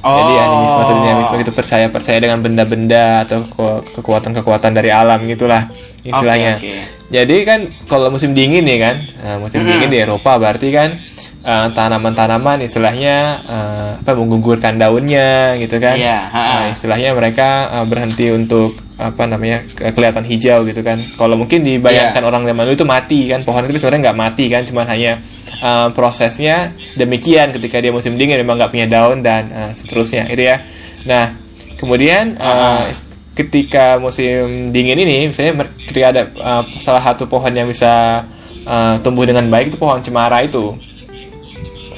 Oh, 0.00 0.16
jadi 0.16 0.32
animisme 0.48 0.80
atau 0.80 0.94
dinamisme 0.96 1.36
itu 1.38 1.52
percaya 1.52 1.86
percaya 1.86 2.16
dengan 2.16 2.40
benda-benda 2.40 3.28
atau 3.28 3.44
ke- 3.44 4.00
kekuatan-kekuatan 4.00 4.72
dari 4.72 4.88
alam 4.88 5.24
gitulah 5.24 5.68
istilahnya. 6.00 6.56
Oke, 6.56 6.72
oke. 6.72 6.98
Jadi 7.10 7.36
kan 7.42 7.60
kalau 7.84 8.06
musim 8.08 8.32
dingin 8.32 8.62
nih 8.62 8.78
kan, 8.78 8.96
eh, 9.02 9.36
musim 9.36 9.60
Mm-mm. 9.60 9.70
dingin 9.76 9.90
di 9.90 9.98
Eropa 9.98 10.38
berarti 10.38 10.70
kan 10.70 10.94
eh, 11.42 11.66
tanaman-tanaman 11.74 12.62
istilahnya 12.62 13.16
eh, 13.44 13.90
apa 13.98 14.10
menggugurkan 14.14 14.78
daunnya 14.78 15.58
gitu 15.58 15.76
kan. 15.76 15.98
Iya, 15.98 16.16
ha-ha. 16.30 16.54
Nah, 16.54 16.66
istilahnya 16.70 17.10
mereka 17.12 17.48
eh, 17.68 17.84
berhenti 17.84 18.30
untuk 18.30 18.78
apa 18.94 19.26
namanya 19.26 19.64
ke- 19.68 19.90
kelihatan 19.90 20.22
hijau 20.22 20.62
gitu 20.64 20.80
kan. 20.80 20.96
Kalau 21.18 21.34
mungkin 21.34 21.60
dibayangkan 21.60 22.22
Iya. 22.22 22.28
orang 22.30 22.46
zaman 22.46 22.62
dulu 22.64 22.76
itu 22.78 22.86
mati 22.86 23.20
kan, 23.26 23.42
pohon 23.42 23.66
itu 23.66 23.76
sebenarnya 23.76 24.00
nggak 24.08 24.18
mati 24.20 24.44
kan, 24.46 24.62
cuman 24.64 24.86
hanya 24.86 25.12
eh, 25.60 25.88
prosesnya 25.90 26.56
demikian 26.94 27.52
ketika 27.52 27.78
dia 27.78 27.90
musim 27.90 28.14
dingin 28.14 28.38
memang 28.38 28.56
nggak 28.56 28.70
punya 28.70 28.86
daun 28.86 29.20
dan 29.20 29.48
eh, 29.48 29.70
seterusnya 29.70 30.26
itu 30.26 30.42
ya. 30.42 30.64
Nah 31.04 31.36
kemudian 31.76 32.36
Ah. 32.36 32.88
ketika 33.30 33.96
musim 33.96 34.68
dingin 34.68 34.98
ini 34.98 35.26
misalnya 35.26 35.54
ketika 35.86 36.06
ada 36.10 36.22
eh, 36.28 36.62
salah 36.78 37.00
satu 37.00 37.24
pohon 37.24 37.48
yang 37.50 37.64
bisa 37.64 38.24
eh, 38.62 38.94
tumbuh 39.00 39.24
dengan 39.24 39.46
baik 39.46 39.70
itu 39.70 39.78
pohon 39.78 40.00
cemara 40.00 40.42
itu 40.42 40.76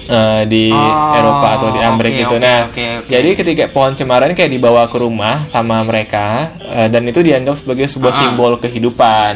eh, 0.04 0.42
di 0.46 0.70
Oh, 0.70 1.14
Eropa 1.14 1.48
atau 1.56 1.68
di 1.70 1.80
Amerika 1.80 2.14
oke, 2.14 2.22
gitu. 2.22 2.36
oke, 2.36 2.42
Nah, 2.42 2.60
oke, 2.66 2.86
oke. 3.00 3.08
jadi 3.08 3.30
ketika 3.34 3.62
pohon 3.68 3.94
cemara 3.94 4.26
ini 4.26 4.34
kayak 4.34 4.52
dibawa 4.52 4.86
ke 4.86 4.96
rumah 4.96 5.42
sama 5.44 5.82
mereka 5.82 6.50
eh, 6.60 6.86
dan 6.86 7.02
itu 7.04 7.20
dianggap 7.20 7.54
sebagai 7.54 7.86
sebuah 7.86 8.12
Ah. 8.12 8.18
simbol 8.20 8.52
kehidupan 8.58 9.32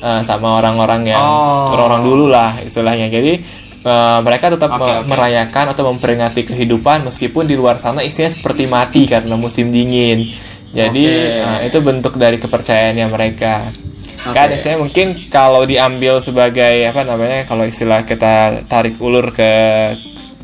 eh, 0.00 0.22
sama 0.24 0.58
orang-orang 0.58 1.06
yang 1.06 1.20
Oh. 1.20 1.72
orang-orang 1.72 2.02
dulu 2.02 2.24
lah 2.26 2.58
istilahnya. 2.60 3.06
Jadi 3.06 3.32
eh, 3.80 4.18
mereka 4.20 4.52
tetap 4.52 4.74
me- 4.74 5.00
oke. 5.00 5.08
merayakan 5.08 5.72
atau 5.72 5.88
memperingati 5.88 6.44
kehidupan 6.44 7.04
meskipun 7.04 7.44
di 7.44 7.56
luar 7.56 7.76
sana 7.76 8.00
isinya 8.00 8.28
seperti 8.28 8.64
mati 8.66 9.04
karena 9.04 9.36
musim 9.36 9.68
dingin. 9.68 10.28
Jadi 10.70 11.02
Oke. 11.02 11.42
eh, 11.42 11.58
itu 11.66 11.78
bentuk 11.80 12.14
dari 12.14 12.36
kepercayaannya 12.36 13.06
mereka. 13.08 13.72
Oke. 14.20 14.36
Kan 14.36 14.52
istilahnya 14.52 14.84
mungkin 14.84 15.06
kalau 15.28 15.64
diambil 15.64 16.20
sebagai 16.20 16.84
apa 16.84 17.02
namanya 17.02 17.48
kalau 17.48 17.64
istilah 17.64 18.04
kita 18.04 18.62
tarik 18.68 19.00
ulur 19.00 19.32
ke 19.32 19.52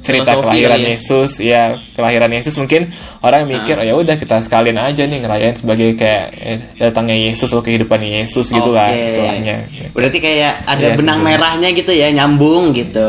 cerita 0.06 0.30
Filosofi 0.30 0.46
kelahiran 0.62 0.78
ya. 0.78 0.88
Yesus 0.94 1.32
ya 1.42 1.62
kelahiran 1.92 2.30
Yesus 2.30 2.54
mungkin 2.56 2.86
orang 3.20 3.42
mikir 3.44 3.74
oh 3.74 3.82
ya 3.82 3.92
udah 3.92 4.14
kita 4.14 4.38
sekalian 4.38 4.78
aja 4.78 5.02
nih 5.02 5.18
ngerayain 5.18 5.58
sebagai 5.58 5.92
kayak 5.92 6.24
eh, 6.32 6.58
datangnya 6.78 7.18
Yesus 7.18 7.50
atau 7.50 7.60
kehidupan 7.60 7.98
Yesus 7.98 8.46
gitu 8.48 8.70
lah 8.70 8.94
istilahnya. 8.94 9.66
Berarti 9.90 10.18
kayak 10.18 10.62
ada 10.64 10.86
Iya, 10.86 10.94
benang 10.94 11.18
sebenarnya. 11.18 11.38
merahnya 11.42 11.68
gitu 11.74 11.90
ya, 11.90 12.08
nyambung 12.14 12.70
gitu. 12.70 13.06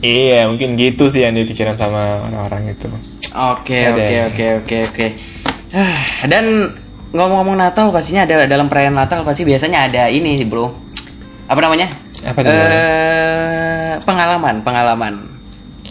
Iya 0.00 0.48
mungkin 0.48 0.80
gitu 0.80 1.12
sih 1.12 1.20
yang 1.20 1.36
dipikirin 1.36 1.76
sama 1.76 2.24
orang-orang 2.24 2.72
itu. 2.72 2.88
Oke 3.30 3.84
Ada. 3.84 4.00
oke 4.00 4.16
oke 4.32 4.44
oke 4.64 4.76
oke. 4.88 5.06
Ah, 5.70 6.00
Dan 6.24 6.44
ngomong-ngomong 7.12 7.54
Natal 7.54 7.92
pastinya 7.92 8.24
ada 8.24 8.48
dalam 8.48 8.66
perayaan 8.66 8.96
Natal 8.96 9.20
pasti 9.22 9.44
biasanya 9.44 9.86
ada 9.86 10.08
ini 10.08 10.40
bro. 10.42 10.72
Apa 11.46 11.60
namanya? 11.60 11.92
Apa 12.24 12.38
tuh? 12.40 12.48
Eh 12.48 13.92
pengalaman 14.00 14.64
pengalaman 14.64 15.14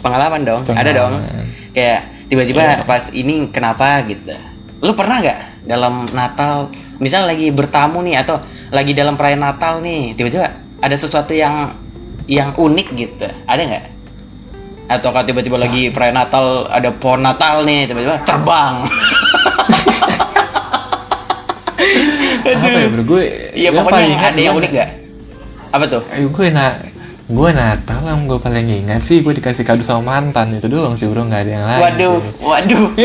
pengalaman 0.00 0.40
dong. 0.42 0.62
Ada 0.66 0.90
dong. 0.90 1.12
Pengalaman. 1.14 1.46
Kayak 1.70 2.00
tiba-tiba 2.26 2.62
Iya. 2.62 2.84
pas 2.84 3.04
ini 3.12 3.46
kenapa 3.48 4.02
gitu. 4.04 4.34
Lu 4.80 4.92
pernah 4.92 5.20
nggak 5.20 5.38
dalam 5.68 6.08
Natal 6.10 6.72
misal 6.98 7.28
lagi 7.28 7.52
bertamu 7.52 8.00
nih 8.00 8.16
atau 8.20 8.40
lagi 8.70 8.96
dalam 8.96 9.14
perayaan 9.14 9.44
Natal 9.44 9.84
nih 9.84 10.14
tiba-tiba 10.14 10.48
ada 10.80 10.96
sesuatu 10.96 11.36
yang 11.36 11.74
yang 12.26 12.56
unik 12.56 12.88
gitu. 12.96 13.28
Ada 13.44 13.60
nggak? 13.60 13.84
Atau 14.90 15.14
kalau 15.14 15.22
tiba-tiba 15.22 15.54
lagi 15.54 15.90
perayaan 15.90 16.18
Natal 16.18 16.66
ada 16.66 16.90
pohon 16.90 17.22
Natal 17.22 17.62
nih 17.62 17.86
tiba-tiba 17.86 18.18
terbang. 18.24 18.82
apa 22.50 22.76
ya 22.76 22.88
bro 22.90 23.02
gue 23.04 23.22
Iya 23.54 23.68
gue 23.72 23.82
pokoknya 23.82 24.16
ada 24.20 24.40
yang 24.40 24.56
unik 24.56 24.70
gak? 24.72 24.90
Apa 25.70 25.84
tuh? 25.86 26.02
Ayo 26.10 26.28
gue 26.30 26.46
nah 26.50 26.74
gue 27.30 27.50
Natal 27.54 28.02
yang 28.02 28.26
gue 28.26 28.38
paling 28.38 28.66
ingat 28.66 29.00
sih 29.00 29.22
gue 29.22 29.30
dikasih 29.30 29.62
kado 29.62 29.86
sama 29.86 30.18
mantan 30.18 30.50
itu 30.50 30.66
doang 30.66 30.98
sih 30.98 31.06
bro 31.06 31.22
nggak 31.22 31.46
ada 31.46 31.52
yang 31.54 31.62
lain 31.64 31.80
Waduh, 31.80 32.16
sih. 32.18 32.32
waduh, 32.42 32.84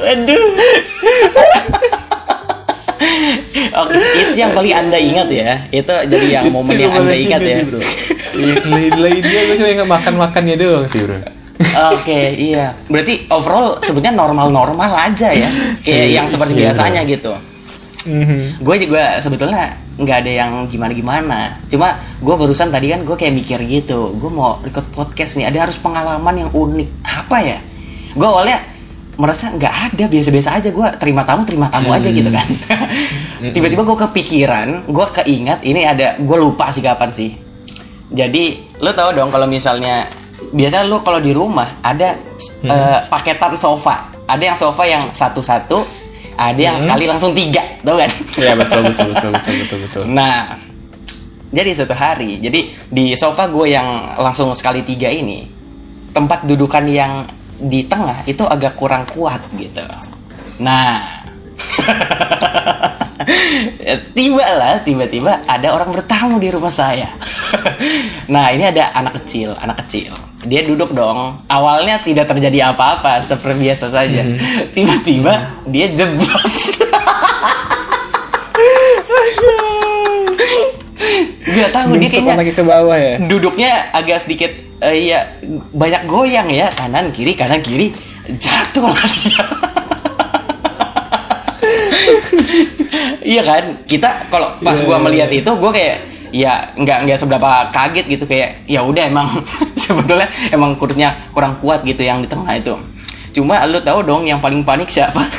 waduh. 0.00 0.44
Oke, 3.74 3.98
itu 3.98 4.38
yang 4.38 4.54
paling 4.54 4.70
anda 4.70 4.94
ingat 4.94 5.28
ya. 5.28 5.58
Itu 5.68 5.90
jadi 6.06 6.40
yang 6.40 6.46
momen 6.48 6.78
yang 6.78 6.94
anda 6.94 7.10
ingat 7.12 7.42
ya. 7.42 7.56
bro 7.66 7.80
yang 8.34 8.58
lain-lainnya 8.64 9.40
gue 9.46 9.56
cuma 9.58 9.70
ingat 9.70 9.88
makan-makannya 9.88 10.54
doang 10.56 10.86
sih 10.88 11.04
bro 11.04 11.18
Oke, 11.94 12.34
iya. 12.34 12.74
Berarti 12.90 13.30
overall 13.30 13.78
sebenarnya 13.78 14.14
normal-normal 14.16 14.90
aja 14.90 15.30
ya. 15.30 15.46
Kayak 15.86 16.08
yang 16.10 16.26
seperti 16.26 16.52
Iya, 16.54 16.60
biasanya 16.70 17.00
gitu. 17.06 17.30
Mhm. 18.10 18.58
Gue 18.58 18.76
juga 18.82 19.22
sebetulnya 19.22 19.78
nggak 19.94 20.16
ada 20.26 20.32
yang 20.44 20.50
gimana-gimana. 20.66 21.62
Cuma 21.70 21.94
gue 22.18 22.34
barusan 22.34 22.74
tadi 22.74 22.90
kan 22.90 23.06
gue 23.06 23.14
kayak 23.14 23.34
mikir 23.34 23.58
gitu. 23.66 24.14
Gue 24.18 24.30
mau 24.30 24.58
record 24.62 24.86
podcast 24.90 25.38
nih. 25.38 25.46
Ada 25.46 25.70
harus 25.70 25.78
pengalaman 25.78 26.46
yang 26.46 26.50
unik. 26.50 26.88
Apa 27.02 27.38
ya? 27.42 27.58
Gue 28.14 28.26
awalnya 28.26 28.58
merasa 29.14 29.54
nggak 29.54 29.74
ada 29.94 30.04
biasa-biasa 30.10 30.50
aja. 30.58 30.68
Gue 30.74 30.86
terima 30.98 31.22
tamu 31.22 31.46
terima 31.46 31.70
tamu 31.70 31.94
aja 31.94 32.10
gitu 32.10 32.30
kan. 32.30 32.46
Tiba-tiba 33.54 33.86
gue 33.86 33.98
kepikiran, 34.10 34.90
gue 34.90 35.06
keingat 35.22 35.62
ini 35.62 35.86
ada. 35.86 36.18
Gue 36.18 36.38
lupa 36.42 36.74
sih 36.74 36.82
kapan 36.82 37.10
sih. 37.14 37.30
Jadi 38.10 38.66
lo 38.82 38.90
tau 38.94 39.14
dong 39.14 39.30
kalau 39.30 39.46
misalnya 39.46 40.06
biasa 40.50 40.86
lo 40.86 41.00
kalau 41.06 41.22
di 41.22 41.30
rumah 41.30 41.78
ada 41.82 42.18
eh, 42.66 42.98
paketan 43.06 43.54
sofa. 43.54 44.10
Ada 44.24 44.42
yang 44.42 44.56
sofa 44.56 44.82
yang 44.88 45.02
satu-satu, 45.12 45.84
ada 46.34 46.60
yang 46.60 46.76
Hmm. 46.78 46.84
sekali 46.86 47.04
langsung 47.06 47.32
tiga, 47.32 47.62
tau 47.82 47.96
kan? 47.98 48.10
Iya 48.38 48.52
betul 48.58 48.80
betul 48.90 49.06
betul 49.14 49.30
betul 49.34 49.54
betul 49.62 49.78
betul. 49.86 50.02
Nah, 50.10 50.58
jadi 51.54 51.70
suatu 51.74 51.94
hari, 51.94 52.42
jadi 52.42 52.60
di 52.90 53.14
sofa 53.14 53.46
gue 53.46 53.70
yang 53.70 54.18
langsung 54.18 54.50
sekali 54.58 54.82
tiga 54.82 55.06
ini, 55.06 55.46
tempat 56.10 56.46
dudukan 56.46 56.84
yang 56.90 57.22
di 57.54 57.86
tengah 57.86 58.26
itu 58.26 58.42
agak 58.42 58.74
kurang 58.74 59.06
kuat 59.06 59.38
gitu. 59.54 59.86
Nah, 60.58 61.22
tiba 64.18 64.46
lah 64.58 64.82
tiba-tiba 64.82 65.46
ada 65.46 65.70
orang 65.70 65.94
bertamu 65.94 66.42
di 66.42 66.50
rumah 66.50 66.74
saya. 66.74 67.14
nah 68.34 68.50
ini 68.50 68.66
ada 68.66 68.90
anak 68.94 69.22
kecil, 69.22 69.54
anak 69.62 69.86
kecil. 69.86 70.10
Dia 70.44 70.60
duduk 70.60 70.92
dong. 70.92 71.40
Awalnya 71.48 72.04
tidak 72.04 72.28
terjadi 72.28 72.72
apa-apa, 72.72 73.24
seperti 73.24 73.64
biasa 73.64 73.88
saja. 73.88 74.22
Tiba-tiba 74.76 75.64
dia 75.68 75.88
jeblos. 75.96 76.76
Gak 81.54 81.70
tahu 81.70 81.94
dia 82.00 82.10
kayaknya 82.10 82.34
lagi 82.34 82.52
ke 82.56 82.64
bawah 82.66 82.98
ya. 82.98 83.14
duduknya 83.30 83.70
agak 83.94 84.26
sedikit 84.26 84.50
eh, 84.82 85.14
ya 85.14 85.38
banyak 85.70 86.02
goyang 86.10 86.50
ya 86.50 86.66
kanan 86.74 87.14
kiri 87.14 87.38
kanan 87.38 87.62
kiri 87.62 87.94
jatuh 88.40 88.90
lah 88.90 89.06
dia. 89.06 89.44
iya 93.36 93.42
kan 93.46 93.64
kita 93.86 94.08
kalau 94.32 94.58
pas 94.60 94.76
Iya, 94.80 94.84
gua 94.88 94.98
iya, 94.98 95.04
melihat 95.06 95.30
itu 95.30 95.50
gua 95.54 95.70
kayak 95.70 96.13
ya 96.34 96.74
nggak 96.74 97.06
nggak 97.06 97.18
seberapa 97.22 97.70
kaget 97.70 98.18
gitu 98.18 98.24
kayak 98.26 98.66
ya 98.66 98.82
udah 98.82 99.06
emang 99.06 99.30
sebetulnya 99.78 100.26
emang 100.50 100.74
kurusnya 100.74 101.30
kurang 101.30 101.62
kuat 101.62 101.86
gitu 101.86 102.02
yang 102.02 102.18
di 102.18 102.26
tengah 102.26 102.50
itu. 102.58 102.74
Cuma 103.34 103.62
lu 103.70 103.78
tahu 103.78 104.02
dong 104.02 104.26
yang 104.26 104.42
paling 104.42 104.66
panik 104.66 104.90
siapa? 104.90 105.22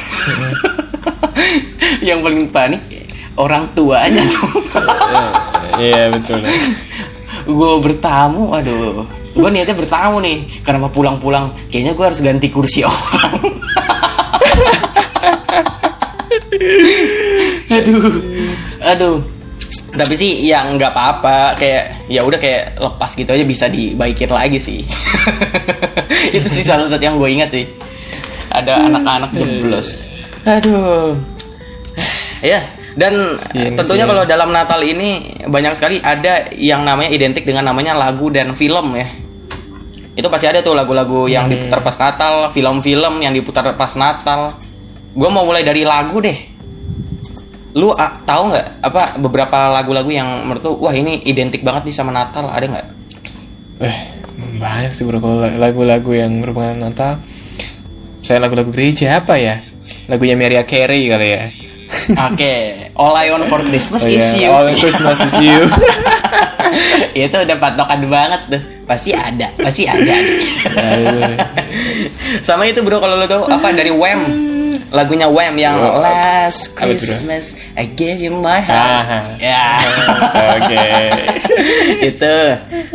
Yang 2.08 2.20
paling 2.28 2.44
panik 2.52 2.82
orang 3.40 3.72
tuanya. 3.72 4.20
Tuh 4.26 4.52
Iya 5.86 6.12
betul. 6.12 6.44
gue 7.46 7.72
bertamu 7.84 8.52
aduh. 8.52 9.08
Gue 9.36 9.50
niatnya 9.52 9.76
bertamu 9.80 10.20
nih 10.24 10.44
kenapa 10.64 10.92
pulang-pulang? 10.92 11.56
Kayaknya 11.72 11.94
gue 11.96 12.06
harus 12.06 12.20
ganti 12.20 12.48
kursi 12.52 12.84
orang. 12.84 13.32
Aduh 17.72 18.12
aduh 18.84 19.35
tapi 19.96 20.14
sih 20.14 20.46
yang 20.46 20.76
nggak 20.76 20.92
apa-apa. 20.92 21.56
Kayak 21.56 22.08
ya 22.08 22.22
udah 22.22 22.40
kayak 22.40 22.76
lepas 22.78 23.12
gitu 23.12 23.32
aja 23.32 23.44
bisa 23.44 23.66
dibaikin 23.68 24.30
lagi 24.30 24.60
sih. 24.60 24.84
Itu 26.38 26.48
sih 26.48 26.64
salah 26.64 26.86
satu 26.86 27.02
yang 27.02 27.16
gue 27.16 27.30
ingat 27.32 27.50
sih. 27.52 27.66
Ada 28.52 28.88
anak-anak 28.88 29.32
jeblos. 29.34 30.04
aduh. 30.46 31.18
Ya 32.40 32.62
dan 32.96 33.12
Siang, 33.36 33.76
tentunya 33.76 34.08
kalau 34.08 34.24
dalam 34.24 34.56
Natal 34.56 34.80
ini 34.80 35.20
banyak 35.44 35.76
sekali 35.76 36.00
ada 36.00 36.48
yang 36.56 36.88
namanya 36.88 37.12
identik 37.12 37.44
dengan 37.44 37.68
namanya 37.68 37.92
lagu 37.92 38.32
dan 38.32 38.56
film 38.56 38.96
ya. 38.96 39.08
Itu 40.16 40.32
pasti 40.32 40.48
ada 40.48 40.64
tuh 40.64 40.72
lagu-lagu 40.72 41.28
yang 41.28 41.52
Hmm. 41.52 41.52
diputar 41.52 41.84
pas 41.84 41.98
Natal 42.00 42.56
film-film 42.56 43.20
yang 43.20 43.36
diputar 43.36 43.68
pas 43.76 43.92
Natal. 44.00 44.56
Gue 45.12 45.28
mau 45.28 45.44
mulai 45.44 45.68
dari 45.68 45.84
lagu 45.84 46.24
deh 46.24 46.55
lu 47.76 47.92
ah, 47.92 48.24
tahu 48.24 48.56
nggak 48.56 48.68
apa 48.82 49.20
beberapa 49.20 49.68
lagu-lagu 49.68 50.08
yang 50.08 50.48
menurut 50.48 50.64
lu 50.64 50.74
wah 50.80 50.96
ini 50.96 51.20
identik 51.28 51.60
banget 51.60 51.92
nih 51.92 51.96
sama 51.96 52.16
Natal 52.16 52.48
ada 52.48 52.64
nggak 52.64 52.88
Eh 53.76 53.98
banyak 54.56 54.96
sih 54.96 55.04
bro 55.04 55.20
kalau 55.20 55.44
lagu-lagu 55.60 56.12
yang 56.16 56.40
berhubungan 56.40 56.80
dengan 56.80 56.92
Natal. 56.92 57.20
Saya 58.24 58.40
lagu-lagu 58.40 58.72
gereja 58.72 59.20
apa 59.20 59.36
ya? 59.36 59.60
Lagunya 60.08 60.40
Mariah 60.40 60.64
Carey 60.64 61.12
kali 61.12 61.28
ya. 61.30 61.44
oke 62.18 62.56
All 63.04 63.14
I 63.14 63.30
Want 63.30 63.46
for 63.46 63.62
Christmas 63.62 64.02
Oh, 64.02 64.10
is 64.10 64.24
iya. 64.34 64.48
You 64.48 64.50
All 64.50 64.66
Christmas 64.74 65.20
is 65.22 65.36
you. 65.38 65.60
itu 67.28 67.36
udah 67.36 67.58
patokan 67.60 68.08
banget 68.08 68.42
tuh 68.50 68.62
pasti 68.86 69.12
ada 69.12 69.48
pasti 69.56 69.86
ada 69.86 70.02
Ya, 70.16 70.18
itu. 70.98 71.22
sama 72.42 72.66
itu 72.66 72.82
bro 72.82 72.98
kalau 72.98 73.16
lo 73.16 73.26
tahu 73.26 73.46
apa 73.48 73.70
dari 73.72 73.94
Wham 73.94 74.20
lagunya 74.90 75.26
Wham 75.26 75.56
yang 75.56 75.74
Oh, 75.76 76.00
Last 76.00 76.74
itu, 76.74 76.78
bro? 76.78 76.86
Christmas 76.96 77.44
I 77.74 77.84
gave 77.88 78.18
you 78.18 78.34
my 78.34 78.58
Aha. 78.58 79.02
heart 79.02 79.38
ya 79.38 79.66
Oke. 80.56 80.86
itu 82.10 82.34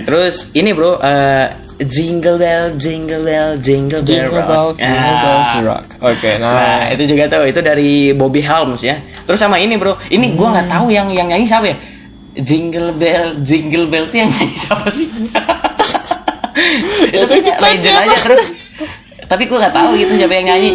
terus 0.02 0.48
ini 0.52 0.70
bro 0.70 0.96
eh, 0.96 1.46
Jingle 1.80 2.36
Bell 2.36 2.74
Jingle 2.74 3.22
Bell 3.22 3.48
Jingle 3.56 4.00
Bell 4.00 4.04
Jingle 4.04 4.36
Rock 4.36 4.46
bells, 4.46 4.76
jingle 4.76 5.00
Ah. 5.00 5.22
bells 5.24 5.50
rock. 5.62 5.84
Oke, 6.02 6.30
Nah, 6.36 6.52
nah, 6.52 6.80
itu 6.92 7.02
juga 7.08 7.24
tuh, 7.26 7.42
itu 7.44 7.58
dari 7.58 8.12
Bobby 8.12 8.40
Helms 8.40 8.80
ya. 8.80 8.96
Terus 9.24 9.36
sama 9.36 9.56
ini 9.56 9.74
bro, 9.74 9.96
ini 10.08 10.32
gua 10.36 10.52
nggak 10.52 10.68
tahu 10.68 10.92
yang 10.92 11.08
yang 11.08 11.26
nyanyi 11.26 11.44
siapa 11.44 11.66
ya. 11.68 11.76
Jingle 12.36 12.92
Bell, 12.94 13.40
Jingle 13.40 13.88
Bell 13.88 14.04
tuh 14.06 14.16
yang 14.20 14.28
nyanyi 14.28 14.54
siapa 14.54 14.86
sih? 14.92 15.08
itu 17.16 17.24
Itu 17.24 17.48
legend 17.48 17.96
aja 17.96 18.16
terus. 18.22 18.42
Tapi 19.24 19.42
gua 19.46 19.56
nggak 19.64 19.74
tahu 19.74 19.88
gitu 19.96 20.12
siapa 20.18 20.34
yang 20.36 20.46
nyanyi. 20.52 20.70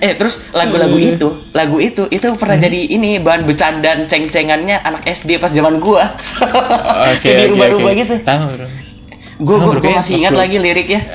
Eh 0.00 0.12
terus 0.14 0.48
lagu-lagu 0.50 0.96
Iya. 0.96 1.14
itu, 1.14 1.28
lagu 1.52 1.76
itu 1.76 2.08
itu 2.08 2.24
pernah 2.34 2.56
jadi 2.56 2.88
ini 2.88 3.18
bahan 3.18 3.44
bercandaan 3.44 4.04
ceng-cengannya 4.04 4.80
anak 4.80 5.04
SD 5.04 5.36
pas 5.36 5.48
zaman 5.48 5.76
gua. 5.76 6.08
oke, 7.06 7.20
Jadi 7.30 7.50
rubah-rubah 7.50 7.90
oke. 7.90 8.00
gitu 8.00 8.14
Tahu, 8.22 8.46
bro. 8.50 8.66
gue 9.40 9.56
Oh, 9.58 9.72
gue 9.74 9.88
masih 9.90 10.14
ingat 10.18 10.32
Bro. 10.32 10.40
lagi 10.40 10.56
liriknya 10.56 11.00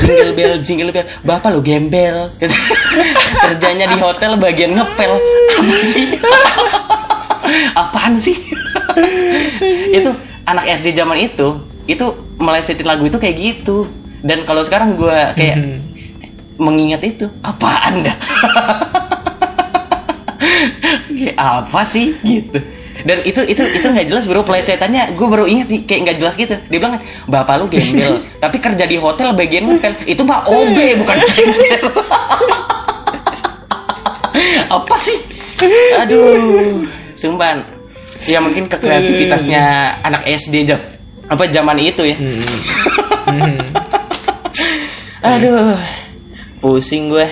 jingle 0.00 0.32
bell 0.32 0.54
jingle 0.60 0.90
bell 0.90 1.06
bapak 1.22 1.50
lo 1.50 1.60
gembel 1.60 2.30
kerjanya 3.42 3.86
di 3.86 3.98
hotel 3.98 4.36
bagian 4.36 4.70
ngepel 4.72 5.12
apa 5.12 5.76
sih 5.76 6.06
apaan 7.74 8.14
sih 8.14 8.36
itu 9.90 10.10
anak 10.44 10.70
SD 10.72 10.94
zaman 10.94 11.18
itu 11.20 11.58
itu 11.86 12.06
melesetin 12.36 12.86
lagu 12.86 13.02
itu 13.04 13.18
kayak 13.18 13.36
gitu 13.36 13.90
dan 14.20 14.44
kalau 14.44 14.62
sekarang 14.62 14.94
gue 14.94 15.16
kayak 15.34 15.56
Hmm. 15.58 15.78
Mengingat 16.60 17.00
itu. 17.02 17.26
Apaan 17.40 18.04
dah? 18.04 18.16
Kayak 21.16 21.36
apa 21.40 21.80
sih? 21.88 22.12
Gitu. 22.20 22.60
Dan 23.00 23.24
itu 23.24 23.40
itu 23.48 23.62
itu 23.64 23.86
nggak 23.88 24.06
jelas 24.12 24.28
bro. 24.28 24.44
Plesetannya 24.44 25.16
gue 25.16 25.26
baru 25.26 25.48
ingat 25.48 25.72
nih 25.72 25.80
kayak 25.88 26.00
nggak 26.04 26.16
jelas 26.20 26.34
gitu. 26.36 26.54
Dia 26.68 26.78
bilang 26.80 27.00
bapak 27.28 27.60
lu 27.60 27.66
gembel. 27.72 28.20
Tapi 28.44 28.56
kerja 28.60 28.84
di 28.84 28.96
hotel 29.00 29.32
bagian 29.32 29.64
hotel 29.68 29.96
itu 30.04 30.22
mah 30.24 30.44
OB 30.44 30.76
bukan 31.00 31.16
gembel. 31.16 31.84
Apa 34.80 34.94
sih? 35.00 35.18
Aduh. 36.00 36.84
Sumban. 37.16 37.64
Ya 38.28 38.40
mungkin 38.44 38.68
kekreativitasnya 38.68 39.96
anak 40.04 40.28
SD 40.28 40.68
jam 40.68 40.76
apa 41.30 41.46
zaman 41.46 41.78
itu 41.78 42.02
ya. 42.04 42.16
Aduh 45.24 45.78
pusing 46.60 47.08
gue 47.08 47.24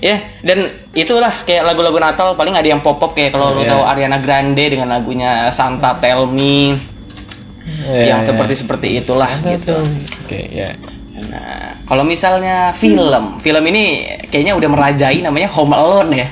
ya 0.00 0.16
dan 0.40 0.56
itulah 0.96 1.28
kayak 1.44 1.68
lagu-lagu 1.68 2.00
Natal 2.00 2.32
paling 2.32 2.56
ada 2.56 2.64
yang 2.64 2.80
pop 2.80 2.96
pop 2.96 3.12
kayak 3.12 3.36
kalau 3.36 3.52
lo 3.52 3.60
Iya. 3.60 3.76
tahu 3.76 3.82
Ariana 3.84 4.18
Grande 4.18 4.64
dengan 4.72 4.88
lagunya 4.88 5.52
Santa 5.52 5.96
Tell 6.00 6.24
Me 6.26 6.72
Ya, 7.80 8.12
yang 8.12 8.20
ya. 8.20 8.28
seperti 8.32 8.54
seperti 8.60 8.88
itulah 9.00 9.28
Ada 9.28 9.56
gitu. 9.56 9.72
Oke, 10.26 10.40
ya. 10.52 10.68
nah 11.28 11.76
kalau 11.84 12.04
misalnya 12.04 12.72
film 12.72 13.40
film 13.40 13.62
ini 13.68 14.04
kayaknya 14.28 14.52
udah 14.56 14.68
merajai 14.68 15.20
namanya 15.20 15.48
Home 15.54 15.72
Alone 15.72 16.10
ya 16.12 16.28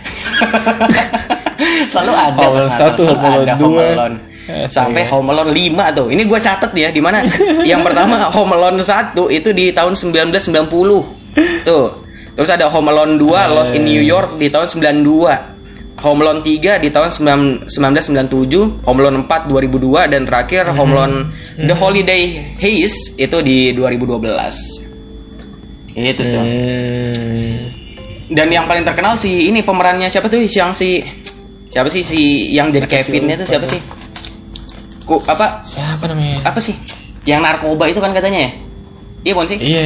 selalu 1.93 2.13
ada 2.15 2.43
Home 2.43 2.57
Alone 2.59 2.73
satu, 2.73 3.03
selalu 3.05 3.17
Home 3.17 3.27
Alone 3.29 3.45
ada 3.45 3.55
dua. 3.57 3.69
Home 3.69 3.93
Alone. 3.95 4.17
Asli, 4.49 4.65
sampai 4.73 5.03
ya. 5.05 5.13
Home 5.13 5.29
Alone 5.29 5.53
5 5.53 5.99
tuh 5.99 6.07
ini 6.09 6.23
gue 6.25 6.41
catet 6.41 6.73
ya 6.73 6.89
di 6.89 7.01
mana 7.05 7.21
yang 7.69 7.85
pertama 7.85 8.33
Home 8.33 8.53
Alone 8.57 8.81
1 8.81 9.13
itu 9.29 9.49
di 9.53 9.69
tahun 9.71 9.93
1990 9.93 10.73
tuh 11.69 11.87
terus 12.39 12.49
ada 12.49 12.71
Home 12.71 12.87
Alone 12.87 13.19
2 13.19 13.27
Lost 13.51 13.75
in 13.75 13.83
New 13.83 13.99
York 13.99 14.39
di 14.39 14.47
tahun 14.47 14.71
92 14.71 15.03
Home 15.99 16.21
Alone 16.23 16.47
3 16.47 16.79
di 16.79 16.89
tahun 16.89 17.11
9 17.11 17.67
1997 17.67 18.87
Home 18.87 18.99
Alone 19.03 19.27
4 19.27 19.51
2002 19.51 20.07
dan 20.07 20.23
terakhir 20.23 20.71
Home 20.71 20.95
Alone 20.95 21.35
The 21.59 21.75
Holiday 21.75 22.55
Haze 22.57 23.19
itu 23.19 23.39
di 23.43 23.75
2012 23.75 24.87
itu 25.99 26.23
tuh 26.23 26.39
Hmm. 26.39 27.75
dan 28.31 28.47
yang 28.47 28.71
paling 28.71 28.87
terkenal 28.87 29.19
sih 29.19 29.51
ini 29.51 29.67
pemerannya 29.67 30.07
siapa 30.07 30.31
tuh 30.31 30.39
yang 30.39 30.71
si 30.71 31.03
siapa 31.67 31.91
sih 31.91 32.07
si 32.07 32.55
yang 32.55 32.71
jadi 32.71 32.87
Kevinnya 32.87 33.35
tuh 33.35 33.49
siapa 33.49 33.67
sih? 33.67 33.83
Ku 35.03 35.19
apa 35.27 35.59
Siapa 35.65 36.07
namanya? 36.07 36.45
apa 36.45 36.61
sih? 36.61 36.77
Yang 37.25 37.41
narkoba 37.43 37.89
itu 37.89 37.99
kan 37.99 38.13
katanya 38.13 38.47
ya? 38.47 38.51
Iya 39.25 39.33
bukan 39.35 39.49
sih? 39.49 39.59
Iya. 39.59 39.83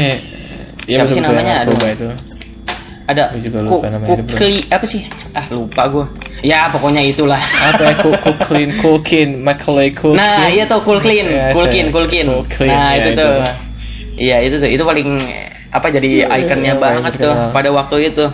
Iya 0.85 0.97
Siapa 1.01 1.11
sih 1.15 1.23
namanya? 1.23 1.65
narkoba 1.65 1.87
Aduh. 1.87 1.95
itu. 1.97 2.09
Ada 3.03 3.35
juga 3.37 3.59
lupa 3.61 3.87
namanya, 3.89 4.15
Ku- 4.15 4.23
bro. 4.25 4.37
Kli- 4.39 4.67
apa 4.69 4.85
sih? 4.85 5.03
Ah 5.33 5.47
lupa 5.49 5.83
gue. 5.87 6.07
Ya 6.41 6.71
pokoknya 6.71 7.03
itulah. 7.03 7.39
Apa 7.39 7.83
ya? 7.83 7.95
Cool 7.99 8.17
clean, 9.03 9.43
Macaulay 9.43 9.91
cool 9.93 10.15
Nah 10.15 10.47
iya 10.47 10.65
tuh 10.65 10.79
Iya, 10.79 10.99
Clean. 11.03 11.27
Cool 11.51 11.67
Clean, 12.47 12.71
Nah 12.71 12.91
ya, 12.91 13.03
itu 13.03 13.11
tuh. 13.17 13.33
Iya 14.13 14.37
itu 14.41 14.57
tuh 14.57 14.69
itu 14.69 14.83
paling 14.83 15.09
apa 15.73 15.89
jadi 15.89 16.11
ikonnya 16.29 16.77
iya, 16.77 16.79
banget 16.79 17.13
paling 17.17 17.25
tuh 17.25 17.35
pada 17.51 17.69
waktu 17.73 17.97
itu 18.07 18.27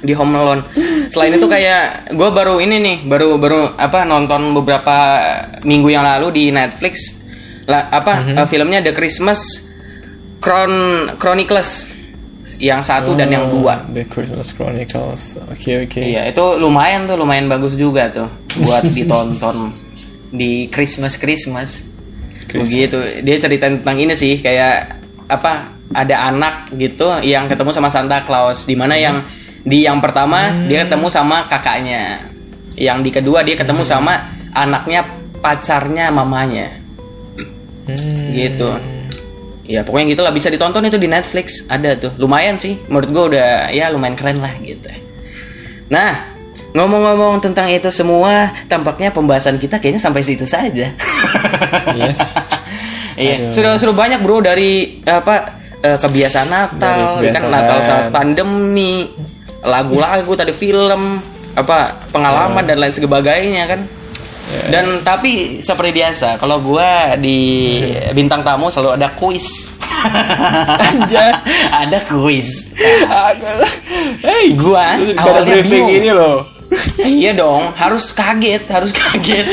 di 0.00 0.12
Home 0.12 0.34
Alone. 0.34 0.62
Selain 1.08 1.32
itu 1.32 1.46
kayak 1.46 2.12
gue 2.12 2.28
baru 2.28 2.58
ini 2.58 2.76
nih 2.76 2.96
baru 3.06 3.38
baru 3.38 3.72
apa 3.74 4.04
nonton 4.04 4.52
beberapa 4.52 4.92
minggu 5.62 5.88
yang 5.88 6.04
lalu 6.04 6.28
di 6.30 6.44
Netflix 6.50 7.22
lah 7.64 7.88
apa 7.88 8.20
Mhm. 8.20 8.36
eh, 8.36 8.46
filmnya 8.46 8.80
The 8.82 8.92
Christmas 8.92 9.72
Chron 10.36 10.72
Chronicles 11.16 11.88
yang 12.58 12.80
satu 12.80 13.14
dan 13.14 13.28
yang 13.28 13.50
Oh, 13.50 13.60
dua. 13.60 13.82
The 13.90 14.04
Christmas 14.06 14.54
Chronicles. 14.54 15.38
Oke 15.50 15.84
oke. 15.84 15.98
Iya 15.98 16.28
itu 16.28 16.44
lumayan 16.58 17.04
tuh 17.04 17.18
lumayan 17.18 17.46
bagus 17.46 17.74
juga 17.74 18.08
tuh 18.08 18.28
buat 18.60 18.86
ditonton 18.96 19.74
di 20.30 20.66
Christmas 20.68 21.14
Christmas. 21.16 21.86
Christmas. 22.46 22.70
Begitu 22.70 22.98
dia 23.22 23.36
cerita 23.38 23.66
tentang 23.66 23.96
ini 23.96 24.14
sih 24.14 24.38
kayak 24.38 25.00
apa 25.26 25.72
ada 25.94 26.28
anak 26.28 26.74
gitu 26.74 27.06
yang 27.22 27.46
ketemu 27.46 27.70
sama 27.70 27.88
Santa 27.88 28.22
Claus 28.22 28.66
di 28.66 28.74
mana 28.74 28.94
yang 28.94 29.22
di 29.64 29.82
yang 29.82 29.98
pertama 29.98 30.66
dia 30.68 30.84
ketemu 30.84 31.08
sama 31.08 31.48
kakaknya, 31.48 32.28
yang 32.76 33.00
di 33.00 33.08
kedua 33.08 33.40
dia 33.40 33.56
ketemu 33.56 33.80
sama 33.80 34.12
anaknya 34.52 35.02
pacarnya 35.40 36.12
mamanya 36.12 36.80
Hmm. 37.84 38.32
gitu. 38.32 38.93
Ya 39.64 39.80
pokoknya 39.80 40.12
gitulah 40.12 40.32
bisa 40.32 40.52
ditonton 40.52 40.84
itu 40.84 41.00
di 41.00 41.08
Netflix 41.08 41.64
ada 41.72 41.96
tuh 41.96 42.12
lumayan 42.20 42.60
sih 42.60 42.76
menurut 42.92 43.08
gua 43.12 43.24
udah 43.32 43.48
ya 43.72 43.88
lumayan 43.88 44.12
keren 44.12 44.36
lah 44.40 44.52
gitu. 44.60 44.92
Nah 45.88 46.36
ngomong-ngomong 46.74 47.40
tentang 47.40 47.70
itu 47.70 47.88
semua 47.88 48.50
tampaknya 48.66 49.14
pembahasan 49.14 49.56
kita 49.56 49.80
kayaknya 49.80 50.02
sampai 50.02 50.20
situ 50.20 50.44
saja. 50.44 50.90
Yes. 51.94 52.18
Iya, 53.14 53.54
sudah 53.54 53.78
sudah 53.78 53.94
banyak 53.94 54.26
bro 54.26 54.42
dari 54.42 54.98
apa 55.06 55.54
eh, 55.78 55.98
kebiasaan 55.98 56.48
Natal, 56.50 56.78
Dari 56.82 57.02
ya 57.02 57.06
kan 57.06 57.46
kebiasaan. 57.46 57.52
Natal 57.54 57.78
saat 57.86 58.06
pandemi, 58.10 59.06
lagu-lagu 59.62 60.32
tadi 60.34 60.50
film, 60.50 61.22
apa 61.54 61.94
pengalaman 62.10 62.66
dan 62.66 62.82
lain 62.82 62.90
sebagainya 62.90 63.70
kan. 63.70 63.80
Ya. 64.54 64.78
Dan 64.78 65.02
tapi 65.02 65.58
seperti 65.66 65.90
biasa, 65.90 66.38
kalau 66.38 66.62
gua 66.62 67.18
di 67.18 67.82
bintang 68.14 68.46
tamu 68.46 68.70
selalu 68.70 69.02
ada 69.02 69.10
kuis. 69.18 69.74
Ada 71.82 71.98
kuis. 72.06 72.70
Hey, 74.22 74.54
Gua 74.54 74.94
awalnya 75.18 75.60
bingung. 75.64 75.90
ini 75.90 76.10
loh. 76.14 76.46
iya 77.06 77.30
dong, 77.36 77.62
harus 77.78 78.10
kaget, 78.10 78.66
harus 78.66 78.90
kaget. 78.90 79.46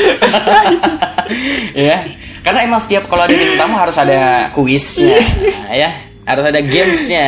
ya, 1.86 2.08
karena 2.42 2.60
emang 2.66 2.82
setiap 2.82 3.06
kalau 3.06 3.22
ada 3.22 3.30
bintang 3.30 3.58
tamu 3.62 3.76
harus 3.78 3.94
ada 3.94 4.50
kuisnya, 4.50 5.14
ya, 5.70 5.90
harus 6.26 6.44
ada 6.50 6.58
gamesnya, 6.58 7.26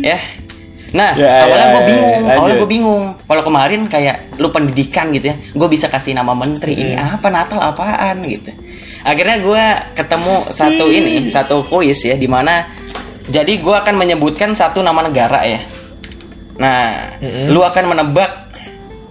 ya. 0.00 0.18
Nah, 0.96 1.12
Ya, 1.20 1.44
awalnya 1.44 1.60
ya, 1.60 1.68
gue 1.68 1.82
ya, 1.82 1.88
bingung, 1.88 2.12
ya, 2.24 2.32
awalnya 2.40 2.56
gue 2.56 2.70
bingung. 2.70 3.04
Kalau 3.28 3.42
kemarin 3.44 3.80
kayak 3.92 4.16
lu 4.40 4.48
pendidikan 4.48 5.12
gitu 5.12 5.32
ya, 5.32 5.36
gue 5.36 5.68
bisa 5.68 5.92
kasih 5.92 6.16
nama 6.16 6.32
menteri 6.32 6.72
ini 6.72 6.96
Iya. 6.96 7.20
apa 7.20 7.28
Natal 7.28 7.60
apaan 7.60 8.24
gitu. 8.24 8.48
Akhirnya 9.04 9.36
gue 9.44 9.64
ketemu 9.94 10.34
satu 10.48 10.84
ini, 10.88 11.28
satu 11.28 11.60
kuis 11.68 12.00
ya, 12.08 12.16
di 12.16 12.24
mana 12.24 12.64
jadi 13.28 13.60
gue 13.60 13.74
akan 13.76 14.00
menyebutkan 14.00 14.56
satu 14.56 14.80
nama 14.80 15.04
negara 15.04 15.44
ya. 15.44 15.60
Nah, 16.56 17.14
Mm-mm. 17.20 17.52
lu 17.52 17.60
akan 17.60 17.84
menebak 17.92 18.48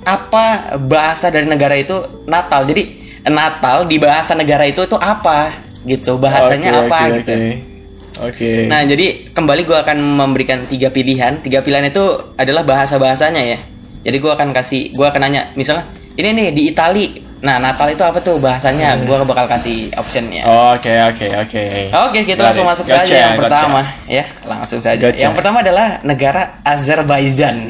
apa 0.01 0.77
bahasa 0.81 1.29
dari 1.29 1.45
negara 1.45 1.77
itu 1.77 2.25
Natal. 2.25 2.65
Jadi 2.65 3.05
Natal 3.27 3.85
di 3.85 4.01
bahasa 4.01 4.33
negara 4.33 4.65
itu 4.65 4.81
itu 4.81 4.97
apa 4.97 5.51
gitu, 5.85 6.17
bahasanya 6.17 6.73
Oke, 6.73 6.81
apa 6.89 6.97
oke, 6.99 7.15
gitu. 7.21 7.33
Oke. 8.23 8.37
Oke. 8.37 8.69
Nah, 8.69 8.81
jadi 8.85 9.29
kembali 9.33 9.61
gue 9.65 9.77
akan 9.77 9.97
memberikan 10.01 10.65
tiga 10.65 10.89
pilihan. 10.89 11.41
Tiga 11.41 11.61
pilihan 11.61 11.89
itu 11.89 12.01
adalah 12.37 12.63
bahasa 12.65 12.97
bahasanya 12.97 13.41
ya. 13.41 13.57
Jadi 14.07 14.17
gue 14.23 14.31
akan 14.31 14.55
kasih, 14.55 14.95
gue 14.95 15.05
akan 15.05 15.19
nanya, 15.19 15.51
misalnya 15.59 15.85
ini 16.15 16.29
nih 16.33 16.47
di 16.55 16.61
Itali. 16.71 17.07
Nah, 17.37 17.61
Natal 17.61 17.93
itu 17.93 18.01
apa 18.01 18.17
tuh 18.17 18.41
bahasanya? 18.41 18.97
Gue 19.05 19.13
bakal 19.21 19.45
kasih 19.45 19.93
optionnya. 19.93 20.41
Oke 20.73 20.89
oke 20.89 21.27
oke. 21.37 21.63
Oke, 22.09 22.25
kita 22.25 22.41
Got 22.41 22.49
langsung 22.49 22.65
it. 22.65 22.71
masuk 22.73 22.85
Gotcha, 22.89 23.05
saja 23.05 23.13
yang 23.13 23.37
gotcha. 23.37 23.45
pertama, 23.45 23.81
ya. 24.09 24.25
Langsung 24.49 24.81
saja. 24.81 24.97
Gotcha. 24.97 25.21
Yang 25.21 25.33
pertama 25.37 25.61
adalah 25.61 26.01
negara 26.01 26.57
Azerbaijan. 26.65 27.69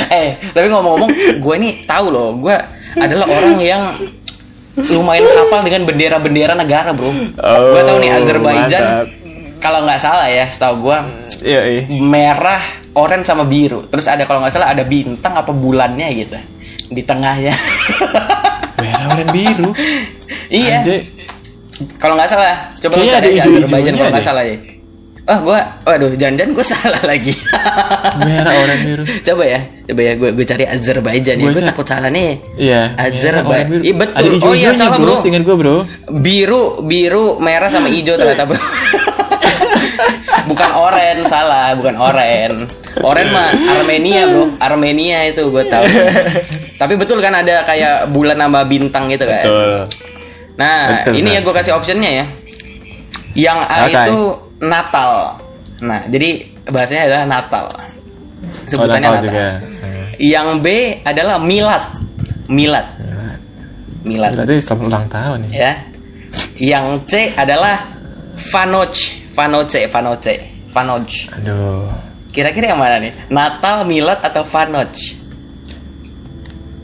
eh, 0.10 0.34
tapi 0.42 0.66
ngomong-ngomong, 0.66 1.10
gue 1.38 1.54
ini 1.62 1.86
tahu 1.86 2.10
loh, 2.10 2.34
gue 2.34 2.56
adalah 2.98 3.26
orang 3.30 3.58
yang 3.62 3.82
lumayan 4.78 5.26
hafal 5.26 5.60
dengan 5.68 5.82
bendera-bendera 5.88 6.54
negara, 6.54 6.94
bro. 6.94 7.10
Oh, 7.10 7.14
gue 7.74 7.82
tahu 7.84 7.98
nih 7.98 8.10
Azerbaijan, 8.14 8.84
kalau 9.58 9.82
nggak 9.84 10.00
salah 10.00 10.28
ya, 10.30 10.46
setahu 10.46 10.90
gue 10.90 10.98
Iya 11.40 11.62
iya. 11.64 11.82
merah, 11.88 12.60
oranye 12.92 13.24
sama 13.24 13.48
biru. 13.48 13.88
Terus 13.88 14.06
ada 14.12 14.28
kalau 14.28 14.44
nggak 14.44 14.52
salah 14.52 14.76
ada 14.76 14.84
bintang 14.84 15.32
apa 15.32 15.50
bulannya 15.56 16.08
gitu 16.20 16.36
di 16.92 17.02
tengahnya. 17.04 17.54
Merah 18.84 19.08
dan 19.16 19.28
biru. 19.32 19.72
iya. 20.52 20.84
Kalau 21.96 22.12
nggak 22.12 22.28
salah, 22.28 22.76
coba 22.76 22.92
lu 23.00 23.04
cari 23.08 23.40
aja 23.40 23.48
Azerbaijan 23.48 23.94
kalau 23.96 24.12
nggak 24.12 24.26
salah 24.26 24.44
ya. 24.44 24.56
Oh, 25.30 25.38
gua, 25.46 25.62
waduh, 25.86 26.10
jangan-jangan 26.18 26.52
gue 26.52 26.66
salah 26.74 27.02
lagi. 27.06 27.30
Merah 28.18 28.50
orang 28.50 28.78
biru. 28.82 29.02
coba 29.22 29.44
ya, 29.46 29.60
coba 29.86 30.00
ya, 30.02 30.12
gue 30.18 30.30
gue 30.34 30.42
cari 30.42 30.64
Azerbaijan 30.66 31.38
ya. 31.38 31.44
Gua 31.46 31.54
Gue 31.54 31.62
takut 31.62 31.86
salah 31.86 32.10
nih. 32.10 32.42
Iya. 32.58 32.98
Azerbaijan. 32.98 33.78
Iya, 33.78 33.94
betul. 33.94 34.26
Ada 34.26 34.28
Oh, 34.42 34.54
iya, 34.58 34.70
salah, 34.74 34.98
bro. 34.98 35.14
Dengan 35.22 35.42
gue 35.46 35.54
bro. 35.54 35.76
Biru, 36.18 36.82
biru, 36.82 37.38
merah 37.38 37.70
sama 37.70 37.86
hijau 37.86 38.18
ternyata. 38.18 38.42
bro. 38.42 38.58
bukan 40.50 40.70
oren, 40.74 41.18
salah, 41.26 41.78
bukan 41.78 41.94
oren. 41.94 42.52
Oren 43.00 43.28
mah 43.30 43.54
Armenia, 43.78 44.26
Bro. 44.26 44.44
Armenia 44.58 45.30
itu 45.30 45.46
gue 45.46 45.64
tahu. 45.64 45.84
Tapi 46.74 46.94
betul 46.98 47.22
kan 47.22 47.32
ada 47.32 47.62
kayak 47.62 48.10
bulan 48.10 48.34
sama 48.34 48.66
bintang 48.66 49.06
gitu 49.06 49.30
kan. 49.30 49.46
Betul. 49.46 49.72
Nah, 50.58 51.00
Betul, 51.00 51.12
ini 51.16 51.32
ya 51.32 51.40
Bang. 51.40 51.44
gue 51.46 51.54
kasih 51.56 51.72
optionnya 51.72 52.10
ya. 52.10 52.24
Yang 53.34 53.58
A 53.62 53.76
Oke. 53.86 53.92
itu 53.94 54.18
Natal. 54.60 55.10
Nah, 55.80 56.00
jadi 56.10 56.30
bahasanya 56.66 57.02
adalah 57.08 57.24
Natal. 57.26 57.64
Sebutannya 58.66 58.80
Oh, 58.80 58.86
Natal. 58.86 59.12
Natal 59.14 59.24
juga. 59.24 59.46
Yang 60.20 60.48
B 60.60 60.66
adalah 61.02 61.36
Milad. 61.40 61.84
Milad. 62.50 62.86
Milad. 64.04 64.32
Berarti 64.36 64.54
selamat 64.60 64.84
ulang 64.88 65.06
tahun 65.08 65.38
ya. 65.48 65.52
Ya. 65.52 65.72
Yang 66.60 66.86
C 67.08 67.12
adalah 67.36 67.88
Vanoc. 68.52 68.94
Vanoce, 69.30 69.86
Vanoce, 69.88 70.34
Vanoc. 70.74 71.08
Aduh. 71.38 71.88
Kira-kira 72.30 72.74
yang 72.74 72.80
mana 72.82 72.98
nih? 73.00 73.14
Natal, 73.32 73.86
Milad 73.88 74.20
atau 74.20 74.42
Vanoc? 74.44 74.92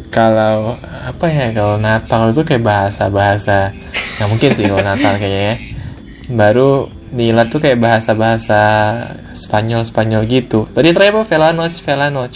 Kalau 0.08 0.80
apa 0.80 1.26
ya 1.28 1.52
kalau 1.52 1.76
Natal 1.76 2.32
itu 2.32 2.40
kayak 2.40 2.64
bahasa-bahasa 2.64 3.76
nggak 4.16 4.28
mungkin 4.32 4.50
sih 4.56 4.64
kalau 4.64 4.80
Natal 4.80 5.20
kayaknya 5.20 5.42
ya. 5.44 5.54
Baru 6.26 6.90
Milad 7.06 7.48
tuh 7.48 7.62
kayak 7.62 7.78
bahasa-bahasa 7.78 8.60
Spanyol 9.30 9.86
Spanyol 9.86 10.26
gitu. 10.26 10.66
Tadi 10.66 10.90
terakhir 10.90 11.14
apa? 11.14 11.24
Velanoc, 11.24 11.72
Velanoc. 11.86 12.32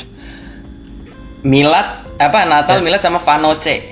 Milad 1.43 1.86
apa. 2.16 2.38
Natal, 2.47 2.78
Milad 2.86 3.03
sama 3.03 3.18
Vanoce. 3.18 3.82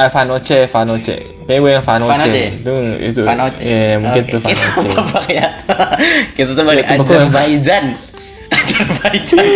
Ah, 0.00 0.08
Vanoce, 0.08 0.64
Vanoce. 0.64 1.44
Kayak 1.44 1.60
gue 1.60 1.70
yang 1.76 1.84
Vanoce. 1.84 2.08
Vanoce. 2.08 2.42
Itu 2.64 2.72
itu. 2.96 3.20
Vanoce. 3.26 3.60
Iya, 3.60 3.98
mungkin 4.00 4.22
Oke, 4.24 4.32
tuh 4.32 4.40
Kita 4.40 4.64
Vanoce. 5.04 5.28
ya. 5.28 5.48
kita 6.38 6.50
tebak 6.56 6.72
Ya, 6.72 6.80
di 6.80 6.84
tebak 6.88 6.96
lah. 6.96 7.04
Azerbaijan. 7.04 7.84
Azerbaijan. 8.56 9.46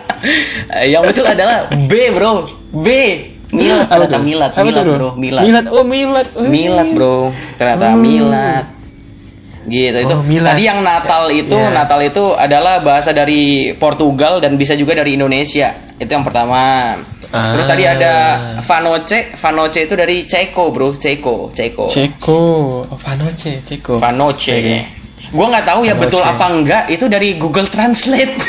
yang 0.96 1.02
betul 1.04 1.26
adalah 1.28 1.58
B, 1.84 1.92
Bro. 2.16 2.32
B. 2.72 2.88
Milad 3.48 3.88
Apa 3.88 4.04
ternyata 4.08 4.08
tuh? 4.08 4.60
Apa 4.60 4.68
tuh, 4.72 4.84
Milad, 4.84 4.96
Bro. 4.96 5.08
Milad. 5.20 5.42
Milad. 5.44 5.64
Oh, 5.76 5.84
Milad. 5.84 6.26
Oh, 6.40 6.46
Milad, 6.48 6.88
Bro. 6.96 7.14
Ternyata 7.60 7.84
Oh. 7.92 8.00
Milad. 8.00 8.64
Gitu 9.68 9.98
itu. 10.00 10.10
Oh, 10.10 10.20
Milad. 10.22 10.52
Tadi 10.52 10.62
yang 10.64 10.80
Natal 10.80 11.28
itu, 11.28 11.52
Ya. 11.52 11.70
Natal 11.70 12.00
itu 12.00 12.32
adalah 12.32 12.80
bahasa 12.80 13.12
dari 13.12 13.42
Portugal 13.72 14.40
dan 14.40 14.56
bisa 14.56 14.72
juga 14.72 14.92
dari 14.92 15.14
Indonesia. 15.14 15.70
Itu 15.94 16.08
yang 16.08 16.22
pertama. 16.22 16.92
Terus 17.20 17.64
Ah. 17.64 17.68
tadi 17.68 17.84
ada 17.84 18.12
Vanoce, 18.58 19.36
Vanoce 19.36 19.84
itu 19.84 19.92
dari 19.92 20.24
Ceko, 20.24 20.72
Bro. 20.72 20.96
Ceko, 20.96 21.52
Ceko. 21.52 21.86
Ceko. 21.86 22.40
Vanoce, 22.90 23.60
Ceko. 23.62 24.00
Vanoce. 24.00 24.56
Gua 25.28 25.44
nggak 25.46 25.66
tahu 25.66 25.84
ya 25.84 25.92
Vanoce. 25.92 26.02
betul 26.08 26.22
apa 26.24 26.44
enggak 26.48 26.82
itu 26.88 27.04
dari 27.04 27.36
Google 27.36 27.68
Translate. 27.68 28.32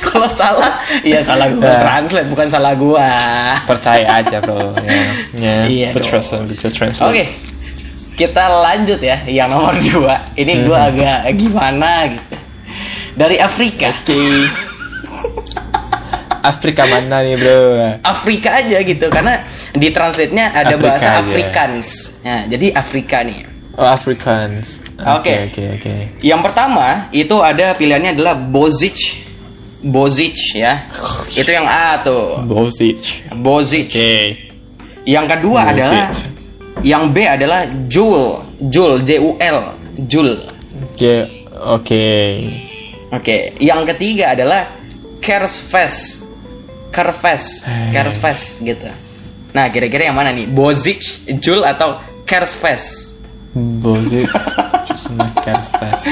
Kalau 0.00 0.26
salah, 0.26 0.72
ya 1.00 1.22
salah 1.22 1.46
Google 1.48 1.70
Ya. 1.70 1.78
Translate 1.78 2.26
bukan 2.26 2.48
salah 2.50 2.74
gua. 2.74 3.06
Percaya 3.64 4.18
aja, 4.18 4.42
Bro. 4.42 4.74
Ya. 4.82 5.06
Ya. 5.38 5.56
Iya 5.70 5.88
trust 5.94 6.34
on 6.34 6.50
Google 6.50 6.72
Translate. 6.72 7.06
Oke. 7.08 7.24
Kita 8.18 8.44
lanjut 8.66 8.98
ya 8.98 9.22
yang 9.24 9.46
nomor 9.46 9.78
dua. 9.78 10.18
Ini 10.34 10.66
gua 10.66 10.78
Hmm. 10.82 10.88
agak 10.90 11.18
gimana 11.38 11.90
gitu. 12.10 12.34
Dari 13.14 13.36
Afrika. 13.38 13.94
Afrika 16.38 16.86
mana 16.86 17.20
nih, 17.20 17.34
Bro? 17.36 17.62
Afrika 18.02 18.58
aja 18.58 18.78
gitu 18.80 19.06
karena 19.10 19.42
di 19.74 19.90
translate-nya 19.90 20.54
ada 20.54 20.74
Afrika 20.74 20.82
bahasa 20.82 21.08
aja. 21.10 21.20
Afrikaans. 21.20 21.88
Nah, 22.22 22.40
jadi 22.46 22.66
Afrika 22.72 23.22
nih. 23.22 23.42
Oh, 23.74 23.86
Africans. 23.86 24.82
Oke. 24.98 25.34
Oke, 25.50 25.54
oke, 25.54 25.62
oke. 25.78 25.94
Yang 26.18 26.40
pertama 26.42 27.06
itu 27.10 27.36
ada 27.38 27.74
pilihannya 27.74 28.14
adalah 28.14 28.34
Bozic. 28.34 29.26
Bozic 29.78 30.58
ya. 30.58 30.90
Itu 31.38 31.46
yang 31.46 31.62
A 31.62 32.02
tuh. 32.02 32.42
Bosic. 32.42 33.30
Bozic. 33.38 33.94
Oke. 33.94 34.14
Yang 35.06 35.26
kedua 35.30 35.60
Bozic. 35.62 35.74
adalah 35.78 36.06
yang 36.82 37.10
B 37.10 37.24
adalah 37.24 37.66
Jul. 37.86 38.38
Jul 38.70 39.02
J 39.02 39.18
U 39.22 39.34
L. 39.38 39.58
Jul. 40.06 40.38
Oke, 40.94 41.46
oke. 41.54 42.06
Oke, 43.08 43.56
yang 43.58 43.88
ketiga 43.88 44.36
adalah 44.36 44.68
Kersfest. 45.18 46.22
Kersfest, 46.88 47.64
Eh. 47.64 47.92
Kersfest 47.92 48.60
gitu. 48.60 48.88
Nah, 49.52 49.68
kira-kira 49.68 50.08
yang 50.08 50.16
mana 50.16 50.28
nih? 50.30 50.44
Bozic, 50.44 51.24
Jul 51.40 51.64
atau 51.64 51.96
Kersfest? 52.24 53.16
Bosic 53.56 54.28
sama 55.02 55.32
Kersfest. 55.40 56.04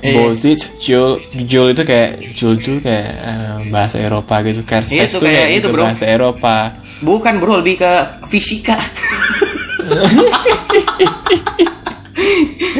Iya. 0.00 0.14
Bosic, 0.16 0.60
Jul, 0.80 1.20
Jul 1.44 1.76
itu 1.76 1.82
kayak 1.84 2.32
Jul 2.32 2.56
Jul 2.56 2.78
kayak 2.80 3.08
eh, 3.10 3.56
bahasa 3.68 4.00
Eropa 4.00 4.40
gitu. 4.46 4.64
Kersfest 4.64 5.18
Itu 5.20 5.26
kayak 5.26 5.48
itu, 5.52 5.56
gitu, 5.60 5.68
bro. 5.76 5.84
bahasa 5.84 6.04
Eropa. 6.08 6.56
Bukan, 6.98 7.38
Bro, 7.38 7.62
lebih 7.62 7.78
ke 7.78 7.92
fisika. 8.26 8.74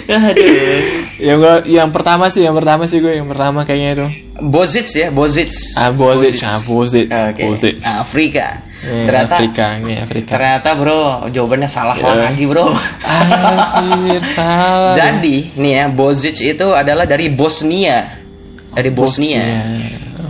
Aduh. 0.08 0.78
Yang 1.18 1.38
gua, 1.38 1.54
yang 1.66 1.90
pertama 1.94 2.26
sih, 2.30 2.42
yang 2.42 2.54
pertama 2.54 2.86
sih 2.90 2.98
gue, 3.02 3.18
yang 3.18 3.28
pertama 3.28 3.62
kayaknya 3.66 3.90
itu. 3.94 4.06
Bozic 4.38 4.86
ya, 4.94 5.10
Bozic. 5.10 5.50
Ah, 5.74 5.90
Bosic, 5.90 6.38
ah, 6.46 6.58
Bosic, 6.62 7.06
Oke. 7.10 7.42
Bosic. 7.46 7.74
Afrika. 7.82 8.62
Eh, 8.78 9.10
ternyata 9.10 9.34
Afrika, 9.42 9.64
ini 9.82 9.98
Afrika. 9.98 10.38
ternyata 10.38 10.78
bro 10.78 11.26
jawabannya 11.34 11.66
salah 11.66 11.98
Ya. 11.98 12.14
lagi 12.30 12.46
bro. 12.46 12.70
Anjir, 13.02 14.22
salah. 14.38 14.94
Jadi 15.02 15.50
nih 15.58 15.72
ya 15.82 15.84
Bozic 15.90 16.38
itu 16.38 16.66
adalah 16.70 17.02
dari 17.02 17.26
Bosnia. 17.34 18.06
Dari 18.70 18.90
Bosnia. 18.94 19.42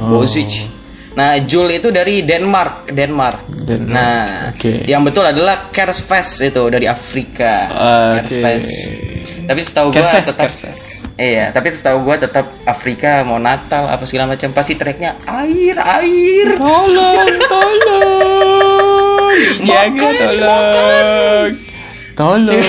Oh. 0.01 0.17
Bozic. 0.17 0.78
Nah, 1.19 1.35
Jul 1.43 1.67
itu 1.75 1.91
dari 1.91 2.23
Denmark, 2.23 2.95
Denmark. 2.95 3.51
Denmark, 3.67 3.91
Nah, 3.91 4.55
oke. 4.55 4.87
yang 4.87 5.03
betul 5.03 5.21
adalah 5.21 5.67
Kersfest 5.69 6.41
itu 6.41 6.63
dari 6.71 6.87
Afrika. 6.87 7.67
Oke. 8.15 8.39
Kersfest. 8.39 8.71
Tapi 9.45 9.59
setahu 9.59 9.91
gua 9.91 9.99
Kersfest, 9.99 10.27
tetap 10.31 10.47
Kersfest. 10.47 10.85
Iya, 11.19 11.51
tapi 11.51 11.67
setahu 11.69 12.01
gua 12.01 12.17
tetap 12.17 12.47
Afrika 12.65 13.27
mau 13.27 13.37
Natal 13.37 13.91
apa 13.91 14.07
segala 14.07 14.31
macam 14.31 14.49
pasti 14.53 14.73
tracknya 14.73 15.19
air, 15.27 15.75
air. 15.75 16.47
Tolong, 16.55 17.29
tolong. 17.51 19.35
Jaga, 19.59 19.91
Makan, 19.91 20.15
tolong. 20.15 21.51
Tolong. 22.15 22.63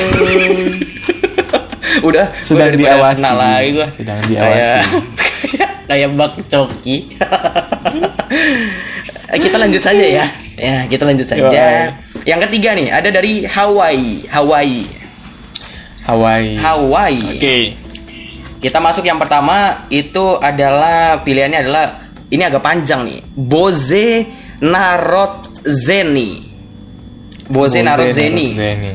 udah 2.09 2.25
Sedang 2.41 2.73
udah 2.73 2.75
diawasi. 2.75 3.23
lagi 3.29 3.69
gua. 3.71 3.87
Sedang 3.93 4.19
diawasi. 4.25 4.57
Kayak 4.57 4.83
kayak 5.89 6.09
bak 6.17 6.33
coki. 6.49 6.97
Kita 9.39 9.57
lanjut 9.57 9.81
saja 9.83 10.05
ya. 10.05 10.25
Ya, 10.59 10.77
kita 10.91 11.07
lanjut 11.07 11.27
saja. 11.27 11.47
Yo, 11.47 11.53
Yang 12.27 12.39
ketiga 12.49 12.75
nih, 12.75 12.87
ada 12.91 13.09
dari 13.09 13.47
Hawaii. 13.47 14.27
Hawaii. 14.27 14.83
Hawaii. 16.03 16.57
Hawaii. 16.57 17.23
Oke. 17.37 17.57
Kita 18.59 18.83
masuk 18.83 19.07
yang 19.07 19.15
pertama 19.15 19.87
itu 19.87 20.35
adalah 20.41 21.23
pilihannya 21.23 21.59
adalah 21.63 21.85
ini 22.27 22.43
agak 22.43 22.59
panjang 22.59 23.07
nih. 23.07 23.21
Boze 23.31 24.27
Narodzeni. 24.59 26.43
Boze 27.47 27.79
Narodzeni. 27.79 28.47
Zeni. 28.51 28.91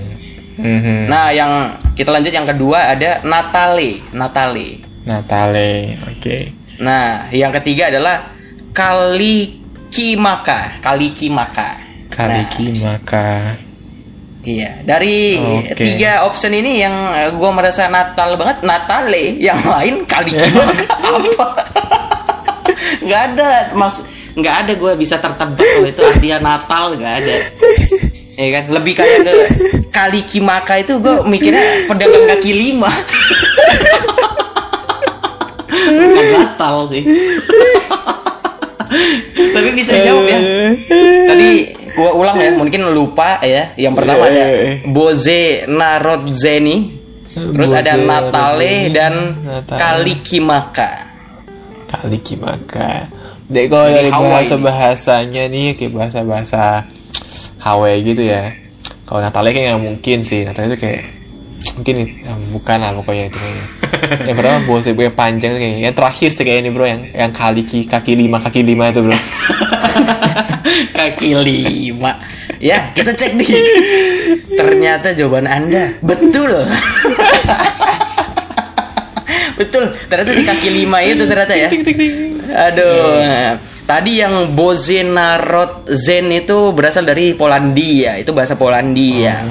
Mhm. 0.61 1.09
Nah, 1.09 1.33
yang 1.33 1.81
kita 1.97 2.13
lanjut 2.13 2.31
yang 2.31 2.47
kedua 2.47 2.93
ada 2.93 3.25
Natale, 3.25 4.05
Natale. 4.13 4.85
Natale. 5.09 5.97
Oke. 6.13 6.53
Nah, 6.85 7.31
yang 7.33 7.51
ketiga 7.57 7.89
adalah 7.91 8.34
Kalikimaka, 8.75 10.83
Kalikimaka. 10.83 11.79
Kaliki 12.11 12.75
maka. 12.79 13.55
Iya, 14.45 14.85
dari 14.85 15.41
Oke. 15.41 15.79
tiga 15.79 16.29
option 16.29 16.53
ini 16.53 16.83
yang 16.83 16.93
eh, 17.17 17.31
gua 17.39 17.55
merasa 17.55 17.87
Natal 17.87 18.35
banget, 18.35 18.67
Natale. 18.67 19.39
Yang 19.39 19.61
lain 19.63 19.95
Kalikimaka 20.11 20.91
apa? 21.17 21.47
Nggak 23.07 23.23
ada, 23.31 23.49
mas, 23.79 24.03
nggak 24.35 24.55
ada 24.67 24.73
gue 24.75 24.93
bisa 24.99 25.23
tertebak 25.23 25.63
kalau 25.63 25.89
itu 25.89 26.03
artinya 26.03 26.39
Natal 26.43 26.99
nggak 26.99 27.15
ada. 27.23 27.37
Ya 28.35 28.51
kan, 28.51 28.67
lebih 28.67 28.99
kayak 28.99 29.23
ke 29.23 29.35
Kalikimaka 29.95 30.83
itu 30.83 30.99
gue 30.99 31.23
mikirnya 31.31 31.87
pedagang 31.87 32.27
kaki 32.35 32.51
lima. 32.51 32.91
Bukan 35.87 36.27
Natal 36.35 36.91
sih. 36.91 37.07
Tapi 39.35 39.69
bisa 39.75 39.93
jawab 40.01 40.25
ya. 40.29 40.39
Tadi 41.31 41.51
gua 41.95 42.11
ulang 42.15 42.37
ya, 42.39 42.51
mungkin 42.55 42.81
lupa 42.95 43.43
ya. 43.43 43.75
Yang 43.75 43.95
pertama 44.03 44.23
ada 44.27 44.45
Boze 44.91 45.67
Narodzeni, 45.71 46.77
terus 47.33 47.71
ada 47.75 47.99
Natale 47.99 48.91
Narodzeni, 48.91 48.95
dan 48.95 49.15
Natale. 49.43 49.79
Kalikimaka. 49.79 50.91
Kaliki 51.95 52.35
maka. 52.35 53.07
Dek 53.47 53.71
kalau 53.71 53.87
Dari 53.93 54.11
bahasa 54.11 54.57
bahasanya 54.59 55.47
nih 55.47 55.79
kayak 55.79 55.93
bahasa 55.95 56.21
bahasa 56.27 56.63
Hawaii 57.63 58.03
gitu 58.03 58.25
ya. 58.25 58.51
Kalau 59.07 59.21
Natale 59.23 59.55
kayak 59.55 59.77
nggak 59.77 59.85
mungkin 59.85 60.19
sih. 60.27 60.43
Natale 60.43 60.75
itu 60.75 60.79
kayak 60.81 61.03
mungkin 61.75 61.95
ya, 62.23 62.33
bukan 62.55 62.79
lah 62.79 62.91
pokoknya 62.95 63.25
itu 63.31 63.39
kayaknya. 63.39 63.67
yang 64.31 64.37
pertama 64.39 64.59
bos 64.67 64.85
yang 64.87 65.17
panjang 65.17 65.53
kayaknya. 65.59 65.81
Yang 65.91 65.95
terakhir 65.99 66.31
sih 66.35 66.45
kayak 66.47 66.59
ini 66.63 66.71
bro 66.71 66.87
yang 66.87 67.03
yang 67.11 67.33
kali 67.35 67.63
ki- 67.67 67.89
kaki 67.91 68.13
lima 68.15 68.39
kaki 68.39 68.61
lima 68.63 68.91
itu 68.95 69.01
bro. 69.03 69.17
kaki 70.99 71.31
lima. 71.35 72.23
Ya, 72.63 72.95
kita 72.95 73.13
cek 73.13 73.37
nih. 73.37 73.51
Ternyata 74.55 75.13
jawaban 75.13 75.51
Anda 75.51 75.99
betul. 76.01 76.49
betul. 79.61 79.85
Ternyata 80.09 80.33
di 80.33 80.45
kaki 80.47 80.69
lima 80.83 80.99
itu 81.03 81.23
ternyata 81.27 81.55
ya. 81.59 81.69
Aduh. 82.71 83.59
Tadi 83.85 84.17
yang 84.17 84.57
Bozenarod 84.57 85.85
Zen 85.93 86.33
itu 86.33 86.73
berasal 86.73 87.05
dari 87.05 87.37
Polandia, 87.37 88.17
itu 88.17 88.33
bahasa 88.33 88.57
Polandia. 88.57 89.45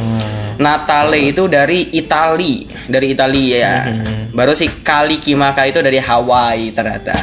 Natale 0.60 1.34
itu 1.34 1.48
dari 1.48 1.94
Itali, 1.94 2.66
dari 2.86 3.14
Italia. 3.14 3.90
Baru 4.34 4.54
si 4.54 4.70
Kali 4.82 5.18
Kimaka 5.18 5.66
itu 5.66 5.80
dari 5.80 5.98
Hawaii 5.98 6.74
ternyata. 6.74 7.14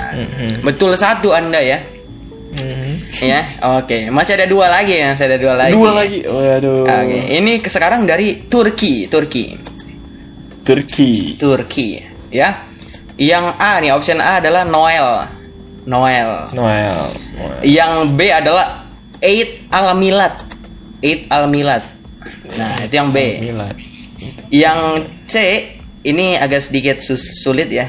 Betul 0.62 0.95
satu 0.95 1.31
Anda 1.31 1.59
ya. 1.59 1.78
Ya, 3.20 3.45
oke. 3.76 4.09
Masih 4.09 4.33
ada 4.41 4.47
dua 4.49 4.66
lagi 4.72 4.97
ya, 4.97 5.12
masih 5.12 5.26
ada 5.28 5.37
dua 5.39 5.55
lagi. 5.55 5.74
Dua 5.76 5.91
lagi. 5.93 6.18
Waduh. 6.24 6.89
Oke, 6.89 7.18
ini 7.37 7.61
ke- 7.61 7.68
sekarang 7.68 8.09
dari 8.09 8.49
Turki, 8.49 9.07
Turki. 9.12 9.61
Turki. 10.64 11.37
Turki, 11.37 12.01
ya. 12.33 12.64
Yang 13.20 13.45
A 13.61 13.76
nih, 13.85 13.93
option 13.93 14.18
A 14.18 14.41
adalah 14.41 14.64
Noel. 14.64 15.28
Noel. 15.85 16.49
Noel. 16.57 16.97
Noel. 17.37 17.61
Yang 17.61 17.93
B 18.16 18.20
adalah 18.33 18.89
Eid 19.20 19.68
al-Milad. 19.68 20.33
Eid 21.05 21.28
al-Milad. 21.28 21.83
Nah, 22.55 22.83
itu 22.83 22.95
yang 22.95 23.11
B. 23.11 23.19
Milad. 23.41 23.75
Yang 24.49 24.81
C 25.27 25.35
ini 26.03 26.35
agak 26.35 26.61
sedikit 26.61 26.99
sus- 26.99 27.39
sulit 27.39 27.69
ya. 27.69 27.87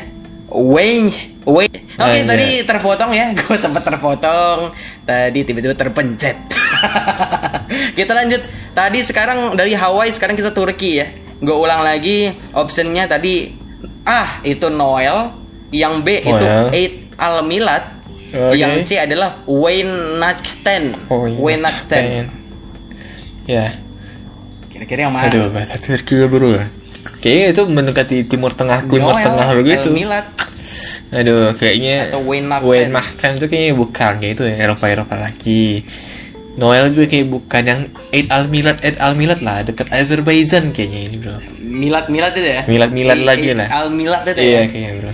Wayne 0.47 1.07
Wayne 1.41 1.79
Oke 1.95 2.11
Anjay. 2.11 2.27
tadi 2.27 2.49
terpotong 2.67 3.15
ya 3.15 3.31
Gue 3.39 3.55
sempat 3.55 3.81
terpotong 3.81 4.75
Tadi 5.01 5.41
tiba-tiba 5.41 5.71
terpencet 5.73 6.35
Kita 7.97 8.11
lanjut 8.11 8.43
Tadi 8.71 8.99
sekarang 8.99 9.55
dari 9.55 9.71
Hawaii 9.71 10.11
Sekarang 10.11 10.35
kita 10.35 10.51
Turki 10.51 10.99
ya 10.99 11.07
Gue 11.39 11.55
ulang 11.55 11.81
lagi 11.81 12.35
Optionnya 12.51 13.07
tadi 13.07 13.47
Ah 14.03 14.43
itu 14.43 14.67
Noel 14.67 15.31
Yang 15.71 15.93
B 16.03 16.07
itu 16.19 16.35
Noel. 16.35 16.67
Eid 16.69 16.93
Al-Milad 17.15 17.83
Oke. 18.27 18.59
Yang 18.59 18.73
C 18.85 18.99
adalah 18.99 19.39
Wayne 19.47 20.19
Nakten 20.19 20.83
Oh, 21.07 21.25
iya. 21.25 21.39
Wayne 21.39 21.63
Nakten 21.63 22.05
Ya. 23.47 23.71
Kira-kira 24.81 25.05
yang 25.05 25.13
mana? 25.13 25.29
Aduh, 25.29 25.53
bahasa 25.53 25.77
Turki 25.77 26.25
bro. 26.25 26.57
Kayaknya 27.21 27.47
itu 27.53 27.61
mendekati 27.69 28.17
Timur 28.25 28.49
Tengah, 28.49 28.81
Timur 28.89 29.13
Noel, 29.13 29.25
Tengah 29.29 29.47
begitu. 29.53 29.93
Al-Milad 29.93 30.25
Aduh, 31.13 31.53
kayaknya 31.53 32.09
Atau 32.09 32.25
Wayne 32.25 32.49
Mahten. 32.49 32.65
Wayne 32.65 32.89
Mahten 32.89 33.31
itu 33.37 33.45
kayaknya 33.45 33.73
bukan 33.77 34.11
kayak 34.17 34.33
itu 34.33 34.43
ya 34.49 34.55
Eropa 34.57 34.89
Eropa 34.89 35.21
lagi. 35.21 35.85
Noel 36.57 36.89
juga 36.89 37.05
kayak 37.05 37.27
bukan 37.29 37.61
yang 37.61 37.81
Eid 38.09 38.25
al 38.33 38.49
Milad 38.49 38.81
Eid 38.81 38.97
al 38.97 39.13
Milad 39.13 39.45
lah 39.45 39.61
dekat 39.61 39.85
Azerbaijan 39.93 40.73
kayaknya 40.73 40.99
ini 41.05 41.15
bro. 41.21 41.37
Milad-milad 41.61 42.33
itu 42.33 42.49
ya? 42.49 42.61
Milad-milad 42.65 43.17
Eid- 43.21 43.29
lagi 43.29 43.49
Eid 43.53 43.59
lah. 43.61 43.67
Al-Milad 43.85 44.21
itu 44.25 44.41
Iya 44.41 44.49
ya? 44.49 44.61
kayaknya 44.65 44.91
bro. 44.97 45.11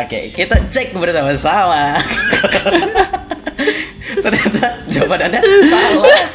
Oke, 0.00 0.18
kita 0.32 0.56
cek 0.72 0.96
bersama-sama. 0.96 2.00
Ternyata 4.24 4.64
jawaban 4.88 5.20
Anda 5.28 5.40
salah. 5.68 6.16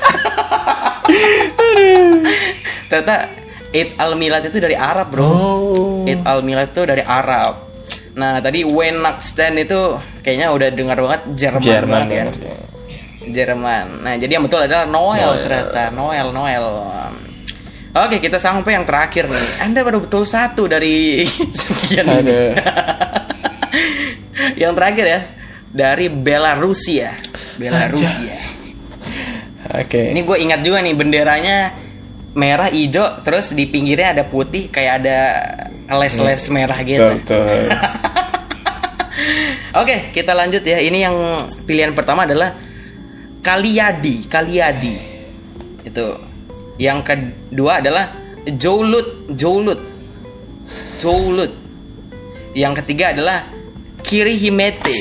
Ternyata 2.87 3.15
Eid 3.75 3.99
al-Milad 3.99 4.43
itu 4.47 4.57
dari 4.61 4.75
Arab, 4.77 5.11
Bro. 5.11 5.23
Oh. 5.25 6.07
Eid 6.07 6.23
al-Milad 6.23 6.71
itu 6.71 6.81
dari 6.87 7.03
Arab. 7.03 7.65
Nah, 8.15 8.39
tadi 8.39 8.63
Weihnachten 8.63 9.53
itu 9.59 9.99
kayaknya 10.23 10.55
udah 10.55 10.69
dengar 10.71 10.95
banget 10.95 11.21
Jerman, 11.35 11.63
Jerman 11.63 12.01
banget 12.07 12.39
ya. 12.39 12.47
ya. 12.47 12.57
Jerman. 13.25 13.85
Nah, 14.05 14.13
jadi 14.15 14.39
yang 14.39 14.45
betul 14.47 14.63
adalah 14.63 14.87
Noel, 14.87 15.35
Noel. 15.35 15.43
ternyata. 15.43 15.81
Noel, 15.91 16.27
Noel. 16.31 16.67
Oke, 17.95 18.19
kita 18.19 18.39
sampai 18.39 18.75
yang 18.75 18.83
terakhir 18.87 19.27
nih. 19.27 19.47
Anda 19.63 19.83
baru 19.83 20.03
betul 20.03 20.23
satu 20.27 20.67
dari 20.67 21.23
sekian. 21.59 22.07
Yang 24.55 24.73
terakhir 24.75 25.05
ya 25.07 25.19
dari 25.71 26.07
Belarusia. 26.07 27.15
Belarusia. 27.59 28.35
Oke. 29.79 30.11
Ini 30.11 30.21
gue 30.23 30.37
ingat 30.39 30.59
juga 30.63 30.79
nih 30.79 30.95
benderanya 30.95 31.71
merah 32.35 32.67
hijau 32.67 33.23
terus 33.23 33.55
di 33.55 33.65
pinggirnya 33.65 34.11
ada 34.11 34.23
putih 34.27 34.67
kayak 34.67 34.93
ada 35.01 35.17
les-les 35.87 36.43
merah 36.51 36.79
gitu. 36.83 36.99
Betul, 36.99 37.47
betul. 37.47 37.71
Oke, 39.81 40.11
kita 40.11 40.35
lanjut 40.35 40.63
ya. 40.63 40.79
Ini 40.79 41.07
yang 41.07 41.15
pilihan 41.67 41.95
pertama 41.95 42.27
adalah 42.27 42.55
Kaliadi, 43.39 44.27
Kaliadi. 44.27 44.95
Itu. 45.83 46.07
Yang 46.75 46.99
kedua 47.07 47.79
adalah 47.79 48.11
Joulut, 48.55 49.31
Joulut. 49.31 49.79
Joulut. 50.99 51.51
Yang 52.55 52.73
ketiga 52.83 53.11
adalah 53.11 53.43
Kirihimete. 54.03 54.95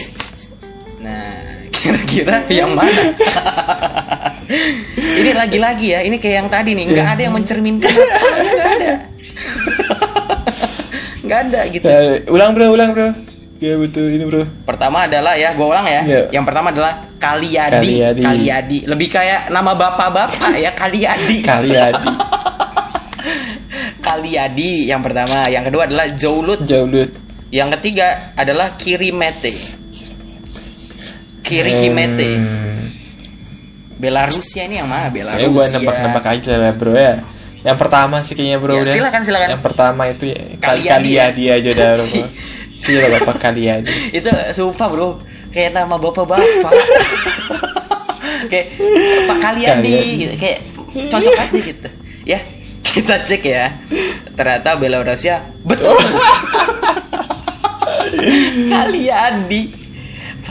Nah, 1.03 1.35
kira-kira 1.75 2.47
yang 2.51 2.75
mana? 2.75 3.03
ini 5.15 5.31
lagi-lagi 5.33 5.87
ya, 5.95 6.01
ini 6.03 6.17
kayak 6.19 6.37
yang 6.45 6.49
tadi 6.51 6.71
nih, 6.75 6.85
nggak 6.91 7.09
ada 7.15 7.23
yang 7.23 7.35
mencerminkan 7.35 7.93
apa, 8.03 8.29
nggak 8.43 8.69
ada. 8.79 8.93
nggak 11.25 11.39
ada 11.49 11.61
gitu. 11.73 11.87
Eh, 11.87 12.27
ulang 12.31 12.51
bro, 12.53 12.75
ulang 12.75 12.91
bro. 12.93 13.09
Ya 13.63 13.81
betul 13.81 14.13
ini 14.13 14.29
bro. 14.29 14.45
Pertama 14.67 15.09
adalah 15.09 15.39
ya, 15.39 15.57
gue 15.57 15.67
ulang 15.67 15.87
ya. 15.89 16.03
Iya. 16.05 16.23
Yang 16.35 16.45
pertama 16.45 16.69
adalah 16.75 16.93
Kaliadi. 17.17 17.97
Kaliadi. 17.97 18.23
Kaliadi. 18.23 18.79
Lebih 18.85 19.09
kayak 19.09 19.49
nama 19.49 19.73
bapak-bapak 19.73 20.53
ya, 20.61 20.71
Kaliadi. 20.77 21.39
Kaliadi. 21.49 22.13
Kaliadi 24.05 24.73
yang 24.93 25.01
pertama. 25.01 25.49
Yang 25.49 25.73
kedua 25.73 25.83
adalah 25.89 26.07
Joulut. 26.13 26.61
Jaulut. 26.69 27.09
Yang 27.49 27.81
ketiga 27.81 28.37
adalah 28.37 28.77
Kirimete. 28.77 29.55
Kirihimete. 31.41 32.31
Hmm. 32.37 32.74
Belarusia 34.05 34.63
ini 34.65 34.77
yang 34.77 34.87
mana? 34.87 35.09
Belarusia. 35.09 35.41
Ya 35.41 35.49
gue 35.49 35.65
nebak-nebak 35.73 36.25
aja 36.29 36.53
lah 36.55 36.73
bro 36.73 36.93
ya. 36.93 37.17
Yang 37.65 37.79
pertama 37.81 38.21
sih 38.21 38.35
kayaknya 38.35 38.59
bro 38.59 38.73
Ya, 38.73 38.83
udah. 38.83 38.93
silakan, 38.93 39.21
silakan. 39.25 39.49
Yang 39.49 39.63
pertama 39.63 40.03
itu 40.07 40.25
ya 40.27 40.39
Kaliadi 40.55 40.61
Kaliadi, 40.61 41.11
ya? 41.11 41.25
Kaliadi 41.25 41.45
aja 41.51 41.71
dah 41.73 41.93
bro. 41.95 42.05
Si- 42.13 42.31
Sila 42.77 43.07
bapak 43.11 43.37
Kaliadi. 43.41 43.89
itu 44.19 44.29
sumpah 44.53 44.87
bro 44.87 45.09
kayak 45.49 45.73
nama 45.73 45.95
bapak-bapak 45.95 46.73
kayak 48.51 48.67
Pak 49.25 49.39
Kaliadi 49.41 49.89
Kaliadi. 49.89 50.21
gitu 50.21 50.35
kayak 50.37 50.59
cocok 51.09 51.33
aja 51.33 51.59
gitu 51.61 51.89
ya 52.25 52.39
kita 52.85 53.15
cek 53.23 53.43
ya 53.43 53.73
ternyata 54.35 54.77
Belarusia 54.77 55.41
betul 55.63 55.95
Kaliadi 58.67 59.63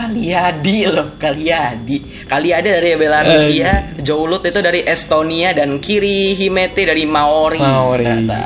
Kaliadi 0.03 0.83
loh 0.91 1.15
Kaliadi 1.15 2.27
Kaliadi 2.27 2.67
dari 2.75 2.91
Belarusia 2.99 3.95
Joulut 4.03 4.43
itu 4.43 4.59
dari 4.59 4.83
Estonia 4.83 5.55
dan 5.55 5.79
Kiri 5.79 6.35
Himete 6.35 6.83
dari 6.83 7.07
Maori 7.07 7.63
Maori. 7.63 8.03
ternyata. 8.03 8.43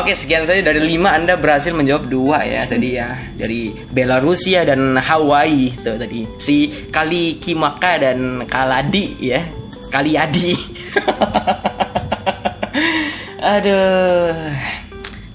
Oke, 0.00 0.16
sekian 0.16 0.48
saja 0.48 0.64
dari 0.64 0.80
lima 0.80 1.12
Anda 1.12 1.36
berhasil 1.36 1.76
menjawab 1.76 2.08
dua 2.08 2.40
ya 2.40 2.64
tadi 2.64 2.96
ya 2.96 3.14
dari 3.36 3.70
Belarusia 3.92 4.64
dan 4.64 4.96
Hawaii 4.96 5.76
tuh 5.84 6.00
tadi 6.00 6.24
si 6.40 6.88
Kali 6.88 7.36
Kimaka 7.36 8.00
dan 8.00 8.48
Kaladi 8.48 9.14
ya 9.20 9.44
Kaliadi. 9.92 10.56
Aduh, 13.54 14.32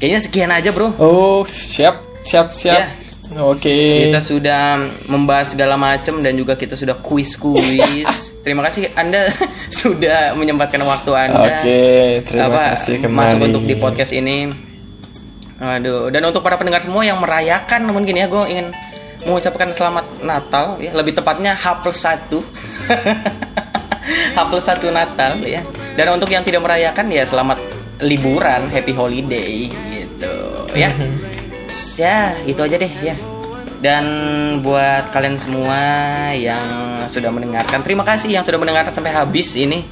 kayaknya 0.02 0.20
sekian 0.20 0.50
aja 0.50 0.74
bro. 0.74 0.98
Oh 0.98 1.46
siap 1.46 2.02
siap 2.26 2.50
siap. 2.58 2.82
Ya. 2.82 3.09
Oke. 3.38 4.10
Kita 4.10 4.26
sudah 4.26 4.82
membahas 5.06 5.54
segala 5.54 5.78
macam 5.78 6.18
dan 6.26 6.34
juga 6.34 6.58
kita 6.58 6.74
sudah 6.74 6.98
kuis-kuis. 6.98 8.10
Terima 8.46 8.66
kasih 8.66 8.90
Anda 8.98 9.30
sudah 9.82 10.34
menyempatkan 10.34 10.82
waktu 10.82 11.12
Anda. 11.14 11.62
Oke, 11.62 11.82
terima 12.26 12.50
apa, 12.50 12.64
kasih 12.74 13.06
kembali. 13.06 13.38
Masuk 13.38 13.42
untuk 13.46 13.64
di 13.70 13.76
podcast 13.78 14.12
ini. 14.18 14.50
Aduh, 15.60 16.10
dan 16.10 16.26
untuk 16.26 16.42
para 16.42 16.56
pendengar 16.58 16.82
semua 16.82 17.04
yang 17.06 17.20
merayakan 17.20 17.92
mungkin 17.92 18.16
ya, 18.16 18.32
gue 18.32 18.44
ingin 18.48 18.72
mengucapkan 19.28 19.76
selamat 19.76 20.24
Natal 20.24 20.80
ya, 20.80 20.96
lebih 20.96 21.12
tepatnya 21.20 21.52
H 21.52 21.84
plus 21.84 22.00
1 22.08 22.32
H 24.36 24.40
plus 24.48 24.66
1 24.66 24.80
Natal 24.90 25.32
ya. 25.44 25.62
Dan 26.00 26.16
untuk 26.16 26.32
yang 26.32 26.48
tidak 26.48 26.64
merayakan 26.64 27.12
ya 27.12 27.28
selamat 27.28 27.60
liburan, 28.00 28.72
happy 28.72 28.96
holiday 28.96 29.68
gitu 29.68 30.34
ya. 30.74 30.96
Ya, 31.70 32.34
itu 32.50 32.58
aja 32.66 32.82
deh 32.82 32.94
ya. 33.06 33.14
Dan 33.80 34.04
buat 34.66 35.14
kalian 35.14 35.38
semua 35.38 35.78
yang 36.36 36.66
sudah 37.06 37.30
mendengarkan, 37.32 37.86
terima 37.86 38.04
kasih 38.04 38.34
yang 38.34 38.44
sudah 38.44 38.58
mendengarkan 38.58 38.92
sampai 38.92 39.14
habis 39.14 39.54
ini. 39.56 39.86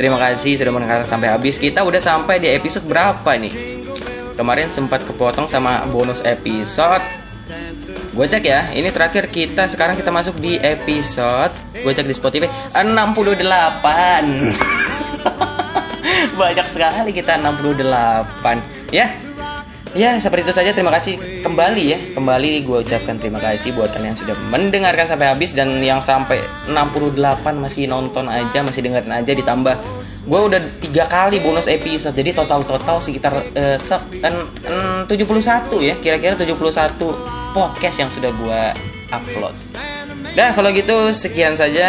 Terima 0.00 0.16
kasih 0.16 0.56
sudah 0.56 0.72
mendengarkan 0.72 1.04
sampai 1.04 1.28
habis. 1.30 1.60
Kita 1.60 1.84
udah 1.84 2.00
sampai 2.00 2.40
di 2.40 2.48
episode 2.50 2.88
berapa 2.88 3.28
nih? 3.36 3.52
Kemarin 4.34 4.72
sempat 4.72 5.04
kepotong 5.04 5.44
sama 5.44 5.84
bonus 5.92 6.24
episode. 6.24 7.04
Gue 8.12 8.28
cek 8.28 8.44
ya, 8.44 8.72
ini 8.72 8.88
terakhir 8.88 9.28
kita 9.28 9.68
sekarang 9.68 9.96
kita 10.00 10.08
masuk 10.08 10.36
di 10.40 10.56
episode. 10.60 11.52
Gue 11.84 11.92
cek 11.92 12.08
di 12.08 12.16
Spotify 12.16 12.48
68. 12.72 12.88
Banyak 16.40 16.66
sekali 16.72 17.12
kita 17.12 17.36
68. 17.36 18.92
Ya, 18.92 19.12
Ya, 19.92 20.16
seperti 20.16 20.48
itu 20.48 20.54
saja. 20.56 20.72
Terima 20.72 20.88
kasih 20.88 21.44
kembali 21.44 21.84
ya. 21.84 21.98
Kembali 22.16 22.64
gue 22.64 22.78
ucapkan 22.80 23.20
terima 23.20 23.36
kasih 23.36 23.76
buat 23.76 23.92
kalian 23.92 24.16
yang 24.16 24.18
sudah 24.18 24.36
mendengarkan 24.48 25.04
sampai 25.04 25.28
habis 25.28 25.52
dan 25.52 25.68
yang 25.84 26.00
sampai 26.00 26.40
68 26.72 27.12
masih 27.60 27.92
nonton 27.92 28.24
aja, 28.24 28.64
masih 28.64 28.80
dengerin 28.80 29.12
aja. 29.12 29.32
Ditambah 29.36 29.76
gue 30.22 30.40
udah 30.48 30.60
tiga 30.80 31.04
kali 31.12 31.44
bonus 31.44 31.68
episode. 31.68 32.16
Jadi 32.16 32.32
total 32.32 32.64
total 32.64 33.04
sekitar 33.04 33.36
eh, 33.52 33.76
se- 33.76 34.00
en- 34.24 35.04
71 35.04 35.12
ya. 35.84 35.94
Kira-kira 36.00 36.40
71 36.40 36.56
podcast 37.52 37.96
yang 38.00 38.08
sudah 38.08 38.32
gue 38.32 38.60
upload. 39.12 39.52
Dah 40.32 40.56
kalau 40.56 40.72
gitu 40.72 41.12
sekian 41.12 41.52
saja 41.52 41.88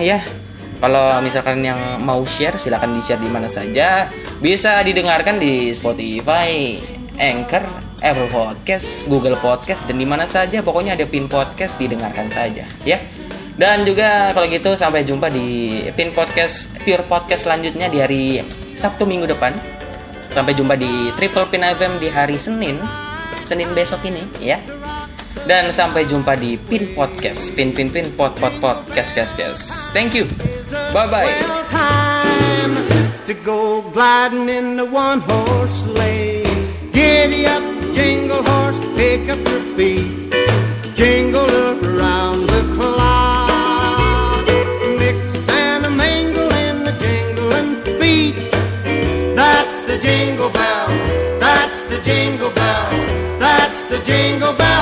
ya. 0.00 0.16
Kalau 0.80 1.20
misalkan 1.20 1.60
yang 1.60 1.76
mau 2.00 2.24
share 2.24 2.56
silahkan 2.56 2.88
di 2.88 3.04
share 3.04 3.20
di 3.20 3.28
mana 3.28 3.52
saja. 3.52 4.08
Bisa 4.40 4.80
didengarkan 4.80 5.40
di 5.40 5.72
Spotify, 5.72 6.76
Anchor, 7.18 7.62
Apple 8.02 8.30
Podcast, 8.30 8.86
Google 9.06 9.38
Podcast 9.38 9.86
dan 9.86 9.96
di 10.00 10.06
mana 10.06 10.26
saja 10.26 10.60
pokoknya 10.60 10.98
ada 10.98 11.06
pin 11.06 11.30
podcast 11.30 11.78
didengarkan 11.78 12.28
saja 12.30 12.66
ya. 12.82 12.98
Dan 13.54 13.86
juga 13.86 14.34
kalau 14.34 14.50
gitu 14.50 14.74
sampai 14.74 15.06
jumpa 15.06 15.30
di 15.30 15.78
pin 15.94 16.10
podcast 16.10 16.74
Pure 16.82 17.06
Podcast 17.06 17.46
selanjutnya 17.46 17.86
di 17.86 17.98
hari 18.02 18.22
Sabtu 18.74 19.06
minggu 19.06 19.30
depan. 19.30 19.54
Sampai 20.26 20.58
jumpa 20.58 20.74
di 20.74 21.14
Triple 21.14 21.46
Pin 21.46 21.62
FM 21.62 22.02
di 22.02 22.10
hari 22.10 22.34
Senin. 22.34 22.74
Senin 23.46 23.70
besok 23.70 24.02
ini 24.02 24.26
ya. 24.42 24.58
Dan 25.46 25.70
sampai 25.70 26.02
jumpa 26.10 26.34
di 26.34 26.58
Pin 26.58 26.90
Podcast. 26.98 27.54
Pin 27.54 27.70
Pin 27.70 27.94
Pin 27.94 28.10
Pod 28.18 28.34
Pod 28.42 28.54
Podcast 28.58 29.14
guys 29.14 29.32
guys. 29.38 29.62
Thank 29.94 30.18
you. 30.18 30.26
Bye 30.90 31.06
bye. 31.06 31.30
To 33.30 33.34
go 33.46 33.86
gliding 33.94 34.50
in 34.50 34.74
the 34.74 34.84
one 34.84 35.22
horse 35.22 35.86
sleigh. 35.86 36.33
Giddy 36.94 37.44
up, 37.46 37.62
jingle 37.92 38.42
horse, 38.44 38.78
pick 38.94 39.28
up 39.28 39.38
your 39.48 39.60
feet. 39.76 40.32
Jingle 40.94 41.44
around 41.44 42.46
the 42.46 42.62
clock. 42.76 44.46
Mix 45.00 45.18
and 45.48 45.86
a 45.86 45.90
mingle 45.90 46.50
in 46.66 46.84
the 46.84 46.94
jingling 47.04 47.74
feet. 48.00 48.36
That's 49.34 49.76
the 49.88 49.98
jingle 49.98 50.50
bell. 50.50 50.86
That's 51.40 51.82
the 51.90 52.00
jingle 52.02 52.50
bell. 52.50 52.90
That's 53.40 53.82
the 53.90 53.98
jingle 54.04 54.52
bell. 54.52 54.73